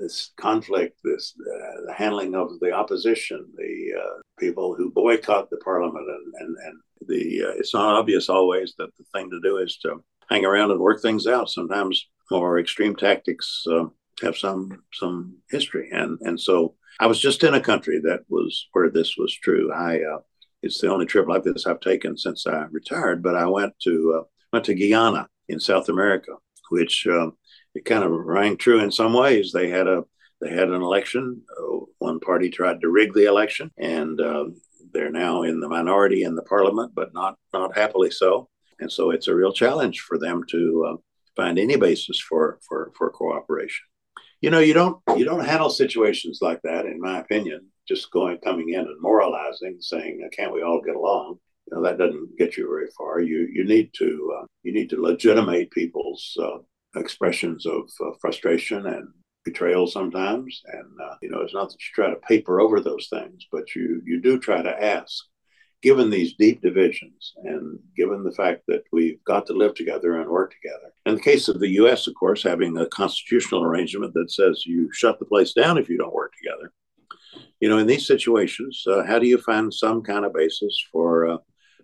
this 0.00 0.32
conflict, 0.36 0.98
this 1.04 1.34
uh, 1.40 1.86
the 1.86 1.92
handling 1.92 2.34
of 2.34 2.58
the 2.60 2.72
opposition, 2.72 3.46
the 3.56 3.92
uh, 3.98 4.20
people 4.38 4.74
who 4.74 4.90
boycott 4.90 5.50
the 5.50 5.58
parliament, 5.58 6.06
and 6.08 6.34
and, 6.40 6.56
and 6.66 6.80
the 7.08 7.44
uh, 7.44 7.52
it's 7.58 7.74
not 7.74 7.98
obvious 7.98 8.28
always 8.28 8.74
that 8.78 8.90
the 8.96 9.04
thing 9.14 9.30
to 9.30 9.40
do 9.40 9.58
is 9.58 9.76
to 9.78 10.02
hang 10.30 10.44
around 10.44 10.70
and 10.70 10.80
work 10.80 11.02
things 11.02 11.26
out. 11.26 11.50
Sometimes 11.50 12.08
more 12.30 12.58
extreme 12.58 12.96
tactics 12.96 13.64
uh, 13.70 13.84
have 14.22 14.36
some 14.36 14.82
some 14.92 15.36
history, 15.50 15.88
and 15.92 16.18
and 16.22 16.40
so 16.40 16.74
I 16.98 17.06
was 17.06 17.20
just 17.20 17.44
in 17.44 17.54
a 17.54 17.60
country 17.60 18.00
that 18.00 18.20
was 18.28 18.68
where 18.72 18.90
this 18.90 19.16
was 19.16 19.34
true. 19.34 19.72
I 19.72 20.00
uh, 20.02 20.18
it's 20.62 20.80
the 20.80 20.90
only 20.90 21.06
trip 21.06 21.28
like 21.28 21.44
this 21.44 21.66
I've 21.66 21.80
taken 21.80 22.16
since 22.16 22.46
I 22.46 22.64
retired, 22.70 23.22
but 23.22 23.36
I 23.36 23.46
went 23.46 23.74
to 23.84 24.20
uh, 24.20 24.24
went 24.52 24.64
to 24.66 24.74
Guyana 24.74 25.28
in 25.48 25.60
South 25.60 25.88
America, 25.88 26.32
which 26.70 27.06
it 27.74 27.84
kind 27.84 28.04
of 28.04 28.10
rang 28.10 28.56
true 28.56 28.80
in 28.80 28.90
some 28.90 29.12
ways. 29.12 29.52
They 29.52 29.68
had 29.68 29.86
a 29.86 30.04
they 30.40 30.50
had 30.50 30.68
an 30.68 30.82
election. 30.82 31.42
Uh, 31.58 31.84
one 31.98 32.18
party 32.20 32.48
tried 32.48 32.80
to 32.80 32.88
rig 32.88 33.12
the 33.12 33.26
election, 33.26 33.70
and 33.78 34.20
uh, 34.20 34.46
they're 34.92 35.10
now 35.10 35.42
in 35.42 35.60
the 35.60 35.68
minority 35.68 36.22
in 36.22 36.34
the 36.34 36.42
parliament, 36.42 36.92
but 36.94 37.12
not 37.14 37.36
not 37.52 37.76
happily 37.76 38.10
so. 38.10 38.48
And 38.80 38.90
so 38.90 39.10
it's 39.10 39.28
a 39.28 39.34
real 39.34 39.52
challenge 39.52 40.00
for 40.00 40.18
them 40.18 40.42
to 40.50 40.86
uh, 40.88 40.96
find 41.36 41.58
any 41.58 41.76
basis 41.76 42.18
for 42.18 42.58
for 42.66 42.92
for 42.96 43.10
cooperation. 43.10 43.84
You 44.40 44.50
know, 44.50 44.60
you 44.60 44.72
don't 44.72 45.00
you 45.16 45.24
don't 45.24 45.44
handle 45.44 45.70
situations 45.70 46.38
like 46.40 46.60
that, 46.62 46.86
in 46.86 47.00
my 47.00 47.20
opinion. 47.20 47.68
Just 47.86 48.10
going 48.10 48.38
coming 48.38 48.70
in 48.70 48.80
and 48.80 49.00
moralizing, 49.00 49.76
saying, 49.80 50.28
"Can't 50.36 50.54
we 50.54 50.62
all 50.62 50.80
get 50.80 50.96
along?" 50.96 51.38
You 51.66 51.76
know, 51.76 51.82
that 51.82 51.98
doesn't 51.98 52.38
get 52.38 52.56
you 52.56 52.66
very 52.66 52.88
far. 52.96 53.20
You 53.20 53.48
you 53.52 53.64
need 53.64 53.90
to 53.98 54.36
uh, 54.38 54.46
you 54.62 54.72
need 54.72 54.90
to 54.90 55.02
legitimate 55.02 55.70
people's 55.70 56.36
uh, 56.42 56.58
expressions 56.96 57.66
of 57.66 57.90
uh, 58.00 58.10
frustration 58.20 58.86
and 58.86 59.08
betrayal 59.44 59.86
sometimes. 59.86 60.62
And, 60.72 61.00
uh, 61.02 61.14
you 61.22 61.30
know, 61.30 61.40
it's 61.40 61.54
not 61.54 61.70
that 61.70 61.80
you 61.80 61.90
try 61.94 62.10
to 62.10 62.16
paper 62.16 62.60
over 62.60 62.80
those 62.80 63.08
things, 63.08 63.46
but 63.50 63.74
you, 63.74 64.02
you 64.04 64.20
do 64.20 64.38
try 64.38 64.62
to 64.62 64.84
ask, 64.84 65.24
given 65.82 66.10
these 66.10 66.34
deep 66.34 66.60
divisions 66.60 67.32
and 67.44 67.78
given 67.96 68.22
the 68.22 68.32
fact 68.32 68.62
that 68.68 68.82
we've 68.92 69.22
got 69.24 69.46
to 69.46 69.54
live 69.54 69.74
together 69.74 70.20
and 70.20 70.28
work 70.28 70.52
together. 70.52 70.92
In 71.06 71.14
the 71.14 71.22
case 71.22 71.48
of 71.48 71.58
the 71.58 71.70
U.S., 71.70 72.06
of 72.06 72.14
course, 72.14 72.42
having 72.42 72.76
a 72.76 72.86
constitutional 72.86 73.62
arrangement 73.62 74.12
that 74.14 74.30
says 74.30 74.66
you 74.66 74.92
shut 74.92 75.18
the 75.18 75.24
place 75.24 75.54
down 75.54 75.78
if 75.78 75.88
you 75.88 75.96
don't 75.96 76.14
work 76.14 76.34
together. 76.36 76.72
You 77.60 77.68
know, 77.68 77.78
in 77.78 77.86
these 77.86 78.06
situations, 78.06 78.84
uh, 78.86 79.04
how 79.04 79.18
do 79.18 79.26
you 79.26 79.38
find 79.38 79.72
some 79.72 80.02
kind 80.02 80.24
of 80.24 80.34
basis 80.34 80.82
for 80.92 81.28
uh, 81.28 81.38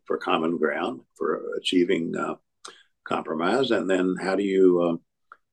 for 0.06 0.16
common 0.16 0.56
ground 0.56 1.00
for 1.16 1.42
achieving 1.58 2.14
uh, 2.16 2.34
compromise, 3.06 3.70
and 3.70 3.88
then 3.88 4.16
how 4.20 4.34
do 4.36 4.42
you 4.42 4.80
uh, 4.82 4.96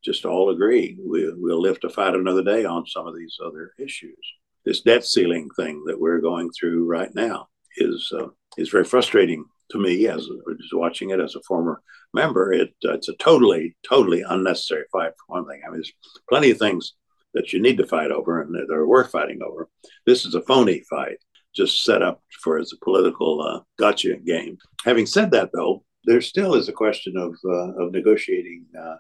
just 0.04 0.26
all 0.26 0.50
agree 0.50 0.98
we, 1.06 1.32
we'll 1.36 1.62
live 1.62 1.80
to 1.82 1.90
fight 1.90 2.16
another 2.16 2.44
day 2.44 2.66
on 2.66 2.86
some 2.86 3.08
of 3.08 3.16
these 3.16 3.38
other 3.46 3.74
issues? 3.80 4.18
This 4.66 4.82
debt 4.82 5.06
ceiling 5.06 5.50
thing 5.56 5.84
that 5.88 6.00
we're 6.00 6.22
going 6.22 6.50
through 6.52 6.86
right 6.86 7.14
now 7.14 7.48
is 7.78 8.12
uh, 8.18 8.28
is 8.58 8.70
very 8.70 8.86
frustrating 8.86 9.46
to 9.72 9.80
me 9.80 10.08
as 10.08 10.28
just 10.60 10.74
watching 10.74 11.10
it 11.10 11.20
as 11.20 11.36
a 11.36 11.42
former 11.42 11.82
member. 12.14 12.54
It 12.54 12.74
uh, 12.86 12.94
it's 12.94 13.10
a 13.10 13.16
totally 13.16 13.76
totally 13.88 14.24
unnecessary 14.28 14.86
fight 14.92 15.12
for 15.18 15.36
one 15.36 15.48
thing. 15.48 15.62
I 15.66 15.70
mean, 15.70 15.78
there's 15.78 15.94
plenty 16.30 16.52
of 16.52 16.58
things 16.58 16.94
that 17.34 17.52
you 17.52 17.62
need 17.62 17.78
to 17.78 17.88
fight 17.88 18.12
over 18.12 18.42
and 18.42 18.54
that 18.54 18.74
are 18.74 18.88
worth 18.88 19.12
fighting 19.12 19.42
over. 19.44 19.68
This 20.06 20.26
is 20.26 20.36
a 20.36 20.42
phony 20.42 20.84
fight, 20.90 21.18
just 21.56 21.84
set 21.84 22.02
up 22.02 22.22
for 22.42 22.58
as 22.58 22.72
a 22.74 22.84
political 22.86 23.42
uh, 23.42 23.62
gotcha 23.80 24.16
game. 24.18 24.58
Having 24.86 25.08
said 25.08 25.32
that, 25.32 25.50
though, 25.54 25.84
there 26.06 26.22
still 26.22 26.56
is 26.56 26.70
a 26.70 26.74
question 26.74 27.16
of 27.18 27.36
uh, 27.46 27.84
of 27.84 27.92
negotiating 27.92 28.66
uh, 28.80 28.96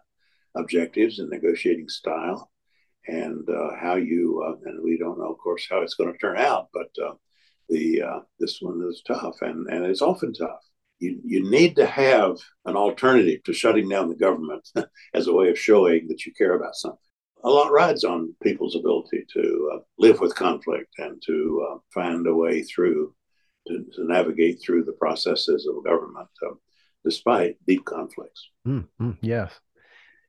objectives 0.55 1.19
and 1.19 1.29
negotiating 1.29 1.89
style, 1.89 2.51
and 3.07 3.47
uh, 3.49 3.75
how 3.79 3.95
you 3.95 4.43
uh, 4.45 4.69
and 4.69 4.83
we 4.83 4.97
don't 4.97 5.19
know, 5.19 5.31
of 5.31 5.37
course, 5.37 5.67
how 5.69 5.81
it's 5.81 5.95
going 5.95 6.11
to 6.11 6.17
turn 6.17 6.37
out, 6.37 6.69
but 6.73 6.89
uh, 7.03 7.13
the 7.69 8.01
uh, 8.01 8.19
this 8.39 8.59
one 8.61 8.81
is 8.89 9.01
tough, 9.05 9.41
and 9.41 9.67
and 9.67 9.85
it's 9.85 10.01
often 10.01 10.33
tough. 10.33 10.59
You, 10.99 11.19
you 11.25 11.49
need 11.49 11.75
to 11.77 11.85
have 11.85 12.37
an 12.65 12.77
alternative 12.77 13.43
to 13.43 13.53
shutting 13.53 13.89
down 13.89 14.07
the 14.07 14.15
government 14.15 14.69
as 15.13 15.27
a 15.27 15.33
way 15.33 15.49
of 15.49 15.59
showing 15.59 16.07
that 16.07 16.25
you 16.25 16.31
care 16.33 16.55
about 16.55 16.75
something. 16.75 16.99
A 17.43 17.49
lot 17.49 17.73
rides 17.73 18.05
on 18.05 18.33
people's 18.41 18.77
ability 18.77 19.25
to 19.33 19.81
live 19.97 20.21
with 20.21 20.33
conflict 20.35 20.93
and 20.99 21.21
to 21.25 21.81
find 21.93 22.25
a 22.25 22.33
way 22.33 22.63
through 22.63 23.13
to, 23.67 23.85
to, 23.95 24.05
navigate 24.05 24.61
through 24.61 24.85
the 24.85 24.93
processes 24.93 25.67
of 25.67 25.83
government. 25.83 26.29
Despite 27.03 27.57
deep 27.67 27.85
conflicts. 27.85 28.49
Mm-hmm. 28.67 29.11
Yes. 29.21 29.59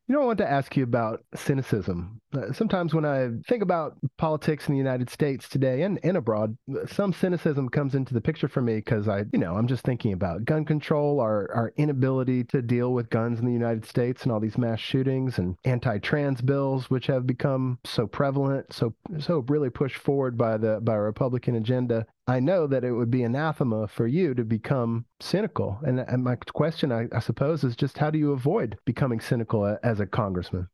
You 0.06 0.14
know, 0.14 0.20
I 0.20 0.26
want 0.26 0.38
to 0.38 0.50
ask 0.50 0.76
you 0.76 0.84
about 0.84 1.24
cynicism. 1.34 2.20
Uh, 2.36 2.52
sometimes 2.52 2.92
when 2.92 3.06
I 3.06 3.30
think 3.48 3.62
about 3.62 3.96
politics 4.18 4.68
in 4.68 4.74
the 4.74 4.78
United 4.78 5.08
States 5.08 5.48
today 5.48 5.80
and, 5.80 5.98
and 6.02 6.18
abroad, 6.18 6.58
some 6.86 7.14
cynicism 7.14 7.70
comes 7.70 7.94
into 7.94 8.12
the 8.12 8.20
picture 8.20 8.46
for 8.46 8.60
me 8.60 8.76
because 8.76 9.08
I, 9.08 9.24
you 9.32 9.38
know, 9.38 9.54
I'm 9.54 9.66
just 9.66 9.82
thinking 9.82 10.12
about 10.12 10.44
gun 10.44 10.66
control, 10.66 11.20
our, 11.20 11.50
our 11.54 11.72
inability 11.78 12.44
to 12.44 12.60
deal 12.60 12.92
with 12.92 13.08
guns 13.08 13.38
in 13.38 13.46
the 13.46 13.52
United 13.52 13.86
States 13.86 14.24
and 14.24 14.32
all 14.32 14.40
these 14.40 14.58
mass 14.58 14.78
shootings 14.78 15.38
and 15.38 15.56
anti-trans 15.64 16.42
bills, 16.42 16.90
which 16.90 17.06
have 17.06 17.26
become 17.26 17.78
so 17.84 18.06
prevalent, 18.06 18.70
so 18.74 18.94
so 19.18 19.42
really 19.48 19.70
pushed 19.70 19.96
forward 19.96 20.36
by 20.36 20.58
the 20.58 20.80
by 20.82 20.96
a 20.96 21.00
Republican 21.00 21.54
agenda. 21.54 22.04
I 22.26 22.40
know 22.40 22.66
that 22.66 22.84
it 22.84 22.92
would 22.92 23.10
be 23.10 23.22
anathema 23.22 23.86
for 23.86 24.06
you 24.06 24.34
to 24.34 24.44
become 24.44 25.04
cynical. 25.20 25.78
And, 25.86 26.00
and 26.00 26.24
my 26.24 26.36
question, 26.36 26.90
I, 26.90 27.06
I 27.14 27.20
suppose, 27.20 27.64
is 27.64 27.76
just 27.76 27.98
how 27.98 28.10
do 28.10 28.18
you 28.18 28.32
avoid 28.32 28.78
becoming 28.86 29.20
cynical 29.20 29.78
as 29.82 30.00
a 30.00 30.06
congressman? 30.06 30.68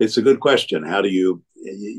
It's 0.00 0.16
a 0.16 0.22
good 0.22 0.40
question. 0.40 0.84
How 0.84 1.02
do 1.02 1.08
you? 1.08 1.42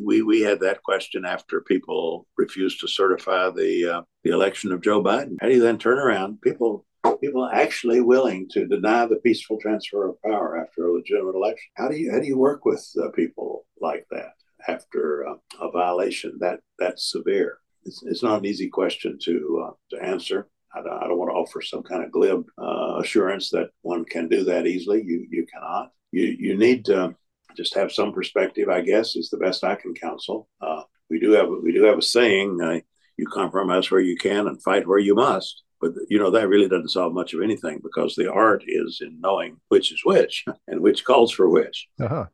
We 0.05 0.21
we 0.21 0.39
had 0.39 0.61
that 0.61 0.83
question 0.83 1.25
after 1.25 1.59
people 1.59 2.25
refused 2.37 2.79
to 2.79 2.87
certify 2.87 3.49
the 3.49 3.89
uh, 3.89 4.01
the 4.23 4.31
election 4.31 4.71
of 4.71 4.81
Joe 4.81 5.03
Biden. 5.03 5.35
How 5.41 5.47
do 5.47 5.53
you 5.53 5.61
then 5.61 5.77
turn 5.77 5.99
around? 5.99 6.39
People 6.41 6.85
people 7.19 7.45
actually 7.51 7.99
willing 7.99 8.47
to 8.51 8.67
deny 8.67 9.05
the 9.05 9.17
peaceful 9.17 9.57
transfer 9.61 10.07
of 10.07 10.21
power 10.21 10.57
after 10.57 10.85
a 10.85 10.93
legitimate 10.93 11.35
election. 11.35 11.71
How 11.75 11.89
do 11.89 11.97
you 11.97 12.09
how 12.09 12.19
do 12.19 12.25
you 12.25 12.37
work 12.37 12.63
with 12.63 12.89
uh, 13.01 13.09
people 13.11 13.65
like 13.81 14.05
that 14.11 14.31
after 14.69 15.27
uh, 15.27 15.35
a 15.59 15.69
violation 15.69 16.37
that 16.39 16.61
that 16.79 17.01
severe? 17.01 17.59
It's, 17.83 18.03
it's 18.03 18.23
not 18.23 18.39
an 18.39 18.45
easy 18.45 18.69
question 18.69 19.17
to 19.23 19.67
uh, 19.67 19.73
to 19.91 20.03
answer. 20.03 20.47
I 20.73 20.81
don't, 20.81 21.03
I 21.03 21.07
don't, 21.07 21.17
want 21.17 21.31
to 21.31 21.35
offer 21.35 21.61
some 21.61 21.81
kind 21.81 22.03
of 22.03 22.11
glib 22.11 22.45
uh, 22.61 22.99
assurance 22.99 23.49
that 23.49 23.69
one 23.81 24.05
can 24.05 24.27
do 24.27 24.43
that 24.45 24.67
easily. 24.67 25.03
You 25.03 25.25
you 25.29 25.45
cannot. 25.51 25.91
You 26.11 26.35
you 26.37 26.57
need 26.57 26.85
to 26.85 27.15
just 27.57 27.75
have 27.75 27.91
some 27.91 28.13
perspective. 28.13 28.69
I 28.69 28.81
guess 28.81 29.15
is 29.15 29.29
the 29.29 29.37
best 29.37 29.63
I 29.63 29.75
can 29.75 29.93
counsel. 29.93 30.47
Uh, 30.61 30.83
we 31.09 31.19
do 31.19 31.31
have 31.31 31.49
we 31.63 31.73
do 31.73 31.83
have 31.83 31.97
a 31.97 32.01
saying: 32.01 32.59
uh, 32.61 32.79
"You 33.17 33.27
compromise 33.27 33.89
where 33.89 34.01
you 34.01 34.17
can 34.17 34.47
and 34.47 34.61
fight 34.61 34.87
where 34.87 34.99
you 34.99 35.15
must." 35.15 35.63
But 35.81 35.93
you 36.09 36.19
know 36.19 36.31
that 36.31 36.49
really 36.49 36.67
doesn't 36.67 36.89
solve 36.89 37.13
much 37.13 37.33
of 37.33 37.41
anything 37.41 37.79
because 37.81 38.13
the 38.15 38.31
art 38.31 38.63
is 38.67 38.99
in 39.01 39.19
knowing 39.21 39.57
which 39.69 39.91
is 39.93 40.01
which 40.03 40.45
and 40.67 40.81
which 40.81 41.05
calls 41.05 41.31
for 41.31 41.49
which, 41.49 41.87
uh-huh. 41.99 42.25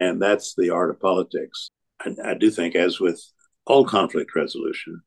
and 0.00 0.20
that's 0.20 0.54
the 0.54 0.70
art 0.70 0.90
of 0.90 1.00
politics. 1.00 1.68
I, 2.00 2.14
I 2.24 2.34
do 2.34 2.50
think, 2.50 2.74
as 2.74 2.98
with 2.98 3.22
all 3.66 3.84
conflict 3.84 4.34
resolution, 4.34 5.02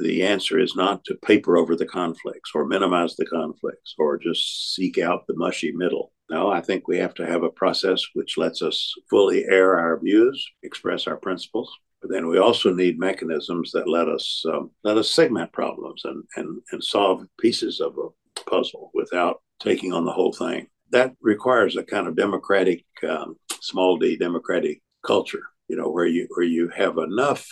the 0.00 0.22
answer 0.22 0.58
is 0.58 0.74
not 0.74 1.04
to 1.04 1.14
paper 1.16 1.58
over 1.58 1.76
the 1.76 1.86
conflicts 1.86 2.52
or 2.54 2.64
minimize 2.64 3.16
the 3.16 3.26
conflicts 3.26 3.94
or 3.98 4.16
just 4.16 4.74
seek 4.74 4.98
out 4.98 5.26
the 5.26 5.36
mushy 5.36 5.72
middle. 5.72 6.12
No, 6.30 6.50
I 6.50 6.60
think 6.60 6.88
we 6.88 6.98
have 6.98 7.14
to 7.14 7.26
have 7.26 7.42
a 7.42 7.50
process 7.50 8.02
which 8.14 8.38
lets 8.38 8.62
us 8.62 8.94
fully 9.08 9.44
air 9.44 9.78
our 9.78 9.98
views, 9.98 10.46
express 10.62 11.06
our 11.06 11.16
principles, 11.16 11.70
but 12.00 12.10
then 12.10 12.28
we 12.28 12.38
also 12.38 12.72
need 12.72 12.98
mechanisms 12.98 13.72
that 13.72 13.88
let 13.88 14.08
us 14.08 14.44
um, 14.48 14.70
let 14.84 14.96
us 14.96 15.10
segment 15.10 15.52
problems 15.52 16.02
and, 16.04 16.22
and 16.36 16.60
and 16.72 16.82
solve 16.82 17.26
pieces 17.40 17.80
of 17.80 17.96
a 17.98 18.40
puzzle 18.48 18.90
without 18.94 19.42
taking 19.60 19.92
on 19.92 20.04
the 20.04 20.12
whole 20.12 20.32
thing. 20.32 20.68
That 20.90 21.14
requires 21.20 21.76
a 21.76 21.82
kind 21.82 22.06
of 22.06 22.16
democratic, 22.16 22.84
um, 23.06 23.36
small 23.60 23.98
d 23.98 24.16
democratic 24.16 24.80
culture. 25.04 25.42
You 25.68 25.76
know, 25.76 25.90
where 25.90 26.06
you 26.06 26.26
where 26.34 26.46
you 26.46 26.68
have 26.68 26.98
enough 26.98 27.46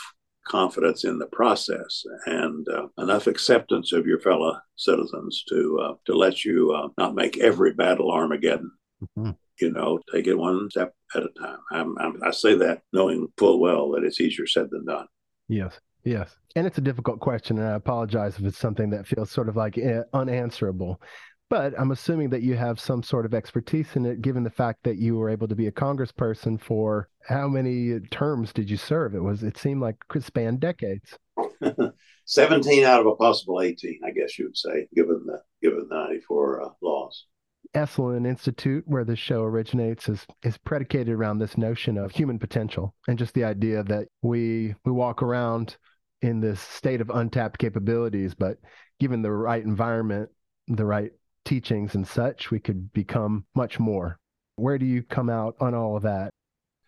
confidence 0.47 1.05
in 1.05 1.19
the 1.19 1.27
process 1.27 2.05
and 2.27 2.67
uh, 2.69 2.87
enough 2.99 3.27
acceptance 3.27 3.93
of 3.93 4.07
your 4.07 4.21
fellow 4.21 4.57
citizens 4.77 5.45
to 5.49 5.79
uh, 5.83 5.95
to 6.07 6.17
let 6.17 6.45
you 6.45 6.73
uh, 6.73 6.89
not 6.99 7.15
make 7.15 7.39
every 7.39 7.73
battle 7.75 8.11
Armageddon. 8.11 8.71
Mm-hmm 9.03 9.31
you 9.61 9.73
know, 9.73 9.99
take 10.13 10.27
it 10.27 10.37
one 10.37 10.71
step 10.71 10.93
at 11.15 11.23
a 11.23 11.29
time. 11.41 11.59
I'm, 11.71 11.99
I'm, 11.99 12.23
i 12.23 12.31
say 12.31 12.55
that 12.57 12.83
knowing 12.93 13.29
full 13.39 13.61
well 13.61 13.91
that 13.93 14.05
it's 14.05 14.21
easier 14.21 14.47
said 14.47 14.69
than 14.71 14.85
done. 14.85 15.07
Yes. 15.49 15.79
Yes. 16.05 16.37
And 16.55 16.67
it's 16.67 16.79
a 16.79 16.83
difficult 16.83 17.21
question. 17.21 17.59
And 17.59 17.67
I 17.67 17.75
apologize 17.75 18.39
if 18.39 18.45
it's 18.45 18.59
something 18.59 18.91
that 18.91 19.07
feels 19.07 19.31
sort 19.31 19.49
of 19.49 19.57
like 19.57 19.79
uh, 19.79 20.03
unanswerable. 20.13 21.01
But 21.49 21.79
I'm 21.79 21.93
assuming 21.93 22.31
that 22.31 22.43
you 22.43 22.57
have 22.57 22.81
some 22.81 23.03
sort 23.03 23.25
of 23.25 23.33
expertise 23.33 23.95
in 23.95 24.05
it, 24.05 24.21
given 24.21 24.43
the 24.43 24.51
fact 24.51 24.83
that 24.83 24.97
you 24.97 25.17
were 25.17 25.31
able 25.31 25.47
to 25.47 25.55
be 25.55 25.69
a 25.69 25.73
congressperson 25.73 26.61
for 26.61 27.09
how 27.23 27.47
many 27.47 28.01
terms 28.11 28.53
did 28.53 28.69
you 28.69 28.77
serve? 28.77 29.15
It 29.15 29.23
was, 29.23 29.45
it 29.45 29.57
seemed 29.57 29.81
like 29.81 29.97
it 30.15 30.25
spanned 30.25 30.61
decades. 30.61 31.17
17 32.25 32.85
out 32.85 33.01
of 33.01 33.07
a 33.07 33.15
possible 33.15 33.61
18, 33.61 34.01
I 34.05 34.11
guess 34.11 34.37
you 34.39 34.47
would 34.47 34.57
say, 34.57 34.89
given 34.95 35.25
the, 35.25 35.41
given 35.63 35.87
the 35.89 35.95
94 35.95 36.63
uh, 36.63 36.69
laws. 36.83 37.27
Esalen 37.75 38.27
Institute, 38.27 38.85
where 38.87 39.05
this 39.05 39.19
show 39.19 39.43
originates, 39.43 40.09
is 40.09 40.27
is 40.43 40.57
predicated 40.57 41.15
around 41.15 41.39
this 41.39 41.59
notion 41.59 41.99
of 41.99 42.11
human 42.11 42.39
potential 42.39 42.95
and 43.07 43.19
just 43.19 43.35
the 43.35 43.45
idea 43.45 43.83
that 43.85 44.09
we 44.23 44.75
we 44.85 44.93
walk 44.93 45.23
around 45.23 45.77
in 46.23 46.41
this 46.41 46.61
state 46.61 47.01
of 47.01 47.11
untapped 47.11 47.59
capabilities, 47.59 48.35
but 48.35 48.57
given 48.99 49.21
the 49.21 49.31
right 49.31 49.63
environment, 49.63 50.31
the 50.69 50.85
right 50.85 51.11
teachings 51.47 51.95
and 51.95 52.07
such, 52.07 52.51
we 52.51 52.61
could 52.61 52.93
become 52.93 53.47
much 53.55 53.81
more. 53.81 54.19
Where 54.57 54.77
do 54.77 54.85
you 54.85 55.03
come 55.03 55.31
out 55.31 55.57
on 55.61 55.75
all 55.75 55.97
of 55.97 56.03
that? 56.03 56.31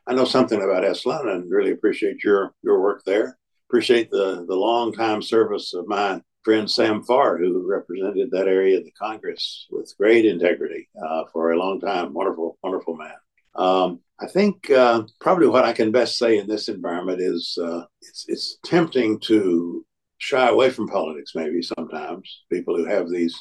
I 0.07 0.15
know 0.15 0.25
something 0.25 0.61
about 0.61 0.85
Esalen 0.85 1.31
and 1.33 1.51
really 1.51 1.71
appreciate 1.71 2.25
your 2.25 2.53
your 2.63 2.81
work 2.81 3.03
there. 3.05 3.39
Appreciate 3.69 4.11
the 4.11 4.45
the 4.47 4.57
long 4.57 4.93
time 4.93 5.23
service 5.23 5.75
of 5.75 5.87
my 5.87 6.23
friend 6.45 6.71
Sam 6.71 7.03
Farr, 7.03 7.37
who 7.37 7.67
represented 7.69 8.31
that 8.31 8.49
area 8.49 8.79
of 8.79 8.85
the 8.85 8.91
Congress 8.93 9.67
with 9.71 9.93
great 9.99 10.25
integrity 10.25 10.89
uh, 11.03 11.25
for 11.33 11.53
a 11.53 11.59
long 11.59 11.79
time. 11.79 12.15
Wonderful, 12.15 12.59
wonderful 12.63 12.97
man. 12.97 13.17
Um, 13.55 14.01
I 14.21 14.27
think 14.27 14.71
uh, 14.71 15.03
probably 15.21 15.49
what 15.49 15.65
I 15.65 15.73
can 15.73 15.93
best 15.93 16.17
say 16.17 16.39
in 16.39 16.47
this 16.47 16.69
environment 16.69 17.21
is 17.21 17.59
uh, 17.63 17.85
it's, 18.01 18.25
it's 18.29 18.59
tempting 18.65 19.21
to 19.21 19.85
shy 20.19 20.49
away 20.49 20.71
from 20.71 20.89
politics. 20.89 21.33
Maybe 21.35 21.61
sometimes 21.61 22.45
people 22.51 22.77
who 22.77 22.87
have 22.87 23.11
these 23.11 23.39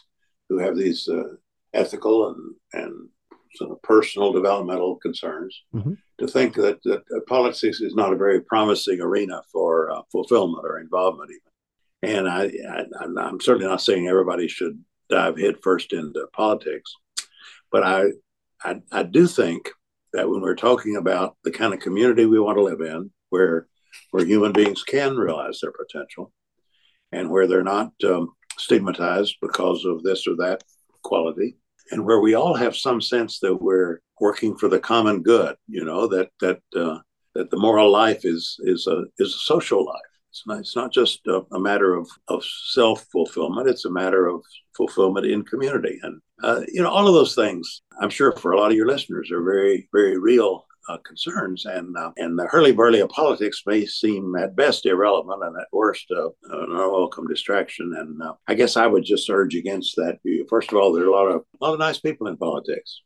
who 0.49 0.57
have 0.59 0.75
these 0.75 1.07
uh, 1.07 1.35
ethical 1.73 2.29
and 2.29 2.55
and 2.73 3.09
sort 3.55 3.71
of 3.71 3.81
personal 3.81 4.31
developmental 4.31 4.97
concerns 4.97 5.63
mm-hmm. 5.73 5.93
to 6.19 6.27
think 6.27 6.53
that, 6.53 6.81
that 6.83 7.01
politics 7.27 7.81
is 7.81 7.95
not 7.95 8.13
a 8.13 8.17
very 8.17 8.41
promising 8.41 9.01
arena 9.01 9.41
for 9.51 9.89
uh, 9.89 10.01
fulfillment 10.11 10.63
or 10.65 10.79
involvement 10.79 11.31
even 11.31 11.47
and 12.03 12.27
I, 12.27 12.51
I, 12.69 12.83
I'm 13.19 13.41
certainly 13.41 13.67
not 13.67 13.81
saying 13.81 14.07
everybody 14.07 14.47
should 14.47 14.83
dive 15.09 15.37
headfirst 15.37 15.93
into 15.93 16.27
politics, 16.33 16.93
but 17.71 17.83
I, 17.83 18.11
I, 18.63 18.81
I 18.91 19.03
do 19.03 19.27
think 19.27 19.69
that 20.13 20.29
when 20.29 20.41
we're 20.41 20.55
talking 20.55 20.95
about 20.95 21.37
the 21.43 21.51
kind 21.51 21.73
of 21.73 21.79
community 21.79 22.25
we 22.25 22.39
want 22.39 22.57
to 22.57 22.63
live 22.63 22.81
in, 22.81 23.11
where 23.29 23.67
where 24.11 24.25
human 24.25 24.51
beings 24.51 24.83
can 24.83 25.17
realize 25.17 25.59
their 25.59 25.71
potential, 25.71 26.31
and 27.11 27.29
where 27.29 27.47
they're 27.47 27.63
not 27.63 27.91
um, 28.05 28.33
stigmatized 28.57 29.35
because 29.41 29.85
of 29.85 30.03
this 30.03 30.27
or 30.27 30.35
that 30.37 30.63
quality, 31.03 31.57
and 31.91 32.05
where 32.05 32.19
we 32.19 32.35
all 32.35 32.55
have 32.55 32.75
some 32.75 33.01
sense 33.01 33.39
that 33.39 33.55
we're 33.55 34.01
working 34.19 34.57
for 34.57 34.69
the 34.69 34.79
common 34.79 35.21
good, 35.21 35.55
you 35.67 35.85
know, 35.85 36.07
that 36.07 36.29
that 36.41 36.59
uh, 36.75 36.99
that 37.35 37.49
the 37.51 37.57
moral 37.57 37.91
life 37.91 38.25
is 38.25 38.57
is 38.59 38.87
a 38.87 39.05
is 39.19 39.33
a 39.33 39.39
social 39.39 39.85
life. 39.85 40.01
It's 40.29 40.45
not, 40.45 40.59
it's 40.59 40.75
not 40.75 40.93
just 40.93 41.25
a, 41.27 41.41
a 41.51 41.59
matter 41.59 41.95
of, 41.95 42.07
of 42.27 42.43
self 42.43 43.07
fulfillment, 43.11 43.67
it's 43.67 43.85
a 43.85 43.91
matter 43.91 44.27
of 44.27 44.43
fulfillment 44.75 45.25
in 45.25 45.43
community. 45.43 45.99
And, 46.03 46.21
uh, 46.43 46.61
you 46.67 46.83
know, 46.83 46.89
all 46.89 47.07
of 47.07 47.15
those 47.15 47.33
things, 47.33 47.81
I'm 47.99 48.11
sure 48.11 48.31
for 48.33 48.51
a 48.51 48.59
lot 48.59 48.69
of 48.69 48.77
your 48.77 48.85
listeners, 48.85 49.31
are 49.31 49.41
very, 49.41 49.89
very 49.91 50.19
real 50.19 50.66
uh, 50.89 50.97
concerns, 50.99 51.65
and 51.65 51.95
uh, 51.97 52.11
and 52.17 52.38
the 52.38 52.47
hurly 52.47 52.71
burly 52.71 52.99
of 52.99 53.09
politics 53.09 53.63
may 53.65 53.85
seem 53.85 54.35
at 54.35 54.55
best 54.55 54.85
irrelevant 54.85 55.43
and 55.43 55.55
at 55.59 55.67
worst 55.71 56.05
uh, 56.11 56.27
an 56.27 56.71
unwelcome 56.71 57.27
distraction. 57.27 57.93
And 57.97 58.21
uh, 58.21 58.33
I 58.47 58.53
guess 58.53 58.77
I 58.77 58.88
would 58.88 59.03
just 59.03 59.29
urge 59.29 59.55
against 59.55 59.95
that 59.95 60.19
view. 60.25 60.45
First 60.49 60.71
of 60.71 60.77
all, 60.77 60.93
there 60.93 61.03
are 61.03 61.07
a 61.07 61.11
lot 61.11 61.27
of 61.27 61.43
a 61.59 61.65
lot 61.65 61.73
of 61.73 61.79
nice 61.79 61.99
people 61.99 62.27
in 62.27 62.38
politics 62.38 63.01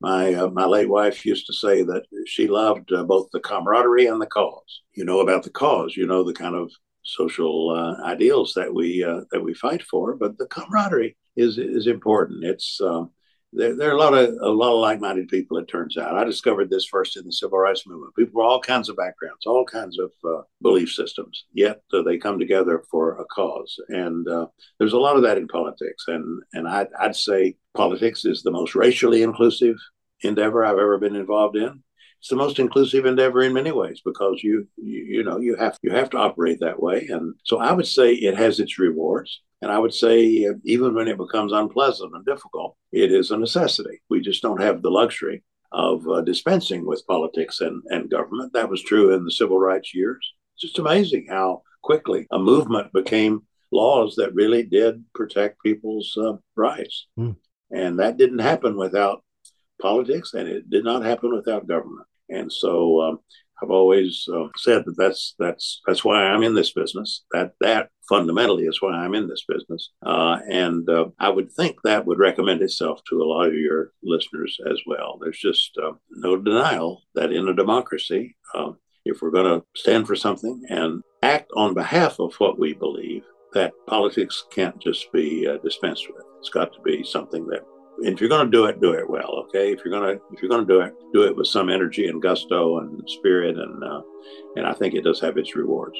my 0.00 0.32
uh, 0.34 0.48
my 0.48 0.64
late 0.64 0.88
wife 0.88 1.26
used 1.26 1.46
to 1.46 1.52
say 1.52 1.82
that 1.82 2.04
she 2.26 2.48
loved 2.48 2.92
uh, 2.92 3.04
both 3.04 3.28
the 3.32 3.40
camaraderie 3.40 4.06
and 4.06 4.20
the 4.20 4.26
cause. 4.26 4.82
You 4.94 5.04
know 5.04 5.20
about 5.20 5.42
the 5.42 5.50
cause, 5.50 5.96
you 5.96 6.06
know 6.06 6.24
the 6.24 6.32
kind 6.32 6.54
of 6.54 6.70
social 7.02 7.98
ideals 8.04 8.52
that 8.54 8.72
we 8.72 9.00
that 9.30 9.42
we 9.42 9.54
fight 9.54 9.82
for, 9.82 10.14
but 10.14 10.38
the 10.38 10.46
camaraderie 10.46 11.16
is 11.36 11.58
is 11.58 11.86
important. 11.86 12.44
It's 12.44 12.80
um, 12.80 13.10
there, 13.52 13.76
there 13.76 13.90
are 13.90 13.94
a 13.94 13.98
lot 13.98 14.14
of 14.14 14.34
a 14.40 14.48
lot 14.48 14.72
of 14.72 14.80
like-minded 14.80 15.28
people. 15.28 15.58
It 15.58 15.66
turns 15.66 15.96
out. 15.96 16.16
I 16.16 16.24
discovered 16.24 16.70
this 16.70 16.86
first 16.86 17.16
in 17.16 17.24
the 17.24 17.32
civil 17.32 17.58
rights 17.58 17.86
movement. 17.86 18.14
People 18.14 18.40
from 18.40 18.50
all 18.50 18.60
kinds 18.60 18.88
of 18.88 18.96
backgrounds, 18.96 19.46
all 19.46 19.64
kinds 19.64 19.98
of 19.98 20.10
uh, 20.24 20.42
belief 20.62 20.90
systems, 20.92 21.46
yet 21.52 21.82
uh, 21.92 22.02
they 22.02 22.18
come 22.18 22.38
together 22.38 22.84
for 22.90 23.20
a 23.20 23.24
cause. 23.24 23.74
And 23.88 24.26
uh, 24.28 24.46
there's 24.78 24.92
a 24.92 24.98
lot 24.98 25.16
of 25.16 25.22
that 25.22 25.38
in 25.38 25.48
politics. 25.48 26.04
And 26.06 26.42
and 26.52 26.68
I'd, 26.68 26.88
I'd 26.98 27.16
say 27.16 27.56
politics 27.74 28.24
is 28.24 28.42
the 28.42 28.50
most 28.50 28.74
racially 28.74 29.22
inclusive 29.22 29.76
endeavor 30.22 30.64
I've 30.64 30.78
ever 30.78 30.98
been 30.98 31.16
involved 31.16 31.56
in. 31.56 31.82
It's 32.20 32.28
the 32.28 32.36
most 32.36 32.58
inclusive 32.58 33.06
endeavor 33.06 33.42
in 33.42 33.54
many 33.54 33.72
ways 33.72 34.02
because 34.04 34.42
you, 34.42 34.68
you 34.76 35.04
you 35.04 35.24
know 35.24 35.38
you 35.38 35.56
have 35.56 35.78
you 35.82 35.90
have 35.90 36.10
to 36.10 36.18
operate 36.18 36.60
that 36.60 36.80
way. 36.80 37.06
And 37.08 37.34
so 37.44 37.58
I 37.58 37.72
would 37.72 37.86
say 37.86 38.12
it 38.12 38.36
has 38.36 38.60
its 38.60 38.78
rewards. 38.78 39.40
And 39.62 39.70
I 39.70 39.78
would 39.78 39.92
say, 39.92 40.46
uh, 40.46 40.54
even 40.64 40.94
when 40.94 41.08
it 41.08 41.18
becomes 41.18 41.52
unpleasant 41.52 42.14
and 42.14 42.24
difficult, 42.24 42.76
it 42.92 43.12
is 43.12 43.30
a 43.30 43.36
necessity. 43.36 44.00
We 44.08 44.20
just 44.20 44.42
don't 44.42 44.60
have 44.60 44.80
the 44.80 44.90
luxury 44.90 45.42
of 45.72 46.06
uh, 46.08 46.22
dispensing 46.22 46.86
with 46.86 47.06
politics 47.06 47.60
and, 47.60 47.82
and 47.88 48.10
government. 48.10 48.52
That 48.54 48.70
was 48.70 48.82
true 48.82 49.14
in 49.14 49.24
the 49.24 49.30
civil 49.30 49.58
rights 49.58 49.94
years. 49.94 50.26
It's 50.54 50.62
just 50.62 50.78
amazing 50.78 51.26
how 51.28 51.62
quickly 51.82 52.26
a 52.30 52.38
movement 52.38 52.92
became 52.92 53.42
laws 53.70 54.16
that 54.16 54.34
really 54.34 54.62
did 54.62 55.04
protect 55.14 55.62
people's 55.62 56.16
uh, 56.16 56.34
rights. 56.56 57.06
Mm. 57.18 57.36
And 57.70 58.00
that 58.00 58.16
didn't 58.16 58.40
happen 58.40 58.76
without 58.76 59.22
politics, 59.80 60.34
and 60.34 60.48
it 60.48 60.68
did 60.68 60.84
not 60.84 61.04
happen 61.04 61.34
without 61.34 61.68
government. 61.68 62.06
And 62.30 62.52
so 62.52 63.00
um, 63.02 63.18
I've 63.62 63.70
always 63.70 64.26
uh, 64.32 64.48
said 64.56 64.84
that 64.86 64.96
that's 64.96 65.34
that's 65.38 65.80
that's 65.86 66.04
why 66.04 66.24
I'm 66.24 66.42
in 66.42 66.54
this 66.54 66.72
business. 66.72 67.24
That 67.32 67.52
that 67.60 67.90
fundamentally 68.08 68.64
is 68.64 68.80
why 68.80 68.92
I'm 68.92 69.14
in 69.14 69.28
this 69.28 69.44
business. 69.46 69.90
Uh, 70.04 70.38
and 70.50 70.88
uh, 70.88 71.06
I 71.18 71.28
would 71.28 71.52
think 71.52 71.76
that 71.82 72.06
would 72.06 72.18
recommend 72.18 72.62
itself 72.62 73.00
to 73.08 73.22
a 73.22 73.24
lot 73.24 73.46
of 73.46 73.54
your 73.54 73.92
listeners 74.02 74.56
as 74.70 74.80
well. 74.86 75.18
There's 75.20 75.38
just 75.38 75.78
uh, 75.82 75.92
no 76.10 76.36
denial 76.36 77.02
that 77.14 77.32
in 77.32 77.48
a 77.48 77.54
democracy, 77.54 78.36
uh, 78.54 78.72
if 79.04 79.22
we're 79.22 79.30
going 79.30 79.60
to 79.60 79.64
stand 79.76 80.06
for 80.06 80.16
something 80.16 80.62
and 80.68 81.02
act 81.22 81.50
on 81.56 81.74
behalf 81.74 82.18
of 82.18 82.34
what 82.38 82.58
we 82.58 82.72
believe, 82.72 83.22
that 83.52 83.72
politics 83.86 84.44
can't 84.50 84.80
just 84.80 85.12
be 85.12 85.46
uh, 85.46 85.58
dispensed 85.58 86.06
with. 86.08 86.24
It's 86.38 86.50
got 86.50 86.72
to 86.72 86.80
be 86.82 87.04
something 87.04 87.46
that 87.46 87.62
if 88.02 88.20
you're 88.20 88.28
going 88.30 88.46
to 88.46 88.50
do 88.50 88.64
it, 88.66 88.80
do 88.80 88.92
it 88.92 89.08
well. 89.08 89.44
Okay, 89.46 89.72
if 89.72 89.84
you're 89.84 89.92
going 89.92 90.16
to 90.16 90.22
if 90.32 90.42
you're 90.42 90.48
going 90.48 90.66
to 90.66 90.72
do 90.72 90.80
it, 90.80 90.94
do 91.12 91.22
it 91.22 91.36
with 91.36 91.46
some 91.46 91.70
energy 91.70 92.06
and 92.06 92.20
gusto 92.20 92.78
and 92.78 93.02
spirit, 93.08 93.56
and 93.56 93.82
uh, 93.84 94.02
and 94.56 94.66
I 94.66 94.72
think 94.72 94.94
it 94.94 95.04
does 95.04 95.20
have 95.20 95.36
its 95.36 95.54
rewards. 95.54 95.98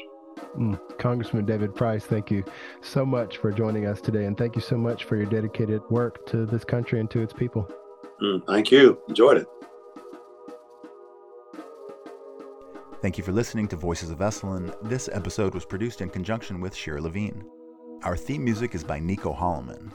Mm. 0.56 0.80
Congressman 0.98 1.44
David 1.44 1.74
Price, 1.74 2.04
thank 2.04 2.30
you 2.30 2.44
so 2.80 3.04
much 3.04 3.36
for 3.36 3.52
joining 3.52 3.86
us 3.86 4.00
today, 4.00 4.24
and 4.24 4.36
thank 4.36 4.56
you 4.56 4.62
so 4.62 4.76
much 4.76 5.04
for 5.04 5.16
your 5.16 5.26
dedicated 5.26 5.82
work 5.90 6.26
to 6.26 6.46
this 6.46 6.64
country 6.64 7.00
and 7.00 7.10
to 7.10 7.20
its 7.20 7.32
people. 7.32 7.70
Mm, 8.22 8.46
thank 8.46 8.70
you. 8.70 9.00
Enjoyed 9.08 9.38
it. 9.38 9.46
Thank 13.02 13.16
you 13.16 13.24
for 13.24 13.32
listening 13.32 13.66
to 13.68 13.76
Voices 13.76 14.10
of 14.10 14.18
Esalen. 14.18 14.74
This 14.82 15.08
episode 15.10 15.54
was 15.54 15.64
produced 15.64 16.02
in 16.02 16.10
conjunction 16.10 16.60
with 16.60 16.74
Shira 16.74 17.00
Levine. 17.00 17.44
Our 18.02 18.16
theme 18.16 18.44
music 18.44 18.74
is 18.74 18.84
by 18.84 18.98
Nico 18.98 19.32
Holloman. 19.32 19.90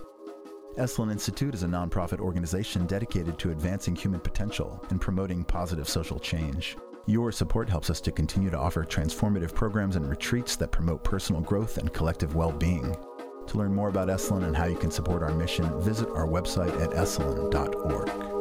Esalen 0.77 1.09
Institute 1.09 1.55
is 1.55 1.63
a 1.63 1.67
nonprofit 1.67 2.19
organization 2.19 2.85
dedicated 2.85 3.39
to 3.39 3.51
advancing 3.51 3.95
human 3.95 4.19
potential 4.19 4.83
and 4.89 4.99
promoting 4.99 5.45
positive 5.45 5.87
social 5.87 6.19
change. 6.19 6.75
Your 7.05 7.31
support 7.31 7.69
helps 7.69 7.89
us 7.89 8.01
to 8.01 8.11
continue 8.11 8.49
to 8.49 8.57
offer 8.57 8.83
transformative 8.83 9.55
programs 9.55 9.95
and 9.95 10.09
retreats 10.09 10.57
that 10.57 10.71
promote 10.71 11.01
personal 11.01 11.39
growth 11.39 11.77
and 11.77 11.93
collective 11.93 12.35
well 12.35 12.51
being. 12.51 12.93
To 13.47 13.57
learn 13.57 13.73
more 13.73 13.87
about 13.87 14.09
Esalen 14.09 14.43
and 14.43 14.57
how 14.57 14.65
you 14.65 14.75
can 14.75 14.91
support 14.91 15.23
our 15.23 15.33
mission, 15.33 15.81
visit 15.81 16.09
our 16.09 16.27
website 16.27 16.77
at 16.81 16.89
esalen.org. 16.89 18.34